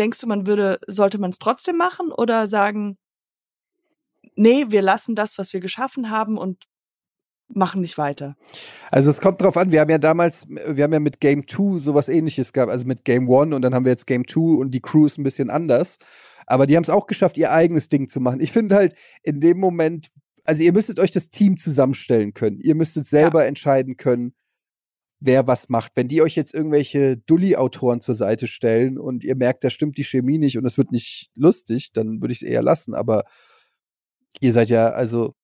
Denkst 0.00 0.18
du, 0.18 0.26
man 0.26 0.46
würde, 0.46 0.80
sollte 0.86 1.18
man 1.18 1.28
es 1.28 1.38
trotzdem 1.38 1.76
machen 1.76 2.10
oder 2.10 2.48
sagen, 2.48 2.96
nee, 4.34 4.64
wir 4.68 4.80
lassen 4.80 5.14
das, 5.14 5.36
was 5.36 5.52
wir 5.52 5.60
geschaffen 5.60 6.08
haben 6.08 6.38
und 6.38 6.64
machen 7.54 7.82
nicht 7.82 7.98
weiter. 7.98 8.34
Also 8.90 9.10
es 9.10 9.20
kommt 9.20 9.42
drauf 9.42 9.58
an, 9.58 9.72
wir 9.72 9.80
haben 9.80 9.90
ja 9.90 9.98
damals, 9.98 10.48
wir 10.48 10.84
haben 10.84 10.94
ja 10.94 11.00
mit 11.00 11.20
Game 11.20 11.46
2 11.46 11.78
sowas 11.78 12.08
ähnliches 12.08 12.54
gehabt, 12.54 12.72
also 12.72 12.86
mit 12.86 13.04
Game 13.04 13.30
1 13.30 13.54
und 13.54 13.60
dann 13.60 13.74
haben 13.74 13.84
wir 13.84 13.92
jetzt 13.92 14.06
Game 14.06 14.26
2 14.26 14.58
und 14.58 14.70
die 14.70 14.80
Crew 14.80 15.04
ist 15.04 15.18
ein 15.18 15.22
bisschen 15.22 15.50
anders. 15.50 15.98
Aber 16.46 16.66
die 16.66 16.76
haben 16.76 16.82
es 16.82 16.90
auch 16.90 17.06
geschafft, 17.06 17.36
ihr 17.36 17.52
eigenes 17.52 17.88
Ding 17.88 18.08
zu 18.08 18.20
machen. 18.20 18.40
Ich 18.40 18.52
finde 18.52 18.76
halt 18.76 18.94
in 19.22 19.40
dem 19.40 19.58
Moment, 19.58 20.08
also 20.44 20.62
ihr 20.62 20.72
müsstet 20.72 20.98
euch 20.98 21.10
das 21.10 21.28
Team 21.28 21.58
zusammenstellen 21.58 22.32
können. 22.32 22.58
Ihr 22.60 22.74
müsstet 22.74 23.06
selber 23.06 23.42
ja. 23.42 23.48
entscheiden 23.48 23.98
können, 23.98 24.32
wer 25.20 25.46
was 25.46 25.68
macht. 25.68 25.92
Wenn 25.94 26.08
die 26.08 26.22
euch 26.22 26.34
jetzt 26.34 26.54
irgendwelche 26.54 27.18
Dulli-Autoren 27.18 28.00
zur 28.00 28.14
Seite 28.14 28.46
stellen 28.46 28.98
und 28.98 29.22
ihr 29.22 29.36
merkt, 29.36 29.62
da 29.64 29.70
stimmt 29.70 29.98
die 29.98 30.04
Chemie 30.04 30.38
nicht 30.38 30.58
und 30.58 30.64
es 30.64 30.78
wird 30.78 30.90
nicht 30.90 31.30
lustig, 31.34 31.92
dann 31.92 32.20
würde 32.20 32.32
ich 32.32 32.42
es 32.42 32.48
eher 32.48 32.62
lassen. 32.62 32.94
Aber 32.94 33.24
ihr 34.40 34.52
seid 34.52 34.70
ja, 34.70 34.90
also, 34.90 35.34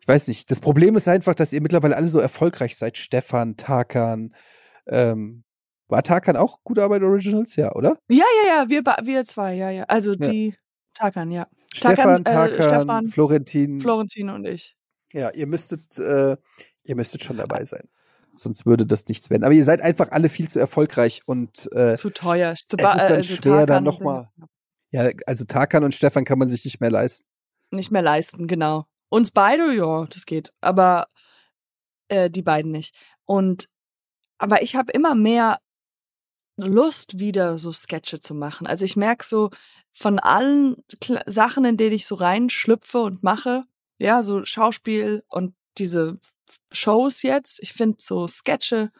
ich 0.00 0.08
weiß 0.08 0.26
nicht. 0.28 0.50
Das 0.50 0.58
Problem 0.58 0.96
ist 0.96 1.08
einfach, 1.08 1.34
dass 1.34 1.52
ihr 1.52 1.62
mittlerweile 1.62 1.96
alle 1.96 2.08
so 2.08 2.18
erfolgreich 2.18 2.76
seid. 2.76 2.98
Stefan, 2.98 3.56
Tarkan, 3.56 4.34
ähm, 4.86 5.44
war 5.88 6.02
Tarkan 6.02 6.36
auch 6.36 6.58
gute 6.64 6.82
Arbeit 6.82 7.02
Originals? 7.02 7.54
Ja, 7.56 7.72
oder? 7.74 7.98
Ja, 8.08 8.24
ja, 8.42 8.48
ja, 8.48 8.70
wir, 8.70 8.82
wir 8.82 9.24
zwei, 9.24 9.54
ja, 9.54 9.70
ja. 9.70 9.84
Also 9.84 10.16
die 10.16 10.48
ja. 10.48 10.54
Tarkan, 10.94 11.30
ja. 11.30 11.46
Stefan, 11.72 12.24
Tarkan, 12.24 12.50
äh, 12.50 12.54
Stefan, 12.54 13.08
Florentin. 13.08 13.80
Florentin 13.80 14.30
und 14.30 14.46
ich. 14.46 14.76
Ja, 15.12 15.30
ihr 15.30 15.46
müsstet, 15.46 15.98
äh, 15.98 16.36
ihr 16.84 16.96
müsstet 16.96 17.22
schon 17.22 17.36
dabei 17.36 17.64
sein. 17.64 17.88
Sonst 18.34 18.66
würde 18.66 18.86
das 18.86 19.06
nichts 19.06 19.30
werden. 19.30 19.44
Aber 19.44 19.52
ihr 19.52 19.64
seid 19.64 19.80
einfach 19.82 20.10
alle 20.10 20.28
viel 20.28 20.48
zu 20.48 20.58
erfolgreich 20.58 21.22
und 21.26 21.68
äh, 21.74 21.96
zu 21.96 22.10
teuer. 22.10 22.54
Zu 22.54 22.76
es 22.78 22.84
ist 22.84 23.00
dann 23.00 23.16
also 23.16 23.34
schwer, 23.34 23.66
dann 23.66 23.84
nochmal. 23.84 24.30
Ja, 24.90 25.10
also 25.26 25.44
Tarkan 25.44 25.84
und 25.84 25.94
Stefan 25.94 26.24
kann 26.24 26.38
man 26.38 26.48
sich 26.48 26.64
nicht 26.64 26.80
mehr 26.80 26.90
leisten. 26.90 27.26
Nicht 27.70 27.90
mehr 27.90 28.02
leisten, 28.02 28.46
genau. 28.46 28.86
Uns 29.08 29.30
beide, 29.30 29.74
ja, 29.74 30.06
das 30.06 30.26
geht. 30.26 30.52
Aber 30.60 31.06
äh, 32.08 32.30
die 32.30 32.42
beiden 32.42 32.70
nicht. 32.70 32.94
Und 33.24 33.68
aber 34.38 34.62
ich 34.62 34.74
habe 34.74 34.92
immer 34.92 35.14
mehr 35.14 35.58
Lust, 36.58 37.18
wieder 37.18 37.58
so 37.58 37.72
Sketche 37.72 38.20
zu 38.20 38.34
machen. 38.34 38.66
Also 38.66 38.84
ich 38.84 38.96
merke 38.96 39.24
so 39.24 39.50
von 39.92 40.18
allen 40.18 40.76
Kla 41.00 41.22
Sachen, 41.26 41.64
in 41.64 41.76
denen 41.76 41.94
ich 41.94 42.06
so 42.06 42.14
reinschlüpfe 42.14 42.98
und 43.02 43.22
mache, 43.22 43.64
ja, 43.98 44.22
so 44.22 44.44
Schauspiel 44.44 45.22
und 45.28 45.54
diese 45.78 46.18
Shows 46.70 47.22
jetzt, 47.22 47.58
ich 47.62 47.72
finde 47.72 47.98
so 48.00 48.26
Sketche 48.26 48.90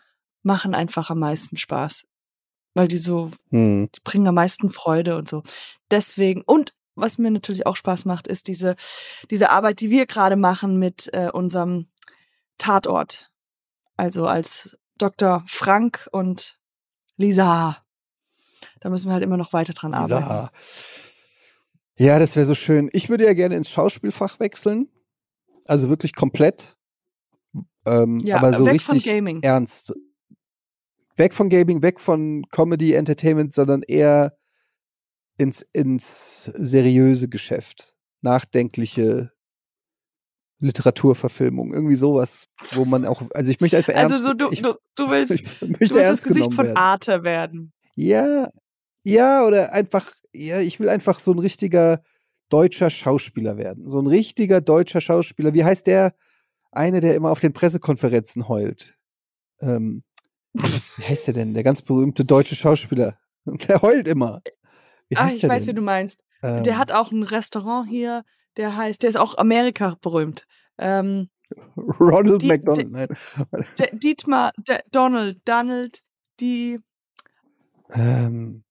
machen 0.43 0.75
einfach 0.75 1.11
am 1.11 1.21
meisten 1.21 1.57
Spaß. 1.57 2.07
Weil 2.75 2.89
die 2.89 2.99
so, 2.99 3.31
hm. 3.51 3.91
die 3.95 4.01
bringen 4.03 4.27
am 4.29 4.35
meisten 4.35 4.71
Freude 4.71 5.17
und 5.17 5.29
so. 5.29 5.43
Deswegen, 5.91 6.43
und 6.43 6.75
was 6.95 7.19
mir 7.19 7.31
natürlich 7.31 7.67
auch 7.67 7.77
Spaß 7.77 8.05
macht, 8.07 8.27
ist 8.27 8.49
diese, 8.49 8.77
diese 9.31 9.51
Arbeit, 9.51 9.81
die 9.81 9.91
wir 9.91 10.07
gerade 10.07 10.37
machen 10.37 10.79
mit 10.79 11.11
äh, 11.13 11.31
unserem 11.31 11.89
Tatort. 12.59 13.31
Also 13.97 14.27
als 14.27 14.77
Dr. 14.99 15.45
Frank 15.47 16.09
und 16.13 16.59
Lisa. 17.17 17.79
Da 18.81 18.89
müssen 18.89 19.09
wir 19.09 19.15
halt 19.15 19.23
immer 19.23 19.37
noch 19.37 19.53
weiter 19.53 19.73
dran 19.75 19.95
arbeiten. 19.95 20.23
Lisa. 20.23 20.51
Ja, 21.99 22.19
das 22.19 22.37
wäre 22.37 22.47
so 22.47 22.55
schön. 22.55 22.89
Ich 22.93 23.09
würde 23.09 23.25
ja 23.25 23.33
gerne 23.33 23.57
ins 23.57 23.71
Schauspielfach 23.71 24.41
wechseln. 24.41 24.89
Also 25.67 25.89
wirklich 25.89 26.15
komplett. 26.15 26.77
Ähm, 27.87 28.21
ja, 28.21 28.37
aber 28.37 28.53
so 28.55 28.65
richtig 28.65 29.07
ernst. 29.43 29.93
Weg 31.17 31.35
von 31.35 31.49
Gaming, 31.49 31.83
weg 31.83 32.01
von 32.01 32.45
Comedy, 32.51 32.95
Entertainment, 32.95 33.53
sondern 33.55 33.83
eher 33.83 34.37
ins, 35.37 35.63
ins 35.73 36.45
seriöse 36.45 37.29
Geschäft. 37.29 37.95
Nachdenkliche 38.23 39.33
Literaturverfilmung, 40.63 41.75
irgendwie 41.75 41.97
sowas, 41.97 42.47
wo 42.71 42.85
man 42.85 43.05
auch, 43.05 43.23
also 43.35 43.51
ich 43.51 43.61
möchte 43.61 43.77
einfach 43.77 43.93
ernst. 43.93 44.13
Also 44.13 44.29
so, 44.29 44.35
du, 44.35 44.51
ich, 44.53 44.63
du, 44.63 44.75
du 44.95 45.11
willst, 45.11 45.31
ich 45.33 45.45
du 45.61 45.81
willst 45.81 45.95
das 45.97 46.23
Gesicht 46.23 46.55
von 46.55 46.67
werden. 46.67 46.77
Arte 46.77 47.25
werden. 47.25 47.73
Ja, 47.97 48.49
ja, 49.03 49.45
oder 49.45 49.73
einfach, 49.73 50.13
ja, 50.33 50.61
ich 50.61 50.79
will 50.79 50.89
einfach 50.89 51.19
so 51.19 51.33
ein 51.33 51.41
richtiger 51.41 52.01
deutscher 52.53 52.91
Schauspieler 52.91 53.57
werden. 53.57 53.89
So 53.89 54.01
ein 54.01 54.07
richtiger 54.07 54.61
deutscher 54.61 55.01
Schauspieler. 55.01 55.55
Wie 55.55 55.65
heißt 55.65 55.87
der 55.87 56.15
eine, 56.71 57.01
der 57.01 57.15
immer 57.15 57.31
auf 57.31 57.41
den 57.41 57.53
Pressekonferenzen 57.53 58.49
heult? 58.49 58.99
Ähm, 59.61 60.03
wie 60.53 61.05
heißt 61.05 61.29
der 61.29 61.35
denn? 61.35 61.55
Der 61.55 61.63
ganz 61.63 61.83
berühmte 61.83 62.25
deutsche 62.25 62.57
Schauspieler. 62.57 63.19
Der 63.45 63.83
heult 63.83 64.07
immer. 64.07 64.41
Wie 65.09 65.17
heißt 65.17 65.43
ah, 65.43 65.47
ich 65.47 65.53
weiß, 65.53 65.65
denn? 65.65 65.71
wie 65.71 65.77
du 65.77 65.83
meinst. 65.83 66.23
Ähm, 66.45 66.63
der 66.63 66.79
hat 66.79 66.93
auch 66.93 67.11
ein 67.11 67.25
Restaurant 67.25 67.89
hier, 67.89 68.25
der 68.57 68.77
heißt, 68.77 69.03
der 69.03 69.11
ist 69.11 69.17
auch 69.17 69.37
Amerika 69.37 69.97
berühmt. 70.01 70.47
Ähm, 70.79 71.29
Ronald 71.77 72.45
McDonald, 72.45 72.91
nein. 72.91 73.09
Dietmar, 73.93 74.53
Donald, 74.93 75.41
Donald, 75.45 76.03
die. 76.41 76.79
Ähm, 77.91 78.63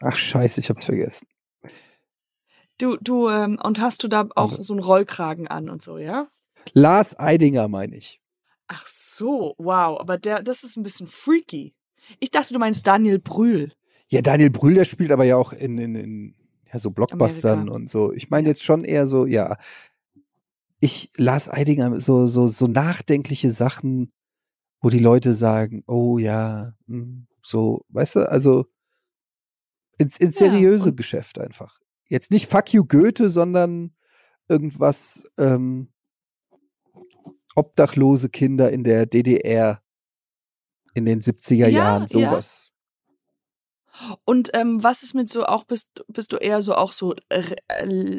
ach, 0.00 0.14
scheiße, 0.14 0.60
ich 0.60 0.70
hab's 0.70 0.84
vergessen. 0.84 1.26
Du, 2.80 2.96
du, 2.96 3.28
ähm, 3.28 3.58
und 3.62 3.78
hast 3.78 4.02
du 4.02 4.08
da 4.08 4.26
auch 4.36 4.52
also. 4.52 4.62
so 4.62 4.72
einen 4.72 4.82
Rollkragen 4.82 5.46
an 5.48 5.68
und 5.68 5.82
so, 5.82 5.98
ja? 5.98 6.28
Lars 6.72 7.18
Eidinger, 7.18 7.68
meine 7.68 7.94
ich. 7.94 8.22
Ach 8.68 8.86
so, 8.86 9.54
wow, 9.58 10.00
aber 10.00 10.16
der, 10.16 10.42
das 10.42 10.62
ist 10.62 10.76
ein 10.76 10.82
bisschen 10.82 11.06
freaky. 11.06 11.74
Ich 12.20 12.30
dachte, 12.30 12.54
du 12.54 12.58
meinst 12.58 12.86
Daniel 12.86 13.18
Brühl. 13.18 13.72
Ja, 14.08 14.22
Daniel 14.22 14.48
Brühl, 14.48 14.74
der 14.74 14.86
spielt 14.86 15.12
aber 15.12 15.24
ja 15.24 15.36
auch 15.36 15.52
in, 15.52 15.76
in, 15.76 15.94
in 15.94 16.34
ja, 16.72 16.78
so 16.78 16.90
Blockbustern 16.90 17.60
Amerika. 17.60 17.74
und 17.74 17.90
so. 17.90 18.12
Ich 18.14 18.30
meine 18.30 18.46
ja. 18.46 18.50
jetzt 18.50 18.62
schon 18.62 18.84
eher 18.84 19.06
so, 19.06 19.26
ja. 19.26 19.56
Ich 20.80 21.10
las 21.16 21.50
Eidinger 21.50 22.00
so, 22.00 22.26
so, 22.26 22.48
so 22.48 22.66
nachdenkliche 22.66 23.50
Sachen, 23.50 24.10
wo 24.80 24.88
die 24.88 25.00
Leute 25.00 25.34
sagen, 25.34 25.84
oh 25.86 26.16
ja, 26.16 26.72
hm, 26.86 27.26
so, 27.42 27.84
weißt 27.90 28.16
du, 28.16 28.30
also 28.30 28.64
ins, 29.98 30.16
ins 30.16 30.36
seriöse 30.36 30.86
ja, 30.86 30.94
Geschäft 30.94 31.38
einfach. 31.38 31.80
Jetzt 32.10 32.32
nicht 32.32 32.48
Fuck 32.48 32.74
you 32.74 32.84
Goethe, 32.84 33.30
sondern 33.30 33.94
irgendwas 34.48 35.24
ähm, 35.38 35.92
obdachlose 37.54 38.28
Kinder 38.28 38.70
in 38.70 38.82
der 38.82 39.06
DDR 39.06 39.80
in 40.94 41.04
den 41.06 41.20
70er 41.20 41.68
Jahren, 41.68 42.08
sowas. 42.08 42.72
Und 44.24 44.50
ähm, 44.54 44.82
was 44.82 45.02
ist 45.02 45.14
mit 45.14 45.28
so 45.28 45.44
auch 45.44 45.64
bist 45.64 45.88
bist 46.08 46.32
du 46.32 46.36
eher 46.36 46.62
so 46.62 46.74
auch 46.74 46.90
so 46.90 47.14
äh, 47.28 47.44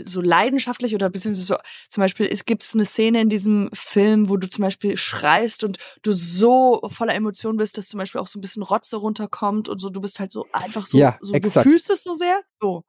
so 0.05 0.21
leidenschaftlich 0.21 0.93
oder 0.93 1.09
beziehungsweise 1.09 1.47
so 1.47 1.57
zum 1.89 2.01
Beispiel 2.01 2.27
es 2.31 2.45
gibt 2.45 2.69
eine 2.73 2.85
Szene 2.85 3.19
in 3.19 3.29
diesem 3.29 3.69
Film, 3.73 4.29
wo 4.29 4.37
du 4.37 4.47
zum 4.47 4.61
Beispiel 4.61 4.95
schreist 4.95 5.63
und 5.63 5.79
du 6.03 6.11
so 6.11 6.81
voller 6.91 7.15
Emotion 7.15 7.57
bist, 7.57 7.77
dass 7.77 7.87
zum 7.87 7.97
Beispiel 7.97 8.21
auch 8.21 8.27
so 8.27 8.37
ein 8.37 8.41
bisschen 8.41 8.63
Rotze 8.63 8.97
runterkommt 8.97 9.69
und 9.69 9.79
so 9.79 9.89
du 9.89 10.01
bist 10.01 10.19
halt 10.19 10.31
so 10.31 10.45
einfach 10.51 10.85
so, 10.85 10.97
ja, 10.97 11.17
so 11.19 11.33
du 11.33 11.49
fühlst 11.49 11.89
es 11.89 12.03
so 12.03 12.13
sehr? 12.13 12.41
So 12.61 12.83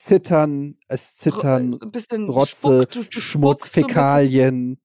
Zittern, 0.00 0.78
es 0.88 1.16
zittern, 1.18 1.74
Rotze, 2.26 2.86
Spuck, 2.90 3.12
Schmutz, 3.12 3.68
Fäkalien, 3.68 4.80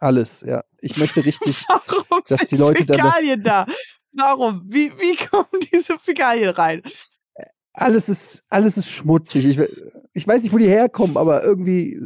alles, 0.00 0.42
ja. 0.42 0.62
Ich 0.80 0.96
möchte 0.96 1.24
richtig, 1.24 1.64
Warum 1.68 2.22
dass 2.28 2.46
die 2.48 2.56
Leute 2.56 2.86
Fäkalien 2.86 3.42
da. 3.42 3.66
Warum? 4.12 4.62
Wie, 4.66 4.90
wie 4.98 5.16
kommen 5.16 5.46
diese 5.72 5.98
Fäkalien 5.98 6.50
rein? 6.50 6.82
Alles 7.72 8.08
ist, 8.08 8.44
alles 8.48 8.76
ist 8.76 8.88
schmutzig. 8.88 9.44
Ich, 9.44 9.58
ich 10.12 10.26
weiß 10.26 10.42
nicht, 10.42 10.52
wo 10.52 10.58
die 10.58 10.68
herkommen, 10.68 11.16
aber 11.16 11.44
irgendwie, 11.44 12.04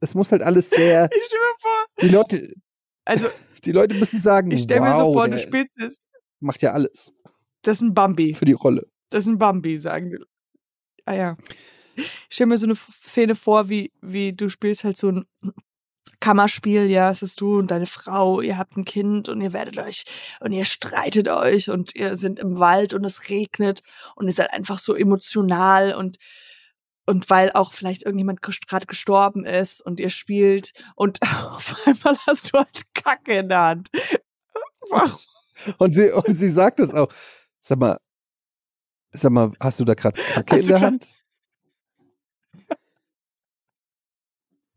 es 0.00 0.14
muss 0.14 0.32
halt 0.32 0.42
alles 0.42 0.70
sehr. 0.70 1.08
Ich 1.14 1.24
stelle 1.24 1.42
mir 1.42 1.60
vor. 1.60 1.84
Die 2.00 2.08
Leute, 2.08 2.54
also, 3.04 3.28
die 3.64 3.72
Leute 3.72 3.94
müssen 3.96 4.20
sagen, 4.20 4.50
ich 4.50 4.62
stelle 4.62 4.80
wow, 4.80 4.88
mir 4.88 4.96
so 4.96 5.12
vor, 5.12 5.28
du 5.28 5.38
spielst 5.38 5.72
es. 5.78 5.96
Macht 6.40 6.62
ja 6.62 6.72
alles. 6.72 7.12
Das 7.62 7.76
ist 7.76 7.82
ein 7.82 7.94
Bambi. 7.94 8.34
Für 8.34 8.44
die 8.44 8.52
Rolle. 8.52 8.88
Das 9.10 9.24
ist 9.24 9.28
ein 9.28 9.38
Bambi, 9.38 9.78
sagen 9.78 10.10
wir. 10.10 10.24
Ah 11.04 11.14
ja. 11.14 11.36
Ich 11.96 12.10
stelle 12.30 12.48
mir 12.48 12.58
so 12.58 12.66
eine 12.66 12.76
Szene 12.76 13.34
vor, 13.34 13.68
wie, 13.68 13.92
wie 14.00 14.32
du 14.32 14.48
spielst 14.48 14.84
halt 14.84 14.96
so 14.96 15.10
ein 15.10 15.26
Kammerspiel, 16.20 16.88
ja, 16.88 17.10
es 17.10 17.20
ist 17.20 17.40
du 17.40 17.58
und 17.58 17.70
deine 17.72 17.86
Frau, 17.86 18.40
ihr 18.40 18.56
habt 18.56 18.76
ein 18.76 18.84
Kind 18.84 19.28
und 19.28 19.40
ihr 19.40 19.52
werdet 19.52 19.76
euch 19.78 20.04
und 20.40 20.52
ihr 20.52 20.64
streitet 20.64 21.28
euch 21.28 21.68
und 21.68 21.96
ihr 21.96 22.16
sind 22.16 22.38
im 22.38 22.58
Wald 22.58 22.94
und 22.94 23.04
es 23.04 23.28
regnet 23.28 23.82
und 24.14 24.28
ihr 24.28 24.32
seid 24.32 24.52
einfach 24.52 24.78
so 24.78 24.94
emotional 24.94 25.94
und 25.94 26.18
und 27.04 27.28
weil 27.28 27.50
auch 27.50 27.72
vielleicht 27.72 28.04
irgendjemand 28.04 28.40
gerade 28.42 28.86
gestorben 28.86 29.44
ist 29.44 29.84
und 29.84 29.98
ihr 29.98 30.10
spielt 30.10 30.72
und 30.94 31.18
auf 31.50 31.74
einmal 31.84 32.16
hast 32.26 32.52
du 32.52 32.58
halt 32.58 32.82
Kacke 32.94 33.38
in 33.38 33.48
der 33.48 33.60
Hand. 33.60 33.88
Warum? 34.90 35.18
Und 35.78 35.90
sie, 35.92 36.10
und 36.10 36.34
sie 36.34 36.48
sagt 36.48 36.80
es 36.80 36.94
auch. 36.94 37.08
Sag 37.60 37.78
mal, 37.78 37.98
sag 39.12 39.32
mal, 39.32 39.50
hast 39.60 39.80
du 39.80 39.84
da 39.84 39.94
gerade 39.94 40.20
Kacke 40.20 40.58
in 40.58 40.66
der 40.66 40.80
Hand? 40.80 41.06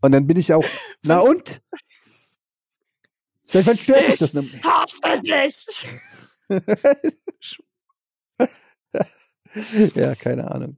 Und 0.02 0.12
dann 0.12 0.28
bin 0.28 0.38
ich 0.38 0.54
auch, 0.54 0.66
na 1.04 1.20
und? 1.20 1.62
Seit 3.48 3.66
wann 3.66 3.78
stört 3.78 4.08
dich 4.08 4.18
das? 4.18 4.34
Ich 4.34 4.64
hasse 4.64 5.22
dich! 5.22 5.88
ja, 9.96 10.16
keine 10.16 10.52
Ahnung. 10.52 10.78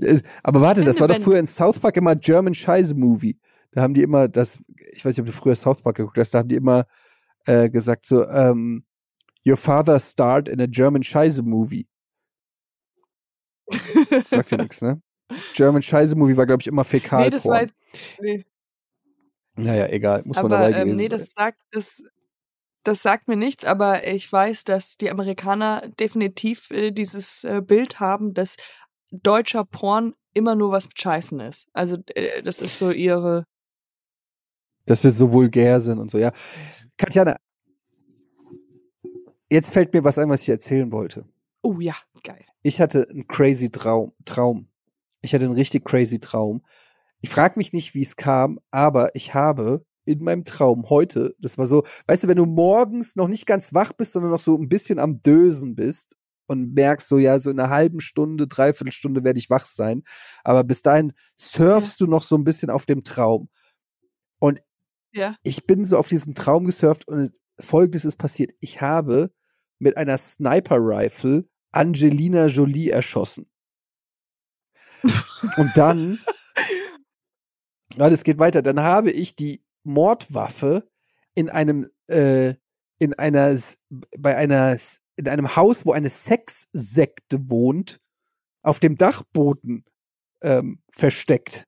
Äh, 0.00 0.20
aber 0.42 0.60
warte, 0.60 0.84
das 0.84 1.00
war 1.00 1.08
doch 1.08 1.20
früher 1.20 1.38
in 1.38 1.46
South 1.46 1.78
Park 1.78 1.96
immer 1.96 2.16
German 2.16 2.54
Scheiße 2.54 2.94
Movie. 2.94 3.38
Da 3.72 3.82
haben 3.82 3.94
die 3.94 4.02
immer 4.02 4.28
das, 4.28 4.62
ich 4.92 5.04
weiß 5.04 5.16
nicht, 5.16 5.20
ob 5.20 5.26
du 5.26 5.32
früher 5.32 5.56
South 5.56 5.82
Park 5.82 5.96
geguckt 5.96 6.18
hast, 6.18 6.32
da 6.32 6.40
haben 6.40 6.48
die 6.48 6.56
immer 6.56 6.86
äh, 7.46 7.70
gesagt 7.70 8.06
so, 8.06 8.26
um, 8.26 8.84
Your 9.44 9.56
father 9.56 9.98
starred 9.98 10.48
in 10.48 10.60
a 10.60 10.66
German 10.66 11.02
Scheiße 11.02 11.42
Movie. 11.42 11.88
Sagt 14.28 14.50
ja 14.50 14.56
nichts, 14.58 14.82
ne? 14.82 15.00
German 15.54 15.82
Scheiße 15.82 16.16
Movie 16.16 16.36
war, 16.36 16.46
glaube 16.46 16.62
ich, 16.62 16.66
immer 16.66 16.84
Fäkalporn. 16.84 17.24
Nee, 17.24 17.30
das 17.30 17.44
weiß. 17.46 17.70
Nee. 18.20 18.44
Naja, 19.54 19.86
egal, 19.88 20.22
muss 20.24 20.38
aber, 20.38 20.48
man 20.48 20.60
dabei 20.60 20.72
ähm, 20.72 20.88
gewesen 20.88 20.96
nee, 20.96 21.08
das 21.08 21.32
sagt, 21.32 21.58
das, 21.72 22.02
das 22.84 23.02
sagt 23.02 23.28
mir 23.28 23.36
nichts, 23.36 23.64
aber 23.64 24.06
ich 24.06 24.30
weiß, 24.30 24.64
dass 24.64 24.96
die 24.96 25.10
Amerikaner 25.10 25.88
definitiv 26.00 26.70
äh, 26.70 26.90
dieses 26.90 27.44
äh, 27.44 27.60
Bild 27.60 28.00
haben, 28.00 28.34
dass 28.34 28.56
deutscher 29.10 29.64
Porn 29.64 30.14
immer 30.32 30.54
nur 30.54 30.72
was 30.72 30.86
mit 30.86 30.98
Scheißen 30.98 31.38
ist. 31.40 31.68
Also 31.72 31.98
äh, 32.14 32.42
das 32.42 32.60
ist 32.60 32.78
so 32.78 32.90
ihre. 32.90 33.44
Dass 34.86 35.04
wir 35.04 35.10
so 35.10 35.32
vulgär 35.32 35.80
sind 35.80 35.98
und 35.98 36.10
so, 36.10 36.18
ja. 36.18 36.32
Katjana, 36.96 37.36
jetzt 39.50 39.72
fällt 39.72 39.92
mir 39.92 40.02
was 40.02 40.18
ein, 40.18 40.28
was 40.30 40.42
ich 40.42 40.48
erzählen 40.48 40.90
wollte. 40.90 41.26
Oh 41.62 41.78
ja, 41.78 41.94
geil. 42.24 42.44
Ich 42.62 42.80
hatte 42.80 43.06
einen 43.10 43.26
crazy 43.26 43.70
Traum. 43.70 44.12
Traum. 44.24 44.68
Ich 45.22 45.34
hatte 45.34 45.44
einen 45.44 45.54
richtig 45.54 45.84
crazy 45.84 46.20
Traum. 46.20 46.64
Ich 47.20 47.30
frage 47.30 47.54
mich 47.56 47.72
nicht, 47.72 47.94
wie 47.94 48.02
es 48.02 48.16
kam, 48.16 48.58
aber 48.70 49.14
ich 49.14 49.34
habe 49.34 49.84
in 50.04 50.24
meinem 50.24 50.44
Traum 50.44 50.90
heute, 50.90 51.34
das 51.38 51.58
war 51.58 51.66
so, 51.66 51.84
weißt 52.08 52.24
du, 52.24 52.28
wenn 52.28 52.36
du 52.36 52.46
morgens 52.46 53.14
noch 53.14 53.28
nicht 53.28 53.46
ganz 53.46 53.72
wach 53.72 53.92
bist, 53.92 54.12
sondern 54.12 54.32
noch 54.32 54.40
so 54.40 54.56
ein 54.58 54.68
bisschen 54.68 54.98
am 54.98 55.22
Dösen 55.22 55.76
bist 55.76 56.16
und 56.48 56.74
merkst 56.74 57.08
so, 57.08 57.18
ja, 57.18 57.38
so 57.38 57.50
in 57.50 57.60
einer 57.60 57.70
halben 57.70 58.00
Stunde, 58.00 58.48
dreiviertel 58.48 58.92
Stunde 58.92 59.22
werde 59.22 59.38
ich 59.38 59.48
wach 59.48 59.64
sein, 59.64 60.02
aber 60.42 60.64
bis 60.64 60.82
dahin 60.82 61.12
surfst 61.36 62.00
du 62.00 62.06
noch 62.06 62.24
so 62.24 62.36
ein 62.36 62.42
bisschen 62.42 62.70
auf 62.70 62.84
dem 62.84 63.04
Traum. 63.04 63.48
Und 64.40 64.60
Ja. 65.12 65.36
ich 65.44 65.66
bin 65.66 65.84
so 65.84 65.96
auf 65.98 66.08
diesem 66.08 66.34
Traum 66.34 66.64
gesurft 66.64 67.06
und 67.06 67.30
folgendes 67.60 68.04
ist 68.04 68.16
passiert. 68.16 68.52
Ich 68.58 68.80
habe 68.80 69.30
mit 69.78 69.96
einer 69.96 70.16
Sniper-Rifle 70.16 71.44
Angelina 71.72 72.46
Jolie 72.46 72.90
erschossen. 72.90 73.50
Und 75.02 75.70
dann, 75.74 76.18
ja, 77.96 78.08
das 78.10 78.24
geht 78.24 78.38
weiter. 78.38 78.62
Dann 78.62 78.80
habe 78.80 79.10
ich 79.10 79.34
die 79.34 79.64
Mordwaffe 79.82 80.88
in 81.34 81.50
einem, 81.50 81.88
äh, 82.08 82.54
in 82.98 83.14
einer, 83.14 83.58
bei 84.18 84.36
einer, 84.36 84.76
in 85.16 85.28
einem 85.28 85.56
Haus, 85.56 85.84
wo 85.84 85.92
eine 85.92 86.10
Sexsekte 86.10 87.50
wohnt, 87.50 88.00
auf 88.62 88.78
dem 88.78 88.96
Dachboden 88.96 89.84
ähm, 90.42 90.82
versteckt. 90.92 91.66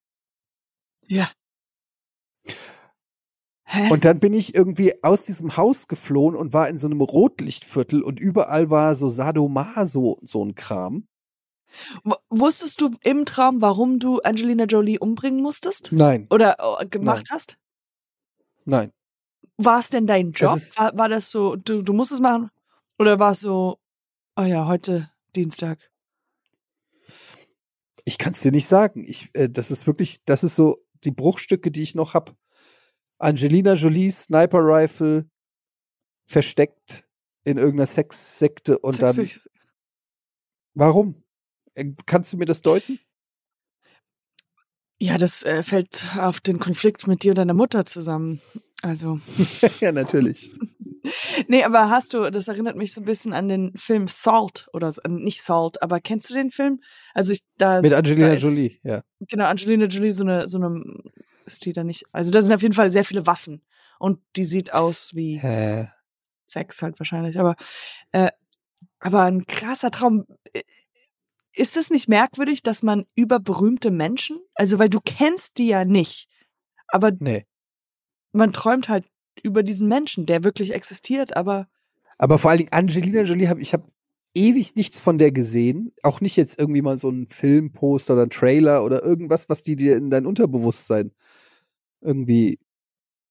Ja. 1.06 1.30
Hä? 3.64 3.90
Und 3.90 4.04
dann 4.04 4.20
bin 4.20 4.34
ich 4.34 4.54
irgendwie 4.54 5.02
aus 5.02 5.24
diesem 5.24 5.56
Haus 5.56 5.88
geflohen 5.88 6.36
und 6.36 6.52
war 6.52 6.68
in 6.68 6.78
so 6.78 6.86
einem 6.86 7.00
Rotlichtviertel 7.00 8.02
und 8.02 8.20
überall 8.20 8.70
war 8.70 8.94
so 8.94 9.08
Sadomaso 9.08 10.10
und 10.12 10.28
so 10.28 10.44
ein 10.44 10.54
Kram. 10.54 11.06
W 12.04 12.14
wusstest 12.30 12.80
du 12.80 12.90
im 13.02 13.24
Traum, 13.24 13.60
warum 13.60 13.98
du 13.98 14.20
Angelina 14.20 14.64
Jolie 14.64 14.98
umbringen 14.98 15.42
musstest? 15.42 15.90
Nein, 15.92 16.26
Oder 16.30 16.56
äh, 16.80 16.86
gemacht 16.86 17.28
hast? 17.30 17.56
nein. 18.64 18.92
War 19.56 19.78
es 19.78 19.88
denn 19.88 20.06
dein 20.06 20.32
Job? 20.32 20.58
War, 20.76 20.96
war 20.96 21.08
das 21.08 21.30
so, 21.30 21.54
du, 21.54 21.82
du 21.82 21.92
musst 21.92 22.10
es 22.10 22.18
machen? 22.18 22.50
Oder 22.98 23.20
war 23.20 23.32
es 23.32 23.40
so, 23.40 23.78
oh 24.36 24.42
ja, 24.42 24.66
heute 24.66 25.10
Dienstag? 25.36 25.78
Ich 28.04 28.18
kann 28.18 28.32
es 28.32 28.40
dir 28.40 28.50
nicht 28.50 28.66
sagen. 28.66 29.04
Ich, 29.06 29.30
äh, 29.32 29.48
das 29.48 29.70
ist 29.70 29.86
wirklich, 29.86 30.24
das 30.24 30.42
ist 30.44 30.56
so 30.56 30.84
die 31.04 31.12
Bruchstücke, 31.12 31.70
die 31.70 31.82
ich 31.82 31.94
noch 31.94 32.14
hab. 32.14 32.34
Angelina 33.18 33.74
Jolie, 33.74 34.10
Sniper 34.10 34.60
Rifle, 34.60 35.28
versteckt 36.26 37.06
in 37.44 37.58
irgendeiner 37.58 37.86
Sexsekte 37.86 38.78
und 38.78 39.02
dann, 39.02 39.30
warum? 40.74 41.22
Äh, 41.74 41.92
Kannst 42.06 42.32
du 42.32 42.38
mir 42.38 42.46
das 42.46 42.62
deuten? 42.62 42.98
Ja, 44.98 45.18
das 45.18 45.42
äh, 45.42 45.62
fällt 45.62 46.06
auf 46.16 46.40
den 46.40 46.58
Konflikt 46.58 47.06
mit 47.06 47.22
dir 47.22 47.32
und 47.32 47.38
deiner 47.38 47.54
Mutter 47.54 47.84
zusammen. 47.84 48.40
Also. 48.82 49.18
ja, 49.80 49.92
natürlich. 49.92 50.50
Nee, 51.48 51.64
aber 51.64 51.90
hast 51.90 52.14
du, 52.14 52.30
das 52.30 52.48
erinnert 52.48 52.76
mich 52.76 52.94
so 52.94 53.02
ein 53.02 53.04
bisschen 53.04 53.34
an 53.34 53.46
den 53.46 53.76
Film 53.76 54.06
Salt 54.08 54.68
oder 54.72 54.90
so, 54.90 55.02
äh, 55.02 55.08
nicht 55.08 55.42
Salt, 55.42 55.82
aber 55.82 56.00
kennst 56.00 56.30
du 56.30 56.34
den 56.34 56.50
Film? 56.50 56.80
Also 57.12 57.32
ich, 57.32 57.40
da 57.58 57.82
Mit 57.82 57.92
Angelina 57.92 58.28
da 58.28 58.32
ist, 58.32 58.42
Jolie, 58.42 58.78
ja. 58.82 59.02
Genau, 59.20 59.44
Angelina 59.44 59.84
Jolie, 59.84 60.12
so 60.12 60.24
eine, 60.24 60.48
so 60.48 60.56
eine, 60.56 60.82
ist 61.46 61.64
die 61.64 61.72
da 61.72 61.84
nicht, 61.84 62.04
also 62.12 62.30
da 62.30 62.42
sind 62.42 62.52
auf 62.52 62.62
jeden 62.62 62.74
Fall 62.74 62.90
sehr 62.92 63.04
viele 63.04 63.26
Waffen 63.26 63.62
und 63.98 64.20
die 64.36 64.44
sieht 64.44 64.72
aus 64.72 65.10
wie 65.14 65.38
Hä? 65.40 65.88
Sex 66.46 66.82
halt 66.82 66.98
wahrscheinlich, 67.00 67.38
aber, 67.38 67.56
äh, 68.12 68.30
aber 69.00 69.22
ein 69.24 69.46
krasser 69.46 69.90
Traum. 69.90 70.26
Ist 71.56 71.76
es 71.76 71.90
nicht 71.90 72.08
merkwürdig, 72.08 72.62
dass 72.62 72.82
man 72.82 73.04
über 73.14 73.38
berühmte 73.38 73.90
Menschen, 73.92 74.40
also 74.54 74.78
weil 74.78 74.88
du 74.88 75.00
kennst 75.00 75.56
die 75.58 75.68
ja 75.68 75.84
nicht, 75.84 76.28
aber 76.88 77.12
Nee. 77.18 77.46
man 78.32 78.52
träumt 78.52 78.88
halt 78.88 79.06
über 79.42 79.62
diesen 79.62 79.86
Menschen, 79.88 80.26
der 80.26 80.42
wirklich 80.42 80.72
existiert, 80.74 81.36
aber 81.36 81.68
Aber 82.18 82.38
vor 82.38 82.50
allen 82.50 82.58
Dingen 82.58 82.72
Angelina 82.72 83.22
Jolie, 83.22 83.48
hab, 83.48 83.58
ich 83.58 83.72
habe 83.72 83.84
ewig 84.34 84.74
nichts 84.76 84.98
von 84.98 85.18
der 85.18 85.32
gesehen. 85.32 85.92
Auch 86.02 86.20
nicht 86.20 86.36
jetzt 86.36 86.58
irgendwie 86.58 86.82
mal 86.82 86.98
so 86.98 87.08
ein 87.08 87.28
Filmposter 87.28 88.14
oder 88.14 88.24
ein 88.24 88.30
Trailer 88.30 88.84
oder 88.84 89.02
irgendwas, 89.02 89.48
was 89.48 89.62
die 89.62 89.76
dir 89.76 89.96
in 89.96 90.10
dein 90.10 90.26
Unterbewusstsein 90.26 91.12
irgendwie 92.00 92.58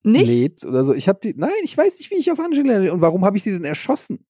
nicht. 0.02 0.26
lebt 0.26 0.64
oder 0.64 0.84
so. 0.84 0.94
Ich 0.94 1.08
habe 1.08 1.20
die, 1.22 1.34
nein, 1.36 1.52
ich 1.62 1.76
weiß 1.76 1.98
nicht, 1.98 2.10
wie 2.10 2.16
ich 2.16 2.30
auf 2.30 2.40
Angelina 2.40 2.92
und 2.92 3.00
warum 3.00 3.24
habe 3.24 3.36
ich 3.36 3.42
sie 3.42 3.52
denn 3.52 3.64
erschossen? 3.64 4.24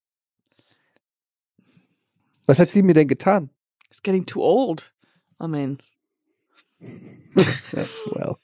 Was 2.47 2.59
hat 2.59 2.69
sie 2.69 2.83
mir 2.83 2.95
denn 2.95 3.09
getan? 3.09 3.51
It's 3.91 4.03
getting 4.03 4.27
too 4.27 4.43
old. 4.43 4.93
I 5.43 5.47
mean, 5.47 5.79
well. 8.13 8.37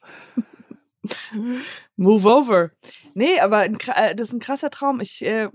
move 1.97 2.27
over. 2.27 2.73
Nee, 3.15 3.39
aber 3.41 3.59
ein, 3.59 3.79
äh, 3.95 4.15
das 4.15 4.29
ist 4.29 4.35
ein 4.35 4.41
krasser 4.41 4.71
Traum. 4.71 5.01
Ich, 5.01 5.25
äh, 5.25 5.49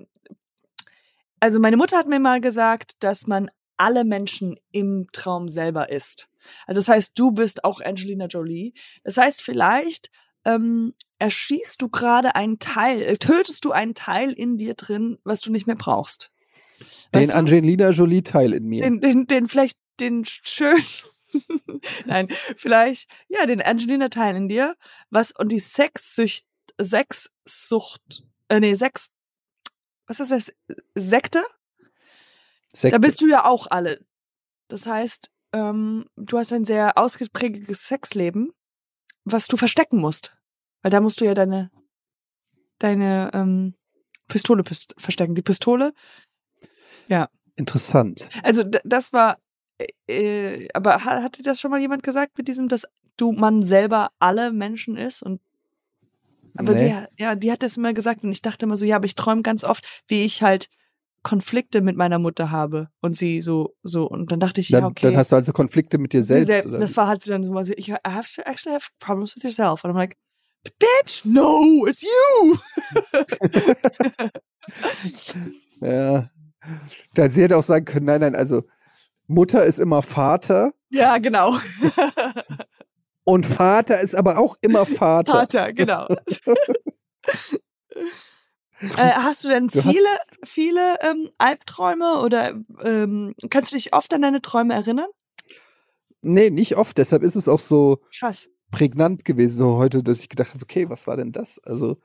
also 1.39 1.59
meine 1.59 1.77
Mutter 1.77 1.97
hat 1.97 2.07
mir 2.07 2.19
mal 2.19 2.41
gesagt, 2.41 2.93
dass 2.99 3.27
man 3.27 3.49
alle 3.77 4.05
Menschen 4.05 4.55
im 4.71 5.07
Traum 5.11 5.49
selber 5.49 5.89
ist. 5.89 6.29
Also 6.65 6.79
das 6.79 6.87
heißt, 6.87 7.11
du 7.15 7.31
bist 7.31 7.63
auch 7.63 7.81
Angelina 7.81 8.25
Jolie. 8.27 8.73
Das 9.03 9.17
heißt, 9.17 9.41
vielleicht 9.41 10.11
ähm, 10.45 10.93
erschießt 11.19 11.81
du 11.81 11.89
gerade 11.89 12.35
einen 12.35 12.59
Teil, 12.59 13.01
äh, 13.01 13.17
tötest 13.17 13.65
du 13.65 13.71
einen 13.71 13.95
Teil 13.95 14.31
in 14.31 14.57
dir 14.57 14.75
drin, 14.75 15.17
was 15.23 15.41
du 15.41 15.51
nicht 15.51 15.67
mehr 15.67 15.75
brauchst. 15.75 16.31
Den 17.13 17.23
Weißt 17.23 17.33
du? 17.33 17.37
Angelina 17.37 17.89
Jolie-Teil 17.89 18.53
in 18.53 18.65
mir. 18.65 18.83
den, 18.83 19.01
den, 19.01 19.27
den 19.27 19.47
vielleicht 19.47 19.77
den 19.99 20.25
schön, 20.25 20.83
nein, 22.05 22.27
vielleicht, 22.57 23.09
ja, 23.27 23.45
den 23.45 23.61
Angelina-Teil 23.61 24.35
in 24.35 24.47
dir, 24.47 24.75
was, 25.09 25.31
und 25.31 25.51
die 25.51 25.59
Sexsucht, 25.59 26.45
Sexsucht, 26.81 28.23
äh, 28.49 28.59
nee, 28.59 28.75
Sex, 28.75 29.09
was 30.07 30.19
ist 30.19 30.31
das, 30.31 30.51
Sekte? 30.95 31.43
Sekte. 32.73 32.91
Da 32.91 32.97
bist 32.97 33.21
du 33.21 33.27
ja 33.27 33.45
auch 33.45 33.67
alle. 33.69 34.05
Das 34.67 34.85
heißt, 34.85 35.29
ähm, 35.53 36.05
du 36.15 36.37
hast 36.37 36.51
ein 36.53 36.65
sehr 36.65 36.97
ausgeprägtes 36.97 37.87
Sexleben, 37.87 38.51
was 39.23 39.47
du 39.47 39.57
verstecken 39.57 39.99
musst. 39.99 40.35
Weil 40.81 40.91
da 40.91 41.01
musst 41.01 41.21
du 41.21 41.25
ja 41.25 41.33
deine, 41.33 41.71
deine, 42.79 43.31
ähm, 43.33 43.75
Pistole 44.27 44.63
pist 44.63 44.95
verstecken. 44.97 45.35
Die 45.35 45.41
Pistole, 45.41 45.93
Interessant. 47.57 48.29
Also 48.43 48.63
das 48.63 49.13
war, 49.13 49.37
äh, 50.07 50.67
aber 50.73 51.05
ha- 51.05 51.23
hat 51.23 51.37
dir 51.37 51.43
das 51.43 51.61
schon 51.61 51.71
mal 51.71 51.79
jemand 51.79 52.03
gesagt 52.03 52.37
mit 52.37 52.47
diesem, 52.47 52.67
dass 52.67 52.85
du 53.17 53.31
man 53.31 53.63
selber 53.63 54.09
alle 54.19 54.51
Menschen 54.51 54.97
ist 54.97 55.23
und 55.23 55.41
aber 56.55 56.73
Nee. 56.73 56.89
sie, 56.89 57.23
ja, 57.23 57.35
die 57.35 57.51
hat 57.51 57.63
das 57.63 57.77
immer 57.77 57.93
gesagt 57.93 58.23
und 58.23 58.31
ich 58.31 58.41
dachte 58.41 58.65
immer 58.65 58.77
so, 58.77 58.85
ja, 58.85 58.95
aber 58.97 59.05
ich 59.05 59.15
träume 59.15 59.41
ganz 59.41 59.63
oft, 59.63 59.85
wie 60.07 60.23
ich 60.23 60.41
halt 60.41 60.69
Konflikte 61.23 61.81
mit 61.81 61.97
meiner 61.97 62.19
Mutter 62.19 62.51
habe 62.51 62.89
und 63.01 63.15
sie 63.17 63.41
so 63.41 63.75
so 63.81 64.07
und 64.07 64.31
dann 64.31 64.39
dachte 64.39 64.61
ich, 64.61 64.69
Dann, 64.69 64.81
ja 64.81 64.87
okay. 64.87 65.07
dann 65.07 65.17
hast 65.17 65.31
du 65.31 65.35
also 65.35 65.53
Konflikte 65.53 65.97
mit 65.97 66.13
dir 66.13 66.21
selbst. 66.23 66.47
selbst. 66.47 66.73
oder? 66.73 66.81
Das 66.81 66.95
war 66.97 67.07
halt 67.07 67.23
so 67.23 67.31
dann 67.31 67.43
so, 67.43 67.53
was 67.53 67.69
ich 67.69 67.89
I 67.89 67.97
have 68.07 68.29
to 68.35 68.43
actually 68.43 68.75
have 68.75 68.89
problems 68.99 69.35
with 69.35 69.43
yourself 69.43 69.83
and 69.83 69.93
I'm 69.93 69.97
like, 69.97 70.17
bitch, 70.79 71.25
no, 71.25 71.87
it's 71.87 72.03
you. 72.03 72.57
ja. 75.81 76.29
Da 77.15 77.29
sie 77.29 77.41
hätte 77.43 77.57
auch 77.57 77.63
sagen 77.63 77.85
können, 77.85 78.05
nein, 78.05 78.21
nein, 78.21 78.35
also 78.35 78.63
Mutter 79.27 79.63
ist 79.63 79.79
immer 79.79 80.03
Vater 80.03 80.73
ja, 80.95 81.17
genau. 81.17 81.57
und 83.25 83.45
Vater 83.45 83.99
ist 83.99 84.15
aber 84.15 84.37
auch 84.37 84.55
immer 84.61 84.85
Vater. 84.85 85.33
Vater, 85.33 85.73
genau. 85.73 86.07
Äh, 88.97 89.11
hast 89.13 89.43
du 89.43 89.47
denn 89.47 89.67
Du 89.67 89.81
viele, 89.81 90.07
viele 90.43 90.97
ähm, 91.01 91.29
Albträume 91.37 92.19
oder 92.19 92.59
ähm, 92.83 93.33
kannst 93.49 93.71
du 93.71 93.77
dich 93.77 93.93
oft 93.93 94.13
an 94.13 94.21
deine 94.21 94.41
Träume 94.41 94.73
erinnern? 94.73 95.07
Nee, 96.21 96.49
nicht 96.49 96.75
oft, 96.75 96.97
deshalb 96.97 97.23
ist 97.23 97.35
es 97.35 97.47
auch 97.47 97.59
so 97.59 97.99
Krass. 98.17 98.49
prägnant 98.71 99.23
gewesen 99.23 99.57
so 99.57 99.77
heute, 99.77 100.03
dass 100.03 100.19
ich 100.21 100.29
gedacht 100.29 100.53
habe, 100.53 100.63
okay, 100.63 100.89
was 100.89 101.07
war 101.07 101.15
denn 101.15 101.31
das? 101.31 101.59
Also, 101.63 101.97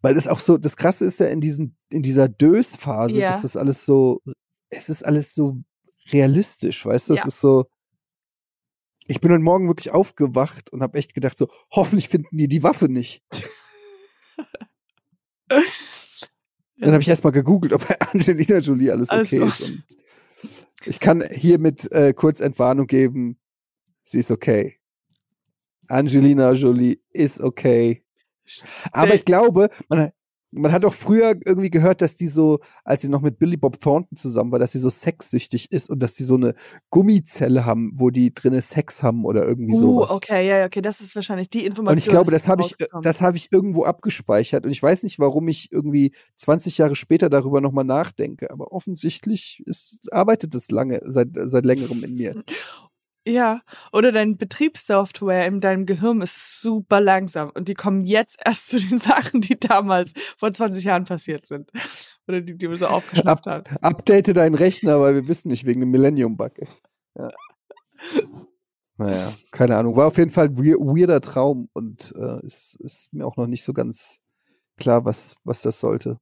weil 0.00 0.16
es 0.16 0.26
auch 0.28 0.38
so, 0.38 0.56
das 0.56 0.76
Krasse 0.76 1.04
ist 1.04 1.20
ja 1.20 1.26
in 1.26 1.40
diesen, 1.40 1.76
in 1.90 2.02
dieser 2.02 2.28
Dös-Phase, 2.28 3.20
Ja. 3.20 3.26
dass 3.28 3.42
das 3.42 3.56
alles 3.56 3.84
so, 3.84 4.22
es 4.70 4.88
ist 4.88 5.04
alles 5.04 5.34
so 5.34 5.58
realistisch, 6.10 6.86
weißt 6.86 7.10
du? 7.10 7.14
Es 7.14 7.20
Ja. 7.20 7.26
ist 7.26 7.40
so, 7.40 7.66
Ich 9.10 9.22
bin 9.22 9.32
heute 9.32 9.42
Morgen 9.42 9.68
wirklich 9.68 9.90
aufgewacht 9.90 10.70
und 10.70 10.82
habe 10.82 10.98
echt 10.98 11.14
gedacht, 11.14 11.38
so, 11.38 11.48
hoffentlich 11.70 12.10
finden 12.10 12.36
die 12.36 12.46
die 12.46 12.62
Waffe 12.62 12.90
nicht. 12.90 13.22
Dann 15.48 16.92
habe 16.92 17.00
ich 17.00 17.08
erstmal 17.08 17.32
gegoogelt, 17.32 17.72
ob 17.72 17.88
bei 17.88 17.98
Angelina 18.12 18.58
Jolie 18.58 18.90
alles, 18.90 19.08
alles 19.08 19.28
okay 19.28 19.38
gut. 19.38 19.48
ist. 19.48 19.60
Und 19.62 19.82
ich 20.84 21.00
kann 21.00 21.24
hiermit 21.30 21.90
äh, 21.90 22.12
kurz 22.12 22.40
Entwarnung 22.40 22.86
geben. 22.86 23.40
Sie 24.04 24.18
ist 24.18 24.30
okay. 24.30 24.78
Angelina 25.88 26.52
Jolie 26.52 27.00
ist 27.10 27.40
okay. 27.40 28.04
Aber 28.92 29.14
ich 29.14 29.24
glaube, 29.24 29.70
man, 29.88 30.12
man 30.52 30.72
hat 30.72 30.84
auch 30.84 30.94
früher 30.94 31.36
irgendwie 31.44 31.70
gehört, 31.70 32.00
dass 32.00 32.14
die 32.14 32.26
so, 32.26 32.60
als 32.84 33.02
sie 33.02 33.08
noch 33.08 33.20
mit 33.20 33.38
Billy 33.38 33.56
Bob 33.56 33.80
Thornton 33.80 34.16
zusammen 34.16 34.50
war, 34.50 34.58
dass 34.58 34.72
sie 34.72 34.78
so 34.78 34.88
sexsüchtig 34.88 35.70
ist 35.70 35.90
und 35.90 36.02
dass 36.02 36.14
sie 36.14 36.24
so 36.24 36.36
eine 36.36 36.54
Gummizelle 36.90 37.66
haben, 37.66 37.92
wo 37.94 38.10
die 38.10 38.32
drinnen 38.32 38.60
Sex 38.60 39.02
haben 39.02 39.24
oder 39.24 39.44
irgendwie 39.44 39.74
uh, 39.74 39.78
sowas. 39.78 40.10
okay, 40.10 40.48
ja, 40.48 40.64
okay, 40.64 40.80
das 40.80 41.00
ist 41.00 41.14
wahrscheinlich 41.14 41.50
die 41.50 41.66
Information. 41.66 41.92
Und 41.92 41.98
ich 41.98 42.08
glaube, 42.08 42.30
das 42.30 42.48
habe 42.48 42.62
ich, 42.62 42.74
das 43.02 43.20
habe 43.20 43.36
ich 43.36 43.52
irgendwo 43.52 43.84
abgespeichert 43.84 44.64
und 44.64 44.70
ich 44.70 44.82
weiß 44.82 45.02
nicht, 45.02 45.18
warum 45.18 45.48
ich 45.48 45.70
irgendwie 45.70 46.12
20 46.36 46.78
Jahre 46.78 46.96
später 46.96 47.28
darüber 47.28 47.60
nochmal 47.60 47.84
nachdenke, 47.84 48.50
aber 48.50 48.72
offensichtlich 48.72 49.62
ist, 49.66 50.12
arbeitet 50.12 50.54
das 50.54 50.70
lange, 50.70 51.00
seit, 51.04 51.28
seit 51.32 51.66
längerem 51.66 52.04
in 52.04 52.14
mir. 52.14 52.42
Ja, 53.28 53.60
oder 53.92 54.10
dein 54.10 54.38
Betriebssoftware 54.38 55.46
in 55.46 55.60
deinem 55.60 55.84
Gehirn 55.84 56.22
ist 56.22 56.62
super 56.62 56.98
langsam 56.98 57.50
und 57.50 57.68
die 57.68 57.74
kommen 57.74 58.00
jetzt 58.00 58.38
erst 58.42 58.68
zu 58.68 58.80
den 58.80 58.96
Sachen, 58.98 59.42
die 59.42 59.60
damals 59.60 60.14
vor 60.38 60.50
20 60.50 60.82
Jahren 60.84 61.04
passiert 61.04 61.44
sind. 61.44 61.70
Oder 62.26 62.40
die, 62.40 62.56
die 62.56 62.66
du 62.66 62.74
so 62.74 62.86
aufgeschnappt 62.86 63.46
Up, 63.46 63.68
hast. 63.68 63.84
Update 63.84 64.34
deinen 64.34 64.54
Rechner, 64.54 64.98
weil 65.02 65.14
wir 65.14 65.28
wissen 65.28 65.48
nicht, 65.50 65.66
wegen 65.66 65.80
dem 65.80 65.90
Millennium-Bug. 65.90 66.52
Ja. 67.16 67.30
naja, 68.96 69.34
keine 69.50 69.76
Ahnung. 69.76 69.94
War 69.94 70.06
auf 70.06 70.16
jeden 70.16 70.30
Fall 70.30 70.46
ein 70.46 70.56
weirder 70.56 71.20
Traum 71.20 71.68
und 71.74 72.14
äh, 72.16 72.46
ist, 72.46 72.80
ist 72.80 73.12
mir 73.12 73.26
auch 73.26 73.36
noch 73.36 73.46
nicht 73.46 73.62
so 73.62 73.74
ganz 73.74 74.20
klar, 74.78 75.04
was, 75.04 75.36
was 75.44 75.60
das 75.60 75.80
sollte. 75.80 76.18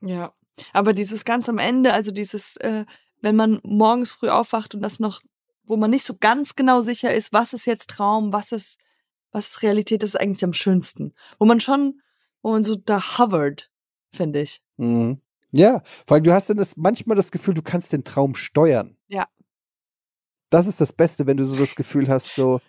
Ja, 0.00 0.32
aber 0.72 0.94
dieses 0.94 1.26
ganz 1.26 1.46
am 1.50 1.58
Ende, 1.58 1.92
also 1.92 2.10
dieses, 2.10 2.56
äh, 2.56 2.86
wenn 3.20 3.36
man 3.36 3.60
morgens 3.64 4.12
früh 4.12 4.30
aufwacht 4.30 4.74
und 4.74 4.80
das 4.80 4.98
noch 4.98 5.20
wo 5.68 5.76
man 5.76 5.90
nicht 5.90 6.04
so 6.04 6.16
ganz 6.18 6.56
genau 6.56 6.80
sicher 6.80 7.14
ist, 7.14 7.32
was 7.32 7.52
ist 7.52 7.66
jetzt 7.66 7.90
Traum, 7.90 8.32
was 8.32 8.52
ist, 8.52 8.78
was 9.30 9.48
ist 9.48 9.62
Realität, 9.62 10.02
das 10.02 10.10
ist 10.10 10.20
eigentlich 10.20 10.44
am 10.44 10.52
schönsten. 10.52 11.14
Wo 11.38 11.44
man 11.44 11.60
schon, 11.60 12.00
wo 12.42 12.52
man 12.52 12.62
so 12.62 12.74
da 12.74 13.18
hovert, 13.18 13.70
finde 14.12 14.40
ich. 14.40 14.62
Mhm. 14.76 15.20
Ja, 15.52 15.82
vor 16.06 16.16
allem 16.16 16.24
du 16.24 16.32
hast 16.32 16.50
dann 16.50 16.56
das, 16.56 16.76
manchmal 16.76 17.16
das 17.16 17.30
Gefühl, 17.30 17.54
du 17.54 17.62
kannst 17.62 17.92
den 17.92 18.04
Traum 18.04 18.34
steuern. 18.34 18.96
Ja. 19.08 19.26
Das 20.50 20.66
ist 20.66 20.80
das 20.80 20.92
Beste, 20.92 21.26
wenn 21.26 21.36
du 21.36 21.44
so 21.44 21.56
das 21.56 21.74
Gefühl 21.74 22.08
hast, 22.08 22.34
so, 22.34 22.60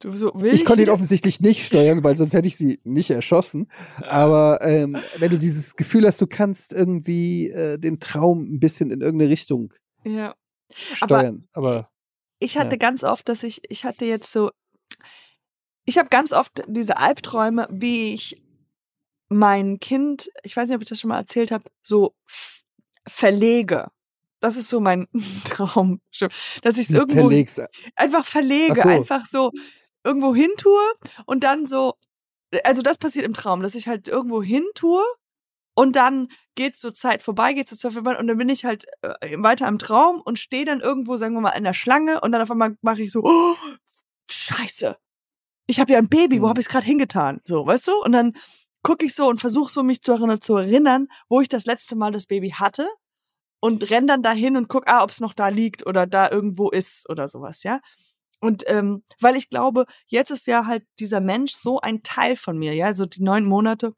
Du, 0.00 0.12
so, 0.12 0.32
ich, 0.44 0.52
ich 0.52 0.64
konnte 0.64 0.84
ihn 0.84 0.90
offensichtlich 0.90 1.40
nicht 1.40 1.66
steuern, 1.66 2.04
weil 2.04 2.16
sonst 2.16 2.32
hätte 2.32 2.46
ich 2.46 2.56
sie 2.56 2.78
nicht 2.84 3.10
erschossen. 3.10 3.66
Aber 4.02 4.60
ähm, 4.62 4.96
wenn 5.18 5.30
du 5.30 5.38
dieses 5.38 5.74
Gefühl 5.74 6.06
hast, 6.06 6.20
du 6.20 6.28
kannst 6.28 6.72
irgendwie 6.72 7.48
äh, 7.48 7.78
den 7.78 7.98
Traum 7.98 8.42
ein 8.42 8.60
bisschen 8.60 8.92
in 8.92 9.00
irgendeine 9.00 9.32
Richtung 9.32 9.74
ja. 10.04 10.36
steuern. 10.70 11.48
Aber, 11.52 11.68
aber 11.68 11.90
ich 12.38 12.58
hatte 12.58 12.72
ja. 12.72 12.76
ganz 12.76 13.04
oft, 13.04 13.28
dass 13.28 13.42
ich, 13.42 13.62
ich 13.68 13.84
hatte 13.84 14.04
jetzt 14.04 14.32
so, 14.32 14.50
ich 15.84 15.98
habe 15.98 16.08
ganz 16.08 16.32
oft 16.32 16.62
diese 16.66 16.98
Albträume, 16.98 17.66
wie 17.70 18.14
ich 18.14 18.42
mein 19.28 19.78
Kind, 19.80 20.30
ich 20.42 20.56
weiß 20.56 20.68
nicht, 20.68 20.76
ob 20.76 20.82
ich 20.82 20.88
das 20.88 21.00
schon 21.00 21.08
mal 21.08 21.18
erzählt 21.18 21.50
habe, 21.50 21.64
so 21.82 22.14
verlege. 23.06 23.90
Das 24.40 24.56
ist 24.56 24.68
so 24.68 24.80
mein 24.80 25.08
Traum, 25.44 26.00
dass 26.62 26.78
ich 26.78 26.88
es 26.88 26.90
irgendwo 26.90 27.28
Verlegst. 27.28 27.60
einfach 27.96 28.24
verlege, 28.24 28.82
so. 28.82 28.88
einfach 28.88 29.26
so 29.26 29.50
irgendwo 30.04 30.34
hin 30.34 30.50
tue 30.56 30.80
und 31.26 31.44
dann 31.44 31.66
so, 31.66 31.94
also 32.64 32.82
das 32.82 32.98
passiert 32.98 33.24
im 33.24 33.34
Traum, 33.34 33.62
dass 33.62 33.74
ich 33.74 33.88
halt 33.88 34.08
irgendwo 34.08 34.42
hin 34.42 34.64
tue 34.74 35.02
und 35.74 35.96
dann 35.96 36.28
geht 36.58 36.76
so 36.76 36.90
Zeit 36.90 37.22
vorbei, 37.22 37.52
geht 37.52 37.68
so 37.68 37.76
Zeit 37.76 37.92
vorbei 37.92 38.18
und 38.18 38.26
dann 38.26 38.36
bin 38.36 38.48
ich 38.48 38.64
halt 38.64 38.84
äh, 39.02 39.36
weiter 39.38 39.68
im 39.68 39.78
Traum 39.78 40.20
und 40.20 40.40
stehe 40.40 40.64
dann 40.64 40.80
irgendwo, 40.80 41.16
sagen 41.16 41.34
wir 41.34 41.40
mal, 41.40 41.50
in 41.50 41.62
der 41.62 41.72
Schlange 41.72 42.20
und 42.20 42.32
dann 42.32 42.42
auf 42.42 42.50
einmal 42.50 42.76
mache 42.82 43.00
ich 43.02 43.12
so, 43.12 43.22
oh, 43.22 43.54
scheiße. 44.28 44.96
Ich 45.68 45.78
habe 45.78 45.92
ja 45.92 45.98
ein 45.98 46.08
Baby, 46.08 46.40
wo 46.40 46.46
mhm. 46.46 46.48
habe 46.50 46.60
ich 46.60 46.66
es 46.66 46.72
gerade 46.72 46.84
hingetan? 46.84 47.40
So, 47.44 47.64
weißt 47.64 47.86
du? 47.86 48.02
Und 48.02 48.10
dann 48.10 48.32
gucke 48.82 49.06
ich 49.06 49.14
so 49.14 49.28
und 49.28 49.38
versuche 49.38 49.70
so 49.70 49.84
mich 49.84 50.02
zu 50.02 50.12
erinnern, 50.12 50.40
zu 50.40 50.56
erinnern, 50.56 51.06
wo 51.28 51.40
ich 51.40 51.48
das 51.48 51.64
letzte 51.64 51.94
Mal 51.94 52.10
das 52.10 52.26
Baby 52.26 52.50
hatte 52.50 52.88
und 53.60 53.88
renn 53.90 54.08
dann 54.08 54.24
dahin 54.24 54.56
und 54.56 54.68
guck, 54.68 54.88
ah, 54.88 55.04
ob 55.04 55.10
es 55.10 55.20
noch 55.20 55.34
da 55.34 55.48
liegt 55.48 55.86
oder 55.86 56.08
da 56.08 56.28
irgendwo 56.28 56.70
ist 56.70 57.08
oder 57.08 57.28
sowas, 57.28 57.62
ja. 57.62 57.80
Und 58.40 58.64
ähm, 58.66 59.04
weil 59.20 59.36
ich 59.36 59.48
glaube, 59.48 59.84
jetzt 60.06 60.30
ist 60.30 60.48
ja 60.48 60.66
halt 60.66 60.84
dieser 60.98 61.20
Mensch 61.20 61.52
so 61.54 61.80
ein 61.80 62.02
Teil 62.02 62.34
von 62.34 62.58
mir, 62.58 62.74
ja, 62.74 62.86
also 62.86 63.06
die 63.06 63.22
neun 63.22 63.44
Monate 63.44 63.94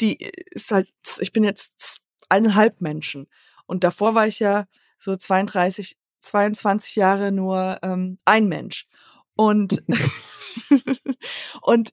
die 0.00 0.16
ist 0.50 0.70
halt, 0.70 0.88
ich 1.20 1.32
bin 1.32 1.44
jetzt 1.44 2.02
eineinhalb 2.28 2.80
Menschen. 2.80 3.28
Und 3.66 3.84
davor 3.84 4.14
war 4.14 4.26
ich 4.26 4.38
ja 4.38 4.66
so 4.98 5.16
32, 5.16 5.96
22 6.20 6.96
Jahre 6.96 7.32
nur 7.32 7.78
ähm, 7.82 8.18
ein 8.24 8.48
Mensch. 8.48 8.86
Und, 9.34 9.82
und 11.62 11.92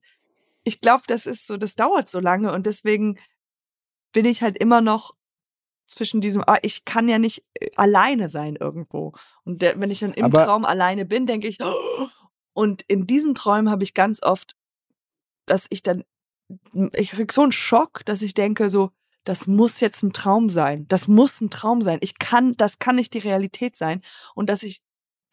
ich 0.64 0.82
glaube, 0.82 1.04
das 1.08 1.26
ist 1.26 1.48
so, 1.48 1.58
das 1.58 1.76
dauert 1.76 2.10
so 2.10 2.20
lange 2.20 2.52
und 2.52 2.66
deswegen 2.66 3.20
bin 4.12 4.26
ich 4.26 4.42
halt 4.42 4.58
immer 4.58 4.82
noch 4.82 5.14
zwischen 5.86 6.22
diesem, 6.22 6.44
ah, 6.48 6.58
ich 6.62 6.86
kann 6.86 7.08
ja 7.08 7.20
nicht 7.20 7.46
äh, 7.54 7.70
alleine 7.76 8.30
sein 8.30 8.56
irgendwo. 8.56 9.14
Und 9.44 9.62
der, 9.62 9.80
wenn 9.80 9.92
ich 9.92 10.00
dann 10.00 10.14
im 10.14 10.26
Aber 10.26 10.46
Traum 10.46 10.66
alleine 10.66 11.06
bin, 11.06 11.26
denke 11.26 11.48
ich, 11.48 11.60
oh, 11.62 12.08
und 12.54 12.82
in 12.84 13.06
diesen 13.06 13.36
Träumen 13.36 13.70
habe 13.70 13.84
ich 13.84 13.94
ganz 13.94 14.24
oft, 14.24 14.56
dass 15.46 15.68
ich 15.70 15.84
dann 15.84 16.04
ich 16.94 17.12
krieg 17.12 17.32
so 17.32 17.42
einen 17.42 17.52
Schock, 17.52 18.06
dass 18.06 18.22
ich 18.22 18.34
denke 18.34 18.70
so, 18.70 18.92
das 19.24 19.48
muss 19.48 19.80
jetzt 19.80 20.04
ein 20.04 20.14
Traum 20.14 20.50
sein. 20.50 20.88
Das 20.88 21.08
muss 21.08 21.42
ein 21.42 21.50
Traum 21.50 21.82
sein. 21.82 21.98
Ich 22.02 22.20
kann, 22.20 22.54
das 22.54 22.80
kann 22.80 22.96
nicht 22.96 23.14
die 23.14 23.20
Realität 23.20 23.76
sein. 23.76 24.02
Und 24.36 24.50
dass 24.50 24.62
ich 24.64 24.82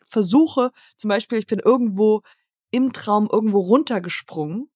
versuche, 0.06 0.72
zum 0.96 1.08
Beispiel, 1.08 1.38
ich 1.38 1.46
bin 1.46 1.58
irgendwo 1.58 2.22
im 2.70 2.92
Traum 2.92 3.28
irgendwo 3.30 3.60
runtergesprungen, 3.60 4.70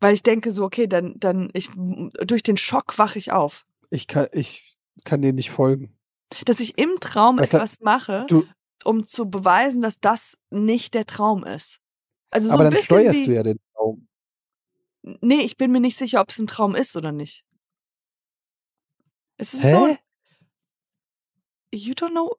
weil 0.00 0.14
ich 0.14 0.22
denke 0.22 0.52
so, 0.52 0.64
okay, 0.64 0.86
dann, 0.86 1.14
dann, 1.18 1.50
ich, 1.54 1.70
durch 1.74 2.42
den 2.42 2.56
Schock 2.56 2.98
wache 2.98 3.18
ich 3.18 3.32
auf. 3.32 3.66
Ich 3.90 4.06
kann, 4.06 4.28
ich 4.32 4.78
kann 5.04 5.22
dir 5.22 5.32
nicht 5.32 5.50
folgen. 5.50 5.98
Dass 6.44 6.60
ich 6.60 6.78
im 6.78 7.00
Traum 7.00 7.38
Was 7.38 7.52
etwas 7.52 7.72
hat, 7.74 7.82
mache, 7.82 8.26
du, 8.28 8.46
um 8.84 9.06
zu 9.06 9.28
beweisen, 9.28 9.82
dass 9.82 9.98
das 10.00 10.36
nicht 10.50 10.94
der 10.94 11.06
Traum 11.06 11.44
ist. 11.44 11.78
Also 12.30 12.48
so 12.48 12.54
aber 12.54 12.64
dann 12.64 12.76
steuerst 12.76 13.20
wie, 13.20 13.26
du 13.26 13.34
ja 13.34 13.42
den. 13.42 13.58
Nee, 15.20 15.42
ich 15.42 15.56
bin 15.56 15.70
mir 15.70 15.80
nicht 15.80 15.96
sicher, 15.96 16.20
ob 16.20 16.30
es 16.30 16.38
ein 16.38 16.48
Traum 16.48 16.74
ist 16.74 16.96
oder 16.96 17.12
nicht. 17.12 17.44
Es 19.38 19.54
ist 19.54 19.64
Hä? 19.64 19.70
so. 19.72 19.96
You 21.72 21.94
don't 21.94 22.10
know. 22.10 22.34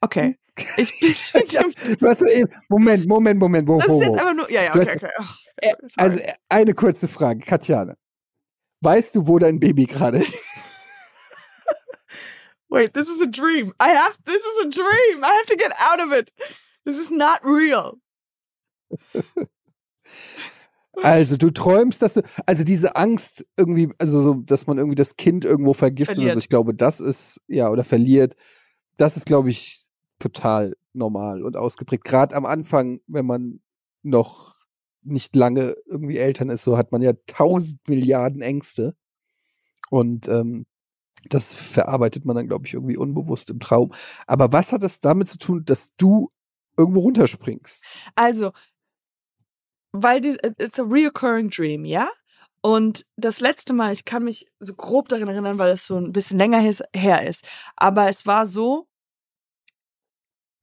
Okay. 0.00 0.38
Ich 0.76 1.00
bin. 1.00 1.14
du 1.98 2.08
hast 2.08 2.22
eben. 2.22 2.50
Moment, 2.68 3.06
Moment, 3.06 3.40
Moment. 3.40 3.68
Wo, 3.68 3.80
das 3.80 3.88
wo, 3.88 4.00
ist 4.00 4.06
jetzt 4.06 4.18
einfach 4.18 4.34
nur. 4.34 4.50
Ja, 4.50 4.64
ja, 4.64 4.70
okay, 4.70 4.80
hast, 4.80 4.96
okay. 4.96 5.10
Oh, 5.18 5.76
also, 5.96 6.20
eine 6.48 6.74
kurze 6.74 7.08
Frage, 7.08 7.40
Katjane. 7.40 7.96
Weißt 8.80 9.16
du, 9.16 9.26
wo 9.26 9.38
dein 9.38 9.58
Baby 9.58 9.86
gerade 9.86 10.18
ist? 10.18 10.78
Wait, 12.68 12.92
this 12.92 13.08
is 13.08 13.22
a 13.22 13.26
dream. 13.26 13.72
I 13.80 13.88
have. 13.96 14.16
This 14.26 14.42
is 14.42 14.66
a 14.66 14.68
dream. 14.68 15.24
I 15.24 15.32
have 15.36 15.46
to 15.46 15.56
get 15.56 15.72
out 15.78 16.00
of 16.00 16.12
it. 16.12 16.32
This 16.84 16.98
is 16.98 17.10
not 17.10 17.40
real. 17.42 17.98
Also 21.02 21.36
du 21.36 21.50
träumst, 21.50 22.02
dass 22.02 22.14
du, 22.14 22.22
also 22.46 22.64
diese 22.64 22.96
Angst 22.96 23.46
irgendwie, 23.56 23.90
also 23.98 24.20
so, 24.20 24.34
dass 24.34 24.66
man 24.66 24.78
irgendwie 24.78 24.94
das 24.94 25.16
Kind 25.16 25.44
irgendwo 25.44 25.72
vergisst 25.74 26.12
verliert. 26.12 26.26
oder 26.26 26.34
so, 26.34 26.38
ich 26.38 26.48
glaube, 26.48 26.74
das 26.74 27.00
ist, 27.00 27.40
ja, 27.48 27.70
oder 27.70 27.84
verliert, 27.84 28.36
das 28.96 29.16
ist, 29.16 29.26
glaube 29.26 29.50
ich, 29.50 29.88
total 30.18 30.76
normal 30.92 31.42
und 31.42 31.56
ausgeprägt. 31.56 32.04
Gerade 32.04 32.34
am 32.34 32.46
Anfang, 32.46 33.00
wenn 33.06 33.26
man 33.26 33.60
noch 34.02 34.54
nicht 35.02 35.34
lange 35.36 35.74
irgendwie 35.86 36.18
Eltern 36.18 36.50
ist, 36.50 36.62
so 36.62 36.76
hat 36.78 36.92
man 36.92 37.02
ja 37.02 37.12
tausend 37.26 37.86
Milliarden 37.88 38.40
Ängste. 38.40 38.94
Und 39.90 40.28
ähm, 40.28 40.66
das 41.28 41.52
verarbeitet 41.52 42.24
man 42.24 42.36
dann, 42.36 42.46
glaube 42.46 42.66
ich, 42.66 42.74
irgendwie 42.74 42.96
unbewusst 42.96 43.50
im 43.50 43.60
Traum. 43.60 43.92
Aber 44.26 44.52
was 44.52 44.72
hat 44.72 44.82
das 44.82 45.00
damit 45.00 45.28
zu 45.28 45.38
tun, 45.38 45.62
dass 45.64 45.94
du 45.96 46.30
irgendwo 46.76 47.00
runterspringst? 47.00 47.84
Also, 48.14 48.52
weil 49.94 50.20
die, 50.20 50.36
äh, 50.42 50.52
it's 50.58 50.78
a 50.78 50.82
reoccurring 50.82 51.50
dream, 51.50 51.84
ja? 51.84 52.08
Und 52.60 53.06
das 53.16 53.40
letzte 53.40 53.72
Mal, 53.74 53.92
ich 53.92 54.04
kann 54.04 54.24
mich 54.24 54.46
so 54.58 54.74
grob 54.74 55.08
daran 55.08 55.28
erinnern, 55.28 55.58
weil 55.58 55.70
es 55.70 55.86
so 55.86 55.98
ein 55.98 56.12
bisschen 56.12 56.38
länger 56.38 56.60
her 56.94 57.26
ist, 57.28 57.44
aber 57.76 58.08
es 58.08 58.26
war 58.26 58.46
so, 58.46 58.88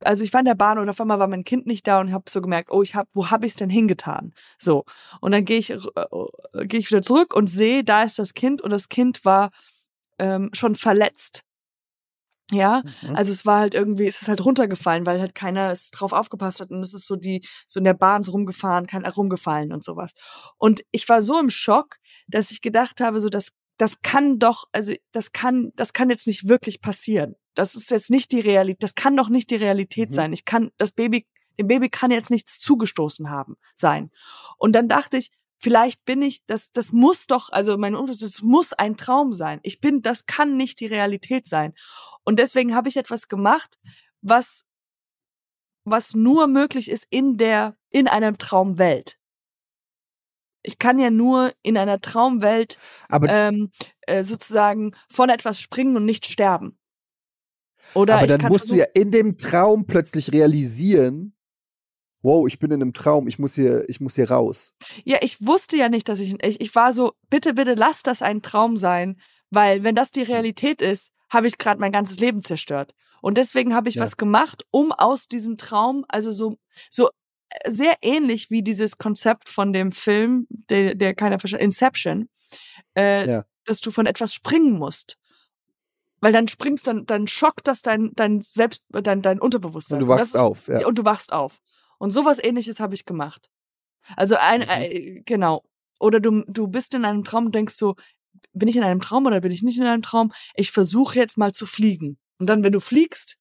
also 0.04 0.24
ich 0.24 0.34
war 0.34 0.40
in 0.40 0.46
der 0.48 0.56
Bahn 0.56 0.80
und 0.80 0.90
auf 0.90 1.00
einmal 1.00 1.20
war 1.20 1.28
mein 1.28 1.44
Kind 1.44 1.68
nicht 1.68 1.88
da 1.88 2.00
und 2.02 2.12
habe 2.12 2.30
so 2.30 2.42
gemerkt, 2.42 2.72
oh, 2.72 2.82
ich 2.82 2.96
hab, 2.96 3.08
wo 3.14 3.30
habe 3.30 3.46
ich 3.46 3.54
es 3.54 3.58
denn 3.58 3.70
hingetan? 3.70 4.34
So 4.60 4.86
und 5.22 5.32
dann 5.32 5.46
gehe 5.46 5.60
ich 5.60 5.70
äh, 5.70 5.76
äh, 5.76 6.66
gehe 6.66 6.80
ich 6.80 6.90
wieder 6.90 7.02
zurück 7.04 7.36
und 7.36 7.48
sehe, 7.48 7.84
da 7.84 8.04
ist 8.04 8.18
das 8.20 8.34
Kind 8.34 8.62
und 8.62 8.72
das 8.72 8.90
Kind 8.90 9.24
war 9.26 9.52
ähm, 10.20 10.50
schon 10.54 10.76
verletzt 10.76 11.44
Ja, 12.52 12.84
mhm. 13.02 13.16
also 13.16 13.32
es 13.32 13.46
war 13.46 13.60
halt 13.60 13.74
irgendwie, 13.74 14.08
es 14.08 14.22
ist 14.22 14.28
halt 14.28 14.44
runtergefallen, 14.44 15.06
weil 15.06 15.20
halt 15.20 15.36
keiner 15.36 15.72
es 15.72 15.92
drauf 15.92 16.12
aufgepasst 16.12 16.60
hat 16.60 16.72
und 16.72 16.82
es 16.84 16.94
ist 16.94 17.08
so 17.08 17.16
die, 17.16 17.46
so 17.68 17.80
in 17.80 17.84
der 17.84 17.94
Bahn 17.94 18.24
so 18.24 18.32
rumgefahren, 18.32 18.88
kein, 18.88 19.06
rumgefallen 19.06 19.72
und 19.72 19.84
sowas. 19.84 20.14
Und 20.58 20.84
ich 20.92 21.08
war 21.10 21.22
so 21.22 21.40
im 21.40 21.50
Schock, 21.50 21.98
dass 22.28 22.52
ich 22.52 22.62
gedacht 22.62 23.02
habe, 23.02 23.20
so 23.20 23.30
das, 23.30 23.52
das 23.78 24.02
kann 24.02 24.40
doch, 24.40 24.66
also 24.72 24.94
das 25.12 25.32
kann, 25.32 25.72
das 25.76 25.94
kann 25.94 26.10
jetzt 26.10 26.28
nicht 26.28 26.48
wirklich 26.48 26.82
passieren. 26.82 27.36
Das 27.56 27.76
ist 27.76 27.92
jetzt 27.92 28.10
nicht 28.10 28.32
die 28.32 28.40
Realität, 28.40 28.84
das 28.84 28.96
kann 28.96 29.16
doch 29.16 29.30
nicht 29.30 29.50
die 29.50 29.56
Realität 29.56 30.12
mhm. 30.12 30.14
sein. 30.14 30.34
Ich 30.34 30.46
kann, 30.46 30.72
das 30.78 30.92
Baby, 30.92 31.26
dem 31.60 31.68
Baby 31.68 31.90
kann 31.90 32.12
jetzt 32.12 32.32
nichts 32.32 32.60
zugestoßen 32.60 33.30
haben, 33.30 33.56
sein. 33.76 34.10
Und 34.58 34.74
dann 34.74 34.88
dachte 34.88 35.18
ich, 35.18 35.32
vielleicht 35.62 36.04
bin 36.06 36.22
ich, 36.22 36.46
das, 36.48 36.72
das 36.72 36.92
muss 36.92 37.28
doch, 37.28 37.50
also 37.52 37.78
mein 37.78 37.96
Unverständnis, 37.96 38.38
das 38.38 38.42
muss 38.42 38.74
ein 38.74 38.98
Traum 38.98 39.34
sein. 39.34 39.60
Ich 39.64 39.80
bin, 39.80 40.02
das 40.02 40.26
kann 40.26 40.58
nicht 40.58 40.80
die 40.80 40.88
Realität 40.88 41.48
sein. 41.48 41.74
Und 42.24 42.40
deswegen 42.40 42.76
habe 42.76 42.90
ich 42.90 42.98
etwas 42.98 43.28
gemacht, 43.28 43.78
was, 44.22 44.66
was 45.86 46.16
nur 46.16 46.48
möglich 46.48 46.90
ist 46.90 47.06
in 47.10 47.38
der, 47.38 47.78
in 47.90 48.08
einer 48.08 48.36
Traumwelt. 48.38 49.20
Ich 50.64 50.78
kann 50.78 51.00
ja 51.00 51.10
nur 51.10 51.52
in 51.64 51.78
einer 51.78 52.02
Traumwelt 52.02 52.78
ähm, 53.12 53.72
äh, 54.02 54.24
sozusagen 54.24 54.96
von 55.10 55.30
etwas 55.30 55.60
springen 55.60 55.96
und 55.96 56.06
nicht 56.06 56.26
sterben. 56.26 56.78
Oder 57.96 58.18
aber 58.18 58.28
dann 58.28 58.52
musst 58.52 58.70
du 58.70 58.76
ja 58.76 58.86
in 58.94 59.10
dem 59.10 59.38
Traum 59.38 59.88
plötzlich 59.88 60.32
realisieren, 60.32 61.36
wow, 62.22 62.48
ich 62.48 62.60
bin 62.60 62.72
in 62.72 62.82
einem 62.82 62.94
Traum, 62.94 63.28
ich 63.28 63.40
muss 63.40 63.56
hier, 63.56 63.88
ich 63.90 64.00
muss 64.00 64.16
hier 64.16 64.30
raus. 64.30 64.76
Ja, 65.04 65.18
ich 65.22 65.46
wusste 65.46 65.78
ja 65.78 65.90
nicht, 65.90 66.08
dass 66.10 66.20
ich, 66.20 66.36
ich, 66.44 66.62
ich 66.62 66.76
war 66.76 66.94
so, 66.94 67.14
bitte, 67.30 67.54
bitte 67.54 67.74
lass 67.74 68.04
das 68.04 68.22
ein 68.22 68.42
Traum 68.42 68.78
sein, 68.78 69.20
weil 69.50 69.84
wenn 69.84 69.96
das 69.96 70.12
die 70.12 70.24
Realität 70.24 70.82
ist, 70.82 71.12
habe 71.30 71.48
ich 71.48 71.58
gerade 71.58 71.80
mein 71.80 71.92
ganzes 71.92 72.20
Leben 72.20 72.42
zerstört. 72.42 72.94
Und 73.22 73.38
deswegen 73.38 73.74
habe 73.76 73.90
ich 73.90 73.96
ja. 73.96 74.04
was 74.04 74.18
gemacht, 74.18 74.66
um 74.72 74.92
aus 74.92 75.28
diesem 75.28 75.58
Traum, 75.58 76.06
also 76.08 76.32
so, 76.32 76.58
so 76.90 77.10
äh, 77.50 77.72
sehr 77.72 77.96
ähnlich 78.02 78.50
wie 78.50 78.64
dieses 78.64 78.98
Konzept 78.98 79.48
von 79.48 79.74
dem 79.74 79.92
Film, 79.92 80.48
der, 80.50 80.96
der 80.96 81.14
keiner 81.14 81.40
versteht, 81.40 81.62
Inception, 81.62 82.30
äh, 82.98 83.28
ja. 83.28 83.44
dass 83.66 83.80
du 83.80 83.92
von 83.92 84.06
etwas 84.06 84.34
springen 84.34 84.78
musst. 84.78 85.18
Weil 86.20 86.34
dann 86.34 86.48
springst, 86.48 86.86
dann, 86.86 87.06
dann 87.06 87.28
schockt 87.28 87.68
das 87.68 87.82
dein, 87.82 88.12
dein 88.16 88.42
Selbst, 88.42 88.84
dein, 88.90 89.22
dein 89.22 89.40
Unterbewusstsein. 89.40 90.02
Und 90.02 90.08
du 90.08 90.14
wachst 90.14 90.36
und 90.36 90.42
auf, 90.42 90.68
ja. 90.68 90.86
Und 90.86 90.98
du 90.98 91.06
wachst 91.06 91.34
auf. 91.34 91.60
Und 92.02 92.10
sowas 92.10 92.40
ähnliches 92.44 92.80
habe 92.80 92.96
ich 92.96 93.06
gemacht. 93.06 93.52
Also 94.18 94.36
ein, 94.36 94.62
mhm. 94.62 94.68
äh, 94.70 95.22
genau. 95.24 95.64
Oder 96.00 96.20
du, 96.20 96.44
du 96.48 96.68
bist 96.68 96.96
in 96.96 97.06
einem 97.06 97.24
Traum 97.24 97.46
und 97.46 97.54
denkst 97.54 97.76
so, 97.76 97.96
bin 98.54 98.68
ich 98.68 98.76
in 98.76 98.82
einem 98.82 99.02
Traum 99.02 99.28
oder 99.28 99.40
bin 99.40 99.52
ich 99.52 99.62
nicht 99.62 99.78
in 99.78 99.84
einem 99.84 100.02
Traum? 100.02 100.34
Ich 100.56 100.72
versuche 100.72 101.20
jetzt 101.20 101.38
mal 101.38 101.52
zu 101.52 101.68
fliegen. 101.68 102.18
Und 102.40 102.48
dann, 102.48 102.64
wenn 102.64 102.72
du 102.72 102.80
fliegst, 102.80 103.38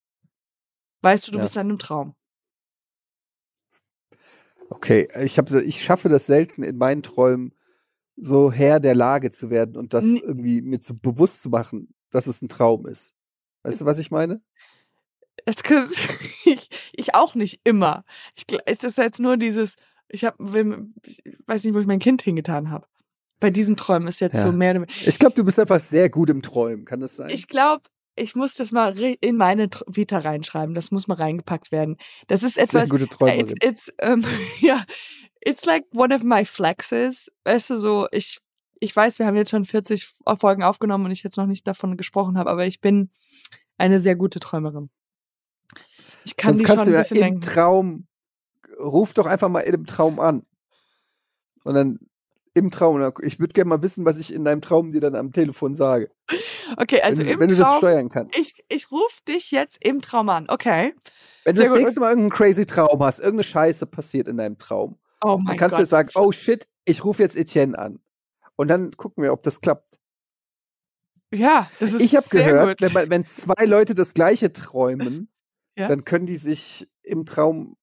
weißt 1.00 1.26
du, 1.26 1.32
du 1.32 1.38
ja. 1.38 1.44
bist 1.44 1.56
in 1.56 1.60
einem 1.60 1.78
Traum. 1.78 2.14
Okay, 4.68 5.08
ich, 5.22 5.38
hab, 5.38 5.50
ich 5.50 5.82
schaffe 5.82 6.10
das 6.10 6.26
selten 6.26 6.62
in 6.62 6.76
meinen 6.76 7.02
Träumen, 7.02 7.54
so 8.16 8.52
Herr 8.52 8.78
der 8.78 8.94
Lage 8.94 9.30
zu 9.30 9.48
werden 9.48 9.78
und 9.78 9.94
das 9.94 10.04
N 10.04 10.18
irgendwie 10.18 10.60
mir 10.60 10.80
zu 10.80 10.98
bewusst 10.98 11.40
zu 11.40 11.48
machen, 11.48 11.94
dass 12.10 12.26
es 12.26 12.42
ein 12.42 12.50
Traum 12.50 12.86
ist. 12.86 13.16
Weißt 13.62 13.80
du, 13.80 13.86
was 13.86 13.96
ich 13.96 14.10
meine? 14.10 14.42
ich, 16.44 16.68
ich 16.92 17.14
auch 17.14 17.34
nicht 17.34 17.60
immer. 17.64 18.04
Ich, 18.36 18.44
es 18.66 18.84
ist 18.84 18.98
jetzt 18.98 19.20
nur 19.20 19.36
dieses, 19.36 19.76
ich 20.08 20.24
habe, 20.24 20.36
ich 21.04 21.22
weiß 21.46 21.64
nicht, 21.64 21.74
wo 21.74 21.80
ich 21.80 21.86
mein 21.86 21.98
Kind 21.98 22.22
hingetan 22.22 22.70
habe 22.70 22.86
bei 23.40 23.50
diesen 23.50 23.76
Träumen 23.76 24.06
ist 24.06 24.20
jetzt 24.20 24.34
ja. 24.34 24.46
so 24.46 24.52
mehr. 24.52 24.86
Ich 25.04 25.18
glaube, 25.18 25.34
du 25.34 25.44
bist 25.44 25.58
einfach 25.58 25.80
sehr 25.80 26.10
gut 26.10 26.30
im 26.30 26.42
Träumen, 26.42 26.84
kann 26.84 27.00
das 27.00 27.16
sein? 27.16 27.30
Ich 27.30 27.48
glaube, 27.48 27.82
ich 28.14 28.36
muss 28.36 28.54
das 28.54 28.70
mal 28.70 28.96
in 28.98 29.36
meine 29.36 29.70
Vita 29.86 30.18
reinschreiben. 30.18 30.74
Das 30.74 30.90
muss 30.90 31.08
mal 31.08 31.14
reingepackt 31.14 31.72
werden. 31.72 31.96
Das 32.28 32.42
ist 32.42 32.58
etwas. 32.58 32.70
Sehr 32.72 32.88
gute 32.88 33.08
Träumerin. 33.08 33.54
It's, 33.62 33.88
it's 33.88 33.92
um, 34.02 34.22
ja, 34.60 34.84
it's 35.40 35.64
like 35.64 35.84
one 35.92 36.14
of 36.14 36.22
my 36.22 36.44
flexes. 36.44 37.30
Weißt 37.44 37.70
du, 37.70 37.76
so, 37.76 38.06
ich, 38.12 38.38
ich 38.78 38.94
weiß, 38.94 39.18
wir 39.18 39.26
haben 39.26 39.36
jetzt 39.36 39.50
schon 39.50 39.64
40 39.64 40.06
Folgen 40.38 40.62
aufgenommen 40.62 41.06
und 41.06 41.10
ich 41.10 41.22
jetzt 41.22 41.38
noch 41.38 41.46
nicht 41.46 41.66
davon 41.66 41.96
gesprochen 41.96 42.36
habe, 42.36 42.50
aber 42.50 42.66
ich 42.66 42.80
bin 42.80 43.10
eine 43.78 44.00
sehr 44.00 44.16
gute 44.16 44.38
Träumerin. 44.38 44.90
Ich 46.30 46.36
kann 46.36 46.54
Sonst 46.54 46.66
kannst 46.66 46.86
du 46.86 46.92
ja 46.92 47.02
im 47.02 47.14
denken. 47.14 47.40
Traum, 47.40 48.06
ruf 48.78 49.14
doch 49.14 49.26
einfach 49.26 49.48
mal 49.48 49.60
in 49.60 49.72
dem 49.72 49.86
Traum 49.86 50.20
an. 50.20 50.46
Und 51.64 51.74
dann 51.74 51.98
im 52.54 52.70
Traum. 52.70 53.12
Ich 53.22 53.40
würde 53.40 53.52
gerne 53.52 53.68
mal 53.68 53.82
wissen, 53.82 54.04
was 54.04 54.18
ich 54.18 54.32
in 54.32 54.44
deinem 54.44 54.60
Traum 54.60 54.92
dir 54.92 55.00
dann 55.00 55.16
am 55.16 55.32
Telefon 55.32 55.74
sage. 55.74 56.10
Okay, 56.76 57.00
also 57.02 57.24
wenn, 57.24 57.32
im 57.32 57.40
wenn 57.40 57.48
Traum, 57.48 57.58
du 57.58 57.64
das 57.64 57.76
steuern 57.78 58.08
kannst. 58.08 58.38
Ich, 58.38 58.64
ich 58.68 58.92
rufe 58.92 59.20
dich 59.26 59.50
jetzt 59.50 59.84
im 59.84 60.00
Traum 60.00 60.28
an, 60.28 60.46
okay. 60.48 60.94
Wenn 61.44 61.56
du 61.56 61.62
Sehr 61.62 61.68
das 61.68 61.72
gut. 61.72 61.82
nächste 61.82 62.00
Mal 62.00 62.10
irgendeinen 62.10 62.30
crazy 62.30 62.64
Traum 62.64 63.02
hast, 63.02 63.18
irgendeine 63.18 63.42
Scheiße 63.42 63.86
passiert 63.86 64.28
in 64.28 64.36
deinem 64.36 64.56
Traum, 64.56 64.96
oh 65.20 65.40
dann 65.44 65.56
kannst 65.56 65.76
Gott. 65.76 65.82
du 65.82 65.86
sagen, 65.86 66.10
oh 66.14 66.30
shit, 66.30 66.68
ich 66.84 67.04
rufe 67.04 67.24
jetzt 67.24 67.36
Etienne 67.36 67.76
an. 67.76 67.98
Und 68.54 68.68
dann 68.68 68.92
gucken 68.92 69.24
wir, 69.24 69.32
ob 69.32 69.42
das 69.42 69.60
klappt. 69.60 69.98
Ja, 71.34 71.68
das 71.80 71.92
ist 71.92 72.00
Ich 72.00 72.14
habe 72.14 72.28
gehört, 72.28 72.80
wenn, 72.80 73.10
wenn, 73.10 73.24
zwei 73.24 73.64
Leute 73.64 73.94
das 73.94 74.14
gleiche 74.14 74.52
träumen, 74.52 75.28
ja? 75.80 75.88
dann 75.88 76.04
können 76.04 76.26
die 76.26 76.36
sich 76.36 76.88
im 77.02 77.26
Traum 77.26 77.76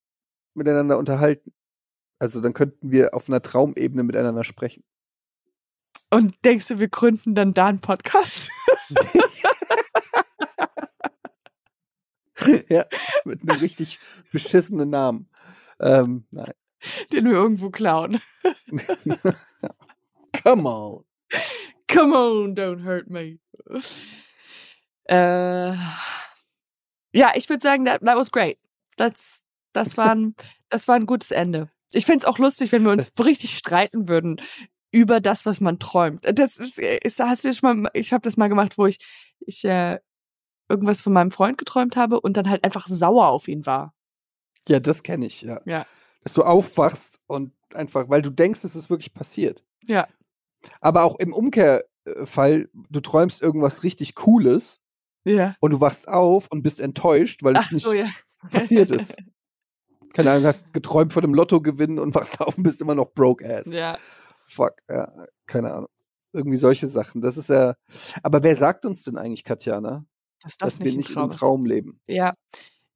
miteinander 0.53 0.97
unterhalten. 0.97 1.53
Also 2.19 2.41
dann 2.41 2.53
könnten 2.53 2.91
wir 2.91 3.13
auf 3.13 3.29
einer 3.29 3.41
Traumebene 3.41 4.03
miteinander 4.03 4.43
sprechen. 4.43 4.83
Und 6.09 6.35
denkst 6.45 6.67
du, 6.67 6.79
wir 6.79 6.87
gründen 6.87 7.35
dann 7.35 7.53
da 7.53 7.67
einen 7.67 7.79
Podcast? 7.79 8.49
ja, 12.69 12.85
mit 13.25 13.41
einem 13.41 13.59
richtig 13.59 13.99
beschissenen 14.31 14.89
Namen. 14.89 15.29
Ähm, 15.79 16.25
nein. 16.31 16.53
Den 17.11 17.25
wir 17.25 17.33
irgendwo 17.33 17.69
klauen. 17.69 18.21
Come 20.43 20.69
on. 20.69 21.03
Come 21.87 22.15
on, 22.15 22.55
don't 22.55 22.83
hurt 22.83 23.09
me. 23.09 23.39
Äh, 25.05 25.73
ja, 27.14 27.32
ich 27.36 27.49
würde 27.49 27.62
sagen, 27.62 27.86
that, 27.86 28.01
that 28.01 28.18
was 28.18 28.32
great. 28.32 28.58
Das, 28.95 29.41
das, 29.74 29.97
war 29.97 30.14
ein, 30.14 30.36
das 30.70 30.88
war 30.88 30.95
ein 30.95 31.05
gutes 31.05 31.32
Ende. 31.32 31.70
Ich 31.91 32.05
fände 32.05 32.24
es 32.24 32.26
auch 32.26 32.39
lustig, 32.39 32.72
wenn 32.72 32.84
wir 32.84 32.91
uns 32.91 33.12
richtig 33.24 33.58
streiten 33.58 34.08
würden 34.08 34.41
über 34.91 35.20
das, 35.20 35.45
was 35.45 35.60
man 35.62 35.80
träumt. 35.80 36.26
Das 36.34 36.58
ist, 36.58 36.78
ist 36.78 37.20
hast 37.20 37.43
du 37.43 37.53
schon 37.53 37.82
mal, 37.82 37.91
ich 37.93 38.14
habe 38.14 38.22
das 38.22 38.38
mal 38.38 38.47
gemacht, 38.47 38.78
wo 38.78 38.86
ich, 38.86 38.99
ich 39.39 39.64
äh, 39.66 39.99
irgendwas 40.70 41.01
von 41.01 41.14
meinem 41.14 41.32
Freund 41.32 41.58
geträumt 41.58 41.95
habe 41.95 42.20
und 42.20 42.38
dann 42.38 42.49
halt 42.49 42.64
einfach 42.64 42.88
sauer 42.88 43.28
auf 43.28 43.47
ihn 43.47 43.66
war. 43.66 43.93
Ja, 44.68 44.80
das 44.80 45.03
kenne 45.03 45.26
ich, 45.26 45.41
ja. 45.41 45.62
Ja. 45.66 45.86
Dass 46.24 46.34
du 46.34 46.43
aufwachst 46.43 47.22
und 47.28 47.53
einfach, 47.74 48.10
weil 48.10 48.22
du 48.22 48.30
denkst, 48.30 48.64
es 48.64 48.76
ist 48.76 48.89
wirklich 48.89 49.14
passiert. 49.14 49.64
Ja. 49.86 50.08
Aber 50.82 51.03
auch 51.03 51.20
im 51.20 51.34
Umkehrfall, 51.34 52.70
du 52.74 52.99
träumst 52.99 53.41
irgendwas 53.41 53.84
richtig 53.84 54.16
Cooles. 54.16 54.82
Ja. 55.28 55.55
Und 55.59 55.71
du 55.71 55.82
wachst 55.82 56.07
auf 56.07 56.47
und 56.51 56.63
bist 56.63 56.80
enttäuscht, 56.80 57.43
weil 57.43 57.55
Ach 57.57 57.65
es 57.65 57.71
nicht 57.71 57.84
so, 57.84 57.93
ja. 57.93 58.07
passiert 58.51 58.91
ist. 58.91 59.17
keine 60.13 60.32
Ahnung, 60.32 60.45
hast 60.45 60.73
geträumt 60.73 61.13
von 61.13 61.23
einem 61.23 61.34
Lottogewinn 61.34 61.99
und 61.99 62.15
wachst 62.15 62.39
auf 62.41 62.57
und 62.57 62.63
bist 62.63 62.82
immer 62.82 62.95
noch 62.95 63.11
broke 63.13 63.45
ass. 63.45 63.71
Ja. 63.73 63.97
Fuck, 64.43 64.75
ja, 64.89 65.11
keine 65.45 65.73
Ahnung. 65.73 65.89
Irgendwie 66.34 66.57
solche 66.57 66.88
Sachen. 66.88 67.21
Das 67.21 67.38
ist 67.38 67.49
ja. 67.49 67.75
Aber 68.23 68.43
wer 68.43 68.55
sagt 68.55 68.86
uns 68.86 69.03
denn 69.03 69.17
eigentlich, 69.17 69.43
Katjana, 69.43 70.05
dass, 70.41 70.57
das 70.57 70.75
dass 70.75 70.86
wir 70.86 70.95
nicht 70.95 71.15
im 71.15 71.30
Traum 71.30 71.65
leben? 71.65 71.99
Ja. 72.07 72.34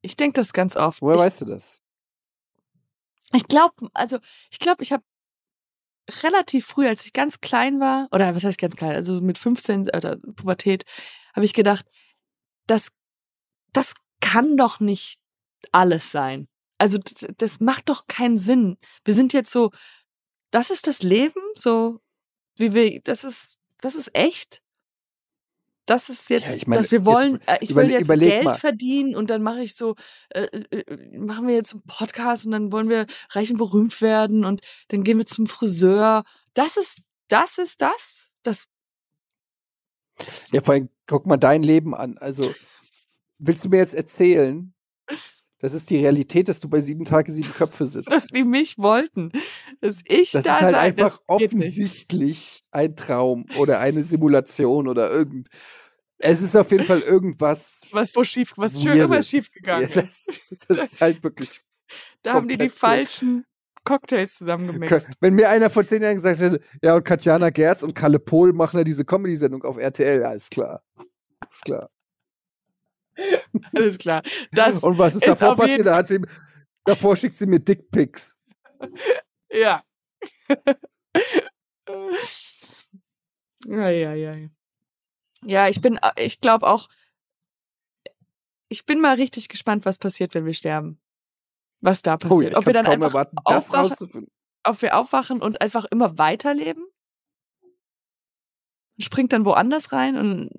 Ich 0.00 0.16
denke 0.16 0.34
das 0.40 0.52
ganz 0.52 0.76
oft. 0.76 1.02
Woher 1.02 1.16
ich, 1.16 1.22
weißt 1.22 1.42
du 1.42 1.44
das? 1.46 1.82
Ich 3.34 3.46
glaube, 3.46 3.88
also 3.94 4.18
ich 4.50 4.58
glaube, 4.58 4.82
ich 4.82 4.92
habe 4.92 5.02
relativ 6.22 6.66
früh, 6.66 6.86
als 6.86 7.04
ich 7.04 7.12
ganz 7.12 7.40
klein 7.40 7.80
war, 7.80 8.08
oder 8.12 8.34
was 8.34 8.44
heißt 8.44 8.58
ganz 8.58 8.76
klein, 8.76 8.94
also 8.94 9.20
mit 9.20 9.38
15 9.38 9.88
oder 9.94 10.16
Pubertät, 10.16 10.84
habe 11.34 11.44
ich 11.44 11.54
gedacht, 11.54 11.86
das, 12.66 12.92
das 13.72 13.94
kann 14.20 14.56
doch 14.56 14.80
nicht 14.80 15.20
alles 15.70 16.10
sein. 16.10 16.48
Also 16.78 16.98
das 17.38 17.60
macht 17.60 17.88
doch 17.88 18.06
keinen 18.08 18.38
Sinn. 18.38 18.76
Wir 19.04 19.14
sind 19.14 19.32
jetzt 19.32 19.52
so, 19.52 19.70
das 20.50 20.70
ist 20.70 20.86
das 20.86 21.02
Leben, 21.02 21.40
so 21.54 22.00
wie 22.56 22.74
wir, 22.74 23.00
das 23.00 23.24
ist, 23.24 23.58
das 23.80 23.94
ist 23.94 24.14
echt. 24.14 24.62
Das 25.86 26.08
ist 26.08 26.30
jetzt, 26.30 26.48
ja, 26.48 26.54
ich 26.54 26.66
meine, 26.66 26.80
dass 26.80 26.92
wir 26.92 27.04
wollen, 27.04 27.34
jetzt, 27.34 27.48
äh, 27.48 27.58
ich 27.60 27.74
will 27.74 27.90
jetzt 27.90 28.08
Geld 28.08 28.44
mal. 28.44 28.54
verdienen 28.54 29.16
und 29.16 29.30
dann 29.30 29.42
mache 29.42 29.62
ich 29.62 29.74
so, 29.74 29.96
äh, 30.30 30.42
äh, 30.42 30.78
äh, 30.78 31.18
machen 31.18 31.48
wir 31.48 31.54
jetzt 31.56 31.72
einen 31.72 31.82
Podcast 31.82 32.46
und 32.46 32.52
dann 32.52 32.70
wollen 32.70 32.88
wir 32.88 33.06
reich 33.30 33.50
und 33.50 33.58
berühmt 33.58 34.00
werden 34.00 34.44
und 34.44 34.60
dann 34.88 35.02
gehen 35.02 35.18
wir 35.18 35.26
zum 35.26 35.46
Friseur. 35.46 36.22
Das 36.54 36.76
ist, 36.76 37.00
das 37.28 37.58
ist 37.58 37.82
das. 37.82 38.30
Das. 38.44 38.66
Ja, 40.52 40.60
vor 40.60 40.74
allem, 40.74 40.88
guck 41.06 41.26
mal 41.26 41.36
dein 41.36 41.62
Leben 41.62 41.94
an. 41.94 42.16
Also, 42.18 42.54
willst 43.38 43.64
du 43.64 43.68
mir 43.68 43.78
jetzt 43.78 43.94
erzählen, 43.94 44.72
das 45.62 45.74
ist 45.74 45.90
die 45.90 45.98
Realität, 45.98 46.48
dass 46.48 46.58
du 46.58 46.68
bei 46.68 46.80
sieben 46.80 47.04
Tage 47.04 47.30
sieben 47.30 47.52
Köpfe 47.52 47.86
sitzt. 47.86 48.10
Dass 48.10 48.26
die 48.26 48.42
mich 48.42 48.78
wollten. 48.78 49.30
Dass 49.80 50.00
ich 50.04 50.32
das 50.32 50.44
da 50.44 50.56
ist 50.56 50.62
halt 50.62 50.74
sein, 50.74 50.84
einfach 50.84 51.20
offensichtlich 51.28 52.64
ein 52.72 52.96
Traum 52.96 53.46
oder 53.56 53.78
eine 53.78 54.04
Simulation 54.04 54.88
oder 54.88 55.10
irgend. 55.10 55.48
Es 56.18 56.42
ist 56.42 56.56
auf 56.56 56.70
jeden 56.72 56.84
Fall 56.84 57.00
irgendwas. 57.00 57.82
Was 57.92 58.14
wo 58.14 58.24
schief, 58.24 58.52
was 58.56 58.82
schön 58.82 58.96
irgendwas 58.96 59.28
schief 59.28 59.52
gegangen 59.52 59.88
ja, 59.88 60.02
das, 60.02 60.26
das 60.68 60.78
ist 60.78 61.00
halt 61.00 61.22
wirklich. 61.22 61.60
Da 62.22 62.34
haben 62.34 62.48
die 62.48 62.58
die 62.58 62.68
falschen 62.68 63.44
Cocktails 63.84 64.38
zusammengemixt. 64.38 65.10
Wenn 65.20 65.34
mir 65.34 65.48
einer 65.48 65.70
vor 65.70 65.84
zehn 65.84 66.02
Jahren 66.02 66.14
gesagt 66.14 66.40
hätte, 66.40 66.60
ja, 66.82 66.94
und 66.94 67.04
Katjana 67.04 67.50
Gerz 67.50 67.82
und 67.82 67.94
Kalle 67.94 68.18
Pohl 68.18 68.52
machen 68.52 68.78
ja 68.78 68.84
diese 68.84 69.04
Comedy-Sendung 69.04 69.64
auf 69.64 69.76
RTL, 69.76 70.20
ja, 70.20 70.32
ist 70.32 70.50
klar. 70.50 70.82
Ist 71.46 71.64
klar. 71.64 71.90
Alles 73.74 73.98
klar. 73.98 74.22
Das 74.52 74.82
und 74.82 74.98
was 74.98 75.14
ist, 75.14 75.22
ist 75.22 75.28
davor 75.28 75.56
passiert? 75.56 75.86
Da 75.86 75.96
hat 75.96 76.06
sie, 76.06 76.20
davor 76.84 77.16
schickt 77.16 77.36
sie 77.36 77.46
mir 77.46 77.60
Dickpics. 77.60 78.38
Ja. 79.50 79.84
ja, 83.66 83.90
ja, 83.90 84.14
ja. 84.14 84.36
Ja, 85.44 85.68
ich 85.68 85.80
bin, 85.80 85.98
ich 86.16 86.40
glaube 86.40 86.66
auch, 86.66 86.88
ich 88.68 88.86
bin 88.86 89.00
mal 89.00 89.16
richtig 89.16 89.48
gespannt, 89.48 89.84
was 89.84 89.98
passiert, 89.98 90.34
wenn 90.34 90.46
wir 90.46 90.54
sterben. 90.54 91.01
Was 91.82 92.00
da 92.02 92.16
passiert. 92.16 92.32
Oh, 92.32 92.40
ich 92.42 92.56
ob 92.56 92.64
wir 92.66 92.72
dann 92.72 92.84
kaum 92.84 92.94
einfach 92.94 93.08
erwarten, 93.08 93.36
das 93.44 93.66
aufwachen, 93.66 93.88
rauszufinden. 93.90 94.32
ob 94.64 94.82
wir 94.82 94.96
aufwachen 94.96 95.42
und 95.42 95.60
einfach 95.60 95.84
immer 95.86 96.16
weiterleben? 96.18 96.84
Springt 98.98 99.32
dann 99.32 99.44
woanders 99.44 99.92
rein 99.92 100.16
und 100.16 100.50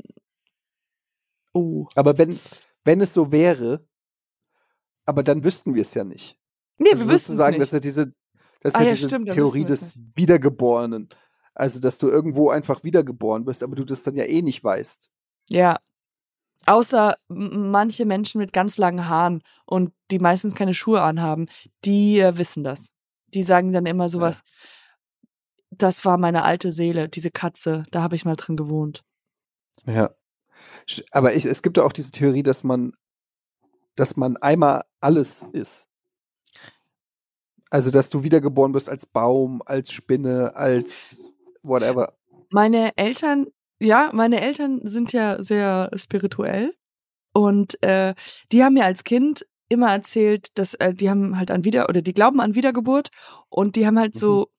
oh. 1.53 1.88
Aber 1.95 2.17
wenn, 2.17 2.38
wenn 2.84 3.01
es 3.01 3.13
so 3.13 3.32
wäre, 3.32 3.88
aber 5.05 5.24
dann 5.24 5.43
wüssten 5.43 5.76
wir 5.76 5.82
es 5.82 5.93
ja 5.93 6.03
nicht. 6.03 6.38
Nee, 6.78 6.91
also 6.91 7.07
wir 7.07 7.13
wüssten 7.13 7.34
es 7.34 7.38
das 7.38 7.47
ist 7.49 7.59
nicht. 7.59 7.74
ja 7.74 7.80
diese, 7.80 8.13
das 8.61 8.74
ist 8.74 8.76
Ah, 8.76 8.82
ja 8.82 8.88
ja, 8.88 8.93
diese 8.95 9.07
stimmt, 9.07 9.32
Theorie 9.32 9.65
des 9.65 9.93
Wiedergeborenen. 10.15 11.09
Also, 11.55 11.80
dass 11.80 11.99
du 11.99 12.09
irgendwo 12.09 12.49
einfach 12.49 12.84
wiedergeboren 12.84 13.45
bist, 13.45 13.63
aber 13.63 13.76
du 13.76 13.86
das 13.86 14.03
dann 14.03 14.15
ja 14.15 14.26
eh 14.26 14.41
nicht 14.41 14.63
weißt. 14.63 15.11
Ja. 15.49 15.80
Außer 16.66 17.16
manche 17.28 18.05
Menschen 18.05 18.39
mit 18.39 18.53
ganz 18.53 18.78
langen 18.78 19.07
Haaren 19.09 19.43
und 19.66 19.93
die 20.11 20.20
meistens 20.20 20.55
keine 20.55 20.74
Schuhe 20.74 21.01
anhaben, 21.01 21.47
die 21.84 22.20
äh, 22.20 22.38
wissen 22.38 22.64
das. 22.64 22.89
Die 23.34 23.43
sagen 23.43 23.74
dann 23.74 23.86
immer 23.86 24.09
sowas, 24.09 24.43
das 25.78 26.05
war 26.05 26.18
meine 26.18 26.43
alte 26.43 26.72
Seele, 26.72 27.09
diese 27.09 27.32
Katze, 27.32 27.84
da 27.91 28.01
habe 28.01 28.16
ich 28.16 28.26
mal 28.26 28.36
drin 28.36 28.57
gewohnt. 28.57 29.03
Ja. 29.86 30.11
Aber 31.11 31.34
ich, 31.34 31.45
es 31.45 31.64
gibt 31.64 31.78
ja 31.78 31.84
auch 31.84 31.93
diese 31.93 32.11
Theorie, 32.11 32.43
dass 32.43 32.64
man, 32.64 32.93
dass 33.95 34.16
man 34.18 34.38
einmal 34.38 34.84
alles 35.01 35.45
ist. 35.51 35.89
Also, 37.70 37.89
dass 37.89 38.11
du 38.11 38.24
wiedergeboren 38.24 38.72
bist 38.72 38.88
als 38.88 39.07
Baum, 39.07 39.64
als 39.66 39.91
Spinne, 39.91 40.55
als 40.55 41.24
whatever. 41.64 42.14
Meine 42.51 42.95
Eltern, 42.97 43.47
ja, 43.80 44.09
meine 44.13 44.41
Eltern 44.41 44.82
sind 44.84 45.13
ja 45.13 45.41
sehr 45.41 45.91
spirituell 45.95 46.74
und 47.34 47.82
äh, 47.84 48.13
die 48.51 48.63
haben 48.63 48.74
mir 48.74 48.86
als 48.86 49.03
Kind 49.03 49.45
immer 49.69 49.91
erzählt, 49.91 50.47
dass 50.55 50.76
äh, 50.76 50.93
die 50.93 51.09
haben 51.09 51.38
halt 51.38 51.51
an 51.51 51.65
Wieder 51.65 51.89
oder 51.89 52.01
die 52.01 52.13
glauben 52.13 52.39
an 52.39 52.55
Wiedergeburt 52.55 53.09
und 53.49 53.76
die 53.76 53.86
haben 53.86 53.99
halt 53.99 54.15
so, 54.15 54.51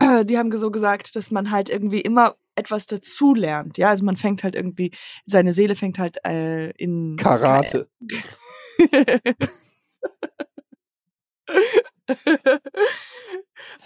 die 0.24 0.36
haben 0.36 0.56
so 0.56 0.70
gesagt, 0.70 1.16
dass 1.16 1.30
man 1.30 1.50
halt 1.50 1.70
irgendwie 1.70 2.00
immer 2.00 2.36
etwas 2.56 2.86
dazu 2.86 3.34
lernt. 3.34 3.78
Ja, 3.78 3.90
also 3.90 4.04
man 4.04 4.16
fängt 4.16 4.42
halt 4.42 4.56
irgendwie, 4.56 4.90
seine 5.26 5.52
Seele 5.52 5.76
fängt 5.76 5.98
halt 5.98 6.24
äh, 6.24 6.70
in 6.70 7.16
Karate. 7.16 7.88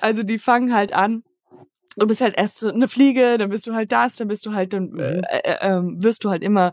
also 0.00 0.22
die 0.22 0.38
fangen 0.38 0.72
halt 0.72 0.92
an. 0.92 1.24
Du 1.96 2.06
bist 2.06 2.20
halt 2.20 2.36
erst 2.36 2.58
so 2.58 2.68
eine 2.70 2.88
Fliege, 2.88 3.36
dann 3.38 3.50
bist 3.50 3.66
du 3.66 3.74
halt 3.74 3.92
das, 3.92 4.16
dann 4.16 4.28
bist 4.28 4.46
du 4.46 4.54
halt, 4.54 4.72
dann 4.72 4.96
äh, 4.98 5.16
Mhm. 5.18 5.22
äh, 5.28 5.56
ähm, 5.60 6.02
wirst 6.02 6.24
du 6.24 6.30
halt 6.30 6.42
immer, 6.42 6.72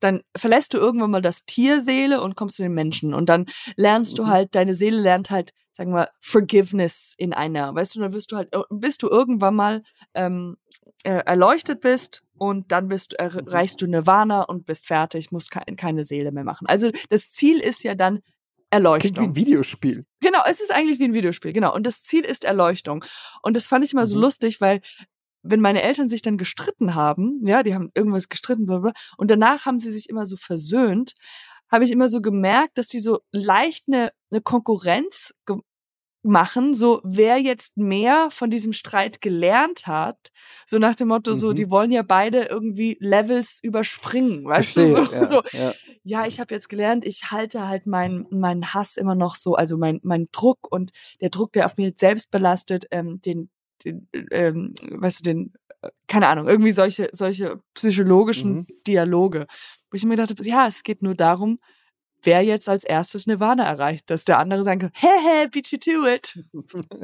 dann 0.00 0.22
verlässt 0.36 0.74
du 0.74 0.78
irgendwann 0.78 1.10
mal 1.10 1.22
das 1.22 1.44
Tierseele 1.44 2.20
und 2.20 2.36
kommst 2.36 2.56
zu 2.56 2.62
den 2.62 2.74
Menschen. 2.74 3.14
Und 3.14 3.28
dann 3.28 3.46
lernst 3.76 4.18
du 4.18 4.24
Mhm. 4.24 4.28
halt, 4.28 4.54
deine 4.54 4.74
Seele 4.74 5.00
lernt 5.00 5.30
halt, 5.30 5.52
sagen 5.72 5.92
wir, 5.92 6.08
Forgiveness 6.20 7.14
in 7.16 7.32
einer. 7.32 7.74
Weißt 7.74 7.94
du, 7.96 8.00
dann 8.00 8.12
wirst 8.12 8.30
du 8.32 8.36
halt, 8.36 8.54
äh, 8.54 8.60
bis 8.70 8.96
du 8.98 9.08
irgendwann 9.08 9.54
mal 9.56 9.82
ähm, 10.14 10.56
äh, 11.04 11.22
erleuchtet 11.24 11.80
bist 11.80 12.22
und 12.36 12.70
dann 12.72 12.88
bist 12.88 13.12
du, 13.12 13.16
Mhm. 13.22 13.48
erreichst 13.48 13.80
du 13.82 13.86
Nirvana 13.86 14.42
und 14.42 14.66
bist 14.66 14.86
fertig, 14.86 15.32
musst 15.32 15.50
ke 15.50 15.60
keine 15.76 16.04
Seele 16.04 16.32
mehr 16.32 16.44
machen. 16.44 16.66
Also 16.68 16.90
das 17.10 17.30
Ziel 17.30 17.58
ist 17.60 17.82
ja 17.82 17.94
dann 17.94 18.20
Das 18.74 18.92
Erleuchtung. 18.92 19.12
klingt 19.12 19.36
wie 19.36 19.40
ein 19.40 19.46
Videospiel. 19.46 20.06
Genau, 20.20 20.40
es 20.48 20.60
ist 20.60 20.72
eigentlich 20.72 20.98
wie 20.98 21.04
ein 21.04 21.14
Videospiel, 21.14 21.52
genau. 21.52 21.74
Und 21.74 21.86
das 21.86 22.02
Ziel 22.02 22.24
ist 22.24 22.44
Erleuchtung. 22.44 23.04
Und 23.42 23.56
das 23.56 23.66
fand 23.66 23.84
ich 23.84 23.92
immer 23.92 24.06
so 24.06 24.16
Mhm. 24.16 24.22
lustig, 24.22 24.60
weil 24.60 24.80
wenn 25.42 25.60
meine 25.60 25.82
Eltern 25.82 26.08
sich 26.08 26.22
dann 26.22 26.38
gestritten 26.38 26.94
haben, 26.94 27.40
ja, 27.46 27.62
die 27.62 27.74
haben 27.74 27.90
irgendwas 27.94 28.28
gestritten, 28.28 28.66
bla 28.66 28.78
bla, 28.78 28.92
und 29.18 29.30
danach 29.30 29.66
haben 29.66 29.78
sie 29.78 29.92
sich 29.92 30.08
immer 30.08 30.24
so 30.26 30.36
versöhnt, 30.36 31.12
habe 31.70 31.84
ich 31.84 31.90
immer 31.90 32.08
so 32.08 32.20
gemerkt, 32.22 32.78
dass 32.78 32.86
die 32.86 33.00
so 33.00 33.20
leicht 33.32 33.84
eine, 33.88 34.10
eine 34.30 34.40
Konkurrenz 34.40 35.34
ge 35.46 35.56
machen, 36.24 36.74
so 36.74 37.00
wer 37.04 37.38
jetzt 37.38 37.76
mehr 37.76 38.28
von 38.30 38.50
diesem 38.50 38.72
Streit 38.72 39.20
gelernt 39.20 39.86
hat, 39.86 40.32
so 40.66 40.78
nach 40.78 40.94
dem 40.96 41.08
Motto, 41.08 41.34
so 41.34 41.50
Mhm. 41.50 41.56
die 41.56 41.70
wollen 41.70 41.92
ja 41.92 42.02
beide 42.02 42.44
irgendwie 42.44 42.96
Levels 43.00 43.58
überspringen, 43.62 44.44
weißt 44.44 44.74
Verstehe. 44.74 44.94
du, 44.94 45.04
so, 45.04 45.12
ja, 45.12 45.26
so 45.26 45.42
ja. 45.52 45.74
ja, 46.02 46.26
ich 46.26 46.40
habe 46.40 46.54
jetzt 46.54 46.68
gelernt, 46.68 47.04
ich 47.04 47.30
halte 47.30 47.68
halt 47.68 47.86
meinen 47.86 48.26
meinen 48.30 48.74
Hass 48.74 48.96
immer 48.96 49.14
noch 49.14 49.34
so, 49.36 49.54
also 49.54 49.76
mein 49.76 50.00
mein 50.02 50.28
Druck 50.32 50.70
und 50.70 50.92
der 51.20 51.30
Druck, 51.30 51.52
der 51.52 51.66
auf 51.66 51.76
mir 51.76 51.92
selbst 51.98 52.30
belastet, 52.30 52.86
ähm, 52.90 53.20
den, 53.22 53.50
den 53.84 54.08
ähm, 54.30 54.74
weißt 54.90 55.20
du, 55.20 55.24
den 55.24 55.52
äh, 55.82 55.90
keine 56.08 56.28
Ahnung, 56.28 56.48
irgendwie 56.48 56.72
solche 56.72 57.08
solche 57.12 57.60
psychologischen 57.74 58.50
Mhm. 58.52 58.66
Dialoge, 58.86 59.46
wo 59.90 59.96
ich 59.96 60.04
mir 60.04 60.16
gedacht 60.16 60.30
habe, 60.30 60.48
ja, 60.48 60.66
es 60.66 60.82
geht 60.82 61.02
nur 61.02 61.14
darum, 61.14 61.58
wer 62.24 62.42
jetzt 62.42 62.68
als 62.68 62.84
erstes 62.84 63.26
Nirvana 63.26 63.64
erreicht, 63.64 64.10
dass 64.10 64.24
der 64.24 64.38
andere 64.38 64.64
sagen 64.64 64.80
kann, 64.80 64.92
hä, 64.94 65.06
hä, 65.06 65.46
beat 65.48 65.68
you 65.68 65.78
to 65.78 66.06
it. 66.06 66.38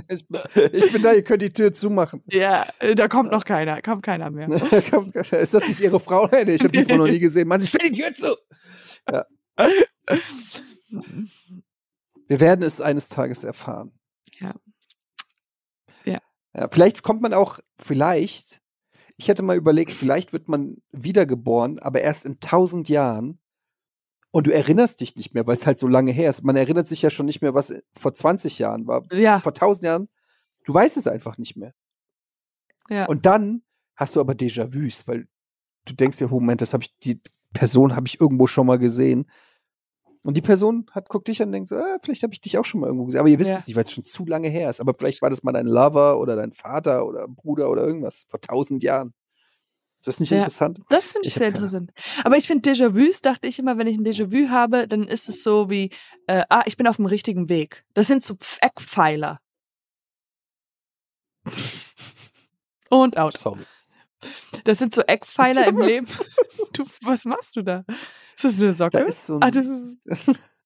Ich, 0.08 0.26
bin, 0.26 0.40
ich 0.72 0.92
bin 0.92 1.02
da, 1.02 1.12
ihr 1.12 1.22
könnt 1.22 1.42
die 1.42 1.52
Tür 1.52 1.72
zumachen. 1.72 2.22
Ja, 2.26 2.66
äh, 2.78 2.94
da 2.94 3.08
kommt 3.08 3.30
noch 3.30 3.44
keiner, 3.44 3.82
kommt 3.82 4.02
keiner 4.02 4.30
mehr. 4.30 4.48
ist 4.50 5.54
das 5.54 5.68
nicht 5.68 5.80
ihre 5.80 6.00
Frau? 6.00 6.28
Nee, 6.44 6.54
ich 6.54 6.62
habe 6.62 6.72
die 6.72 6.84
Frau 6.84 6.96
noch 6.96 7.06
nie 7.06 7.18
gesehen. 7.18 7.48
Mann, 7.48 7.60
sie 7.60 7.66
stellt 7.66 7.96
die 7.96 8.00
Tür 8.00 8.12
zu. 8.12 8.36
Ja. 9.10 9.26
Wir 12.26 12.40
werden 12.40 12.62
es 12.62 12.80
eines 12.80 13.08
Tages 13.08 13.44
erfahren. 13.44 13.92
Ja. 14.38 14.54
Ja. 16.04 16.20
ja. 16.54 16.68
Vielleicht 16.70 17.02
kommt 17.02 17.20
man 17.20 17.34
auch, 17.34 17.58
vielleicht, 17.78 18.62
ich 19.16 19.28
hätte 19.28 19.42
mal 19.42 19.56
überlegt, 19.56 19.92
vielleicht 19.92 20.32
wird 20.32 20.48
man 20.48 20.76
wiedergeboren, 20.92 21.78
aber 21.78 22.00
erst 22.00 22.24
in 22.24 22.40
tausend 22.40 22.88
Jahren. 22.88 23.38
Und 24.32 24.46
du 24.46 24.52
erinnerst 24.52 25.00
dich 25.00 25.16
nicht 25.16 25.34
mehr, 25.34 25.46
weil 25.46 25.56
es 25.56 25.66
halt 25.66 25.78
so 25.78 25.88
lange 25.88 26.12
her 26.12 26.30
ist. 26.30 26.44
Man 26.44 26.56
erinnert 26.56 26.86
sich 26.86 27.02
ja 27.02 27.10
schon 27.10 27.26
nicht 27.26 27.42
mehr, 27.42 27.54
was 27.54 27.72
vor 27.92 28.14
20 28.14 28.58
Jahren 28.58 28.86
war. 28.86 29.04
Ja. 29.12 29.40
Vor 29.40 29.54
tausend 29.54 29.84
Jahren. 29.84 30.08
Du 30.64 30.72
weißt 30.72 30.96
es 30.96 31.06
einfach 31.08 31.36
nicht 31.38 31.56
mehr. 31.56 31.72
Ja. 32.88 33.06
Und 33.06 33.26
dann 33.26 33.62
hast 33.96 34.14
du 34.16 34.20
aber 34.20 34.34
Déjà-vus, 34.34 35.08
weil 35.08 35.26
du 35.84 35.94
denkst 35.94 36.18
dir, 36.18 36.26
oh, 36.26 36.34
Moment, 36.40 36.60
das 36.60 36.72
habe 36.72 36.84
ich, 36.84 36.96
die 37.00 37.20
Person 37.52 37.96
habe 37.96 38.06
ich 38.06 38.20
irgendwo 38.20 38.46
schon 38.46 38.66
mal 38.66 38.78
gesehen. 38.78 39.28
Und 40.22 40.36
die 40.36 40.42
Person 40.42 40.86
hat, 40.92 41.08
guckt 41.08 41.28
dich 41.28 41.40
an 41.40 41.48
und 41.48 41.52
denkt 41.52 41.68
so, 41.70 41.76
ah, 41.76 41.98
vielleicht 42.02 42.22
habe 42.22 42.32
ich 42.34 42.40
dich 42.40 42.58
auch 42.58 42.64
schon 42.64 42.80
mal 42.80 42.88
irgendwo 42.88 43.06
gesehen. 43.06 43.20
Aber 43.20 43.28
ihr 43.30 43.38
wisst 43.38 43.50
Ja. 43.50 43.56
es 43.56 43.66
nicht, 43.66 43.76
weil 43.76 43.84
es 43.84 43.90
schon 43.90 44.04
zu 44.04 44.26
lange 44.26 44.48
her 44.48 44.68
ist. 44.70 44.80
Aber 44.80 44.94
vielleicht 44.96 45.22
war 45.22 45.30
das 45.30 45.42
mal 45.42 45.52
dein 45.52 45.66
Lover 45.66 46.18
oder 46.20 46.36
dein 46.36 46.52
Vater 46.52 47.06
oder 47.06 47.26
Bruder 47.26 47.70
oder 47.70 47.82
irgendwas 47.84 48.26
vor 48.28 48.40
tausend 48.40 48.82
Jahren. 48.82 49.14
Ist 50.00 50.06
das 50.08 50.18
nicht 50.20 50.30
Ja. 50.30 50.38
interessant? 50.38 50.80
Das 50.88 51.12
finde 51.12 51.28
ich, 51.28 51.34
Ich 51.34 51.38
sehr 51.38 51.48
interessant. 51.48 51.92
Aber 52.24 52.36
ich 52.38 52.46
finde 52.46 52.70
Déjà-vus, 52.70 53.20
dachte 53.20 53.46
ich 53.46 53.58
immer, 53.58 53.76
wenn 53.76 53.86
ich 53.86 53.98
ein 53.98 54.04
Déjà-vu 54.04 54.48
habe, 54.48 54.88
dann 54.88 55.02
ist 55.04 55.28
es 55.28 55.42
so 55.42 55.68
wie, 55.68 55.90
äh, 56.26 56.42
ah, 56.48 56.62
ich 56.64 56.76
bin 56.78 56.86
auf 56.86 56.96
dem 56.96 57.04
richtigen 57.06 57.48
Weg. 57.50 57.84
Das 57.94 58.06
sind 58.06 58.24
so 58.24 58.36
Eckpfeiler. 58.62 59.40
Und 62.90 63.16
out. 63.18 63.36
Sorry. 63.36 63.64
Das 64.64 64.78
sind 64.78 64.94
so 64.94 65.02
Eckpfeiler 65.02 65.66
im 65.66 65.78
Leben. 65.80 66.06
Du, 66.72 66.84
was 67.02 67.24
machst 67.24 67.56
du 67.56 67.62
da? 67.62 67.84
Ist 68.36 68.44
das 68.44 68.60
eine 68.60 68.72
Socke? 68.74 68.90
Da 68.98 69.04
ist 69.04 69.26
so 69.26 69.36
ein, 69.36 69.42
ah, 69.42 69.50
das 69.50 69.66
ist, 69.66 70.60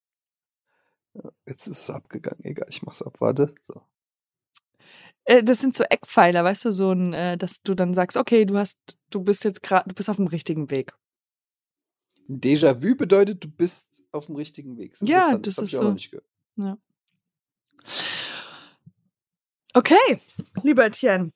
jetzt 1.46 1.66
ist 1.66 1.78
es 1.78 1.90
abgegangen. 1.90 2.44
Egal, 2.44 2.66
ich 2.68 2.82
mach's 2.82 3.00
ab. 3.00 3.14
Warte. 3.20 3.54
So. 3.62 3.80
Äh, 5.24 5.42
das 5.42 5.60
sind 5.60 5.76
so 5.76 5.84
Eckpfeiler, 5.84 6.44
weißt 6.44 6.66
du, 6.66 6.70
so 6.70 6.92
ein, 6.92 7.12
äh, 7.12 7.36
dass 7.36 7.62
du 7.62 7.74
dann 7.74 7.94
sagst, 7.94 8.16
okay, 8.16 8.44
du 8.44 8.58
hast, 8.58 8.78
du 9.10 9.20
bist 9.22 9.44
jetzt 9.44 9.62
gerade, 9.62 9.88
du 9.88 9.94
bist 9.94 10.10
auf 10.10 10.16
dem 10.16 10.26
richtigen 10.26 10.70
Weg. 10.70 10.92
Ein 12.28 12.40
Déjà-vu 12.40 12.96
bedeutet, 12.96 13.44
du 13.44 13.48
bist 13.48 14.02
auf 14.12 14.26
dem 14.26 14.36
richtigen 14.36 14.78
Weg. 14.78 14.96
Ja, 15.02 15.30
interessant, 15.30 15.46
das 15.46 15.56
hab 15.56 15.64
ist 15.64 15.72
ich 15.72 15.76
auch 15.76 15.82
so. 15.82 15.88
noch 15.88 15.94
nicht 15.94 16.10
gehört. 16.10 16.78
Okay, 19.74 20.20
lieber 20.62 20.86
Etienne. 20.86 21.32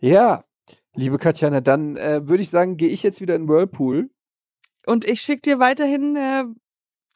Ja, 0.00 0.44
liebe 0.94 1.18
Katjana, 1.18 1.60
dann 1.60 1.96
äh, 1.96 2.28
würde 2.28 2.42
ich 2.42 2.50
sagen, 2.50 2.76
gehe 2.76 2.88
ich 2.88 3.02
jetzt 3.02 3.20
wieder 3.20 3.34
in 3.34 3.48
Whirlpool. 3.48 4.10
Und 4.86 5.04
ich 5.04 5.20
schicke 5.20 5.42
dir 5.42 5.58
weiterhin 5.58 6.16
äh, 6.16 6.44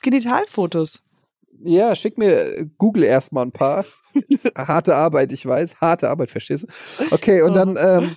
Genitalfotos. 0.03 1.03
Ja, 1.63 1.95
schick 1.95 2.19
mir, 2.19 2.59
äh, 2.59 2.67
google 2.79 3.05
erstmal 3.05 3.47
ein 3.47 3.53
paar. 3.53 3.85
Harte 4.57 4.95
Arbeit, 4.95 5.33
ich 5.33 5.45
weiß. 5.47 5.81
Harte 5.81 6.09
Arbeit, 6.09 6.31
verstehst 6.31 6.65
du? 6.65 7.05
Okay, 7.11 7.43
und 7.43 7.55
dann 7.55 7.77
ähm, 7.79 8.17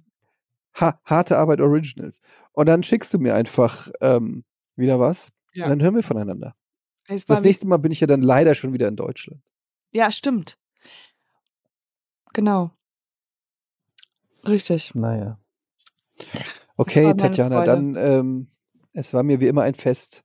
ha 0.80 1.00
harte 1.06 1.38
Arbeit 1.38 1.62
Originals. 1.62 2.22
Und 2.52 2.68
dann 2.68 2.84
schickst 2.84 3.14
du 3.14 3.20
mir 3.20 3.36
einfach 3.36 3.90
ähm, 4.02 4.44
wieder 4.76 5.00
was. 5.00 5.32
Ja. 5.54 5.66
Und 5.66 5.70
dann 5.72 5.82
hören 5.82 5.96
wir 5.96 6.04
voneinander. 6.04 6.56
Das 7.08 7.44
nächste 7.44 7.68
Mal 7.68 7.78
bin 7.78 7.92
ich 7.92 8.02
ja 8.02 8.08
dann 8.08 8.22
leider 8.22 8.54
schon 8.54 8.74
wieder 8.74 8.88
in 8.88 8.98
Deutschland. 8.98 9.42
Ja, 9.92 10.12
stimmt. 10.12 10.58
Genau. 12.34 12.72
Richtig. 14.48 14.94
Naja. 14.94 15.40
Okay, 16.76 17.14
Tatjana, 17.14 17.58
Freude. 17.58 17.72
dann 17.72 17.96
ähm, 17.96 18.48
es 18.94 19.14
war 19.14 19.24
mir 19.24 19.40
wie 19.40 19.48
immer 19.48 19.64
ein 19.64 19.76
Fest. 19.76 20.24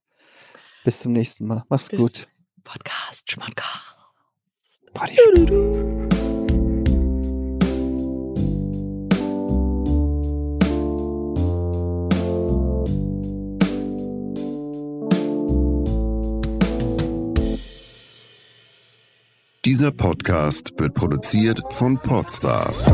Bis 0.84 1.00
zum 1.00 1.12
nächsten 1.12 1.46
Mal. 1.46 1.64
Mach's 1.68 1.88
Bis 1.88 2.00
gut. 2.00 2.28
Podcast 2.64 3.30
Schmanka. 3.30 3.68
Party 4.94 5.16
Dieser 19.64 19.92
Podcast 19.92 20.72
wird 20.78 20.94
produziert 20.94 21.60
von 21.70 21.96
Podstars 21.98 22.86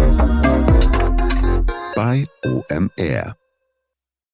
bei 1.95 2.27
OMR. 2.45 3.38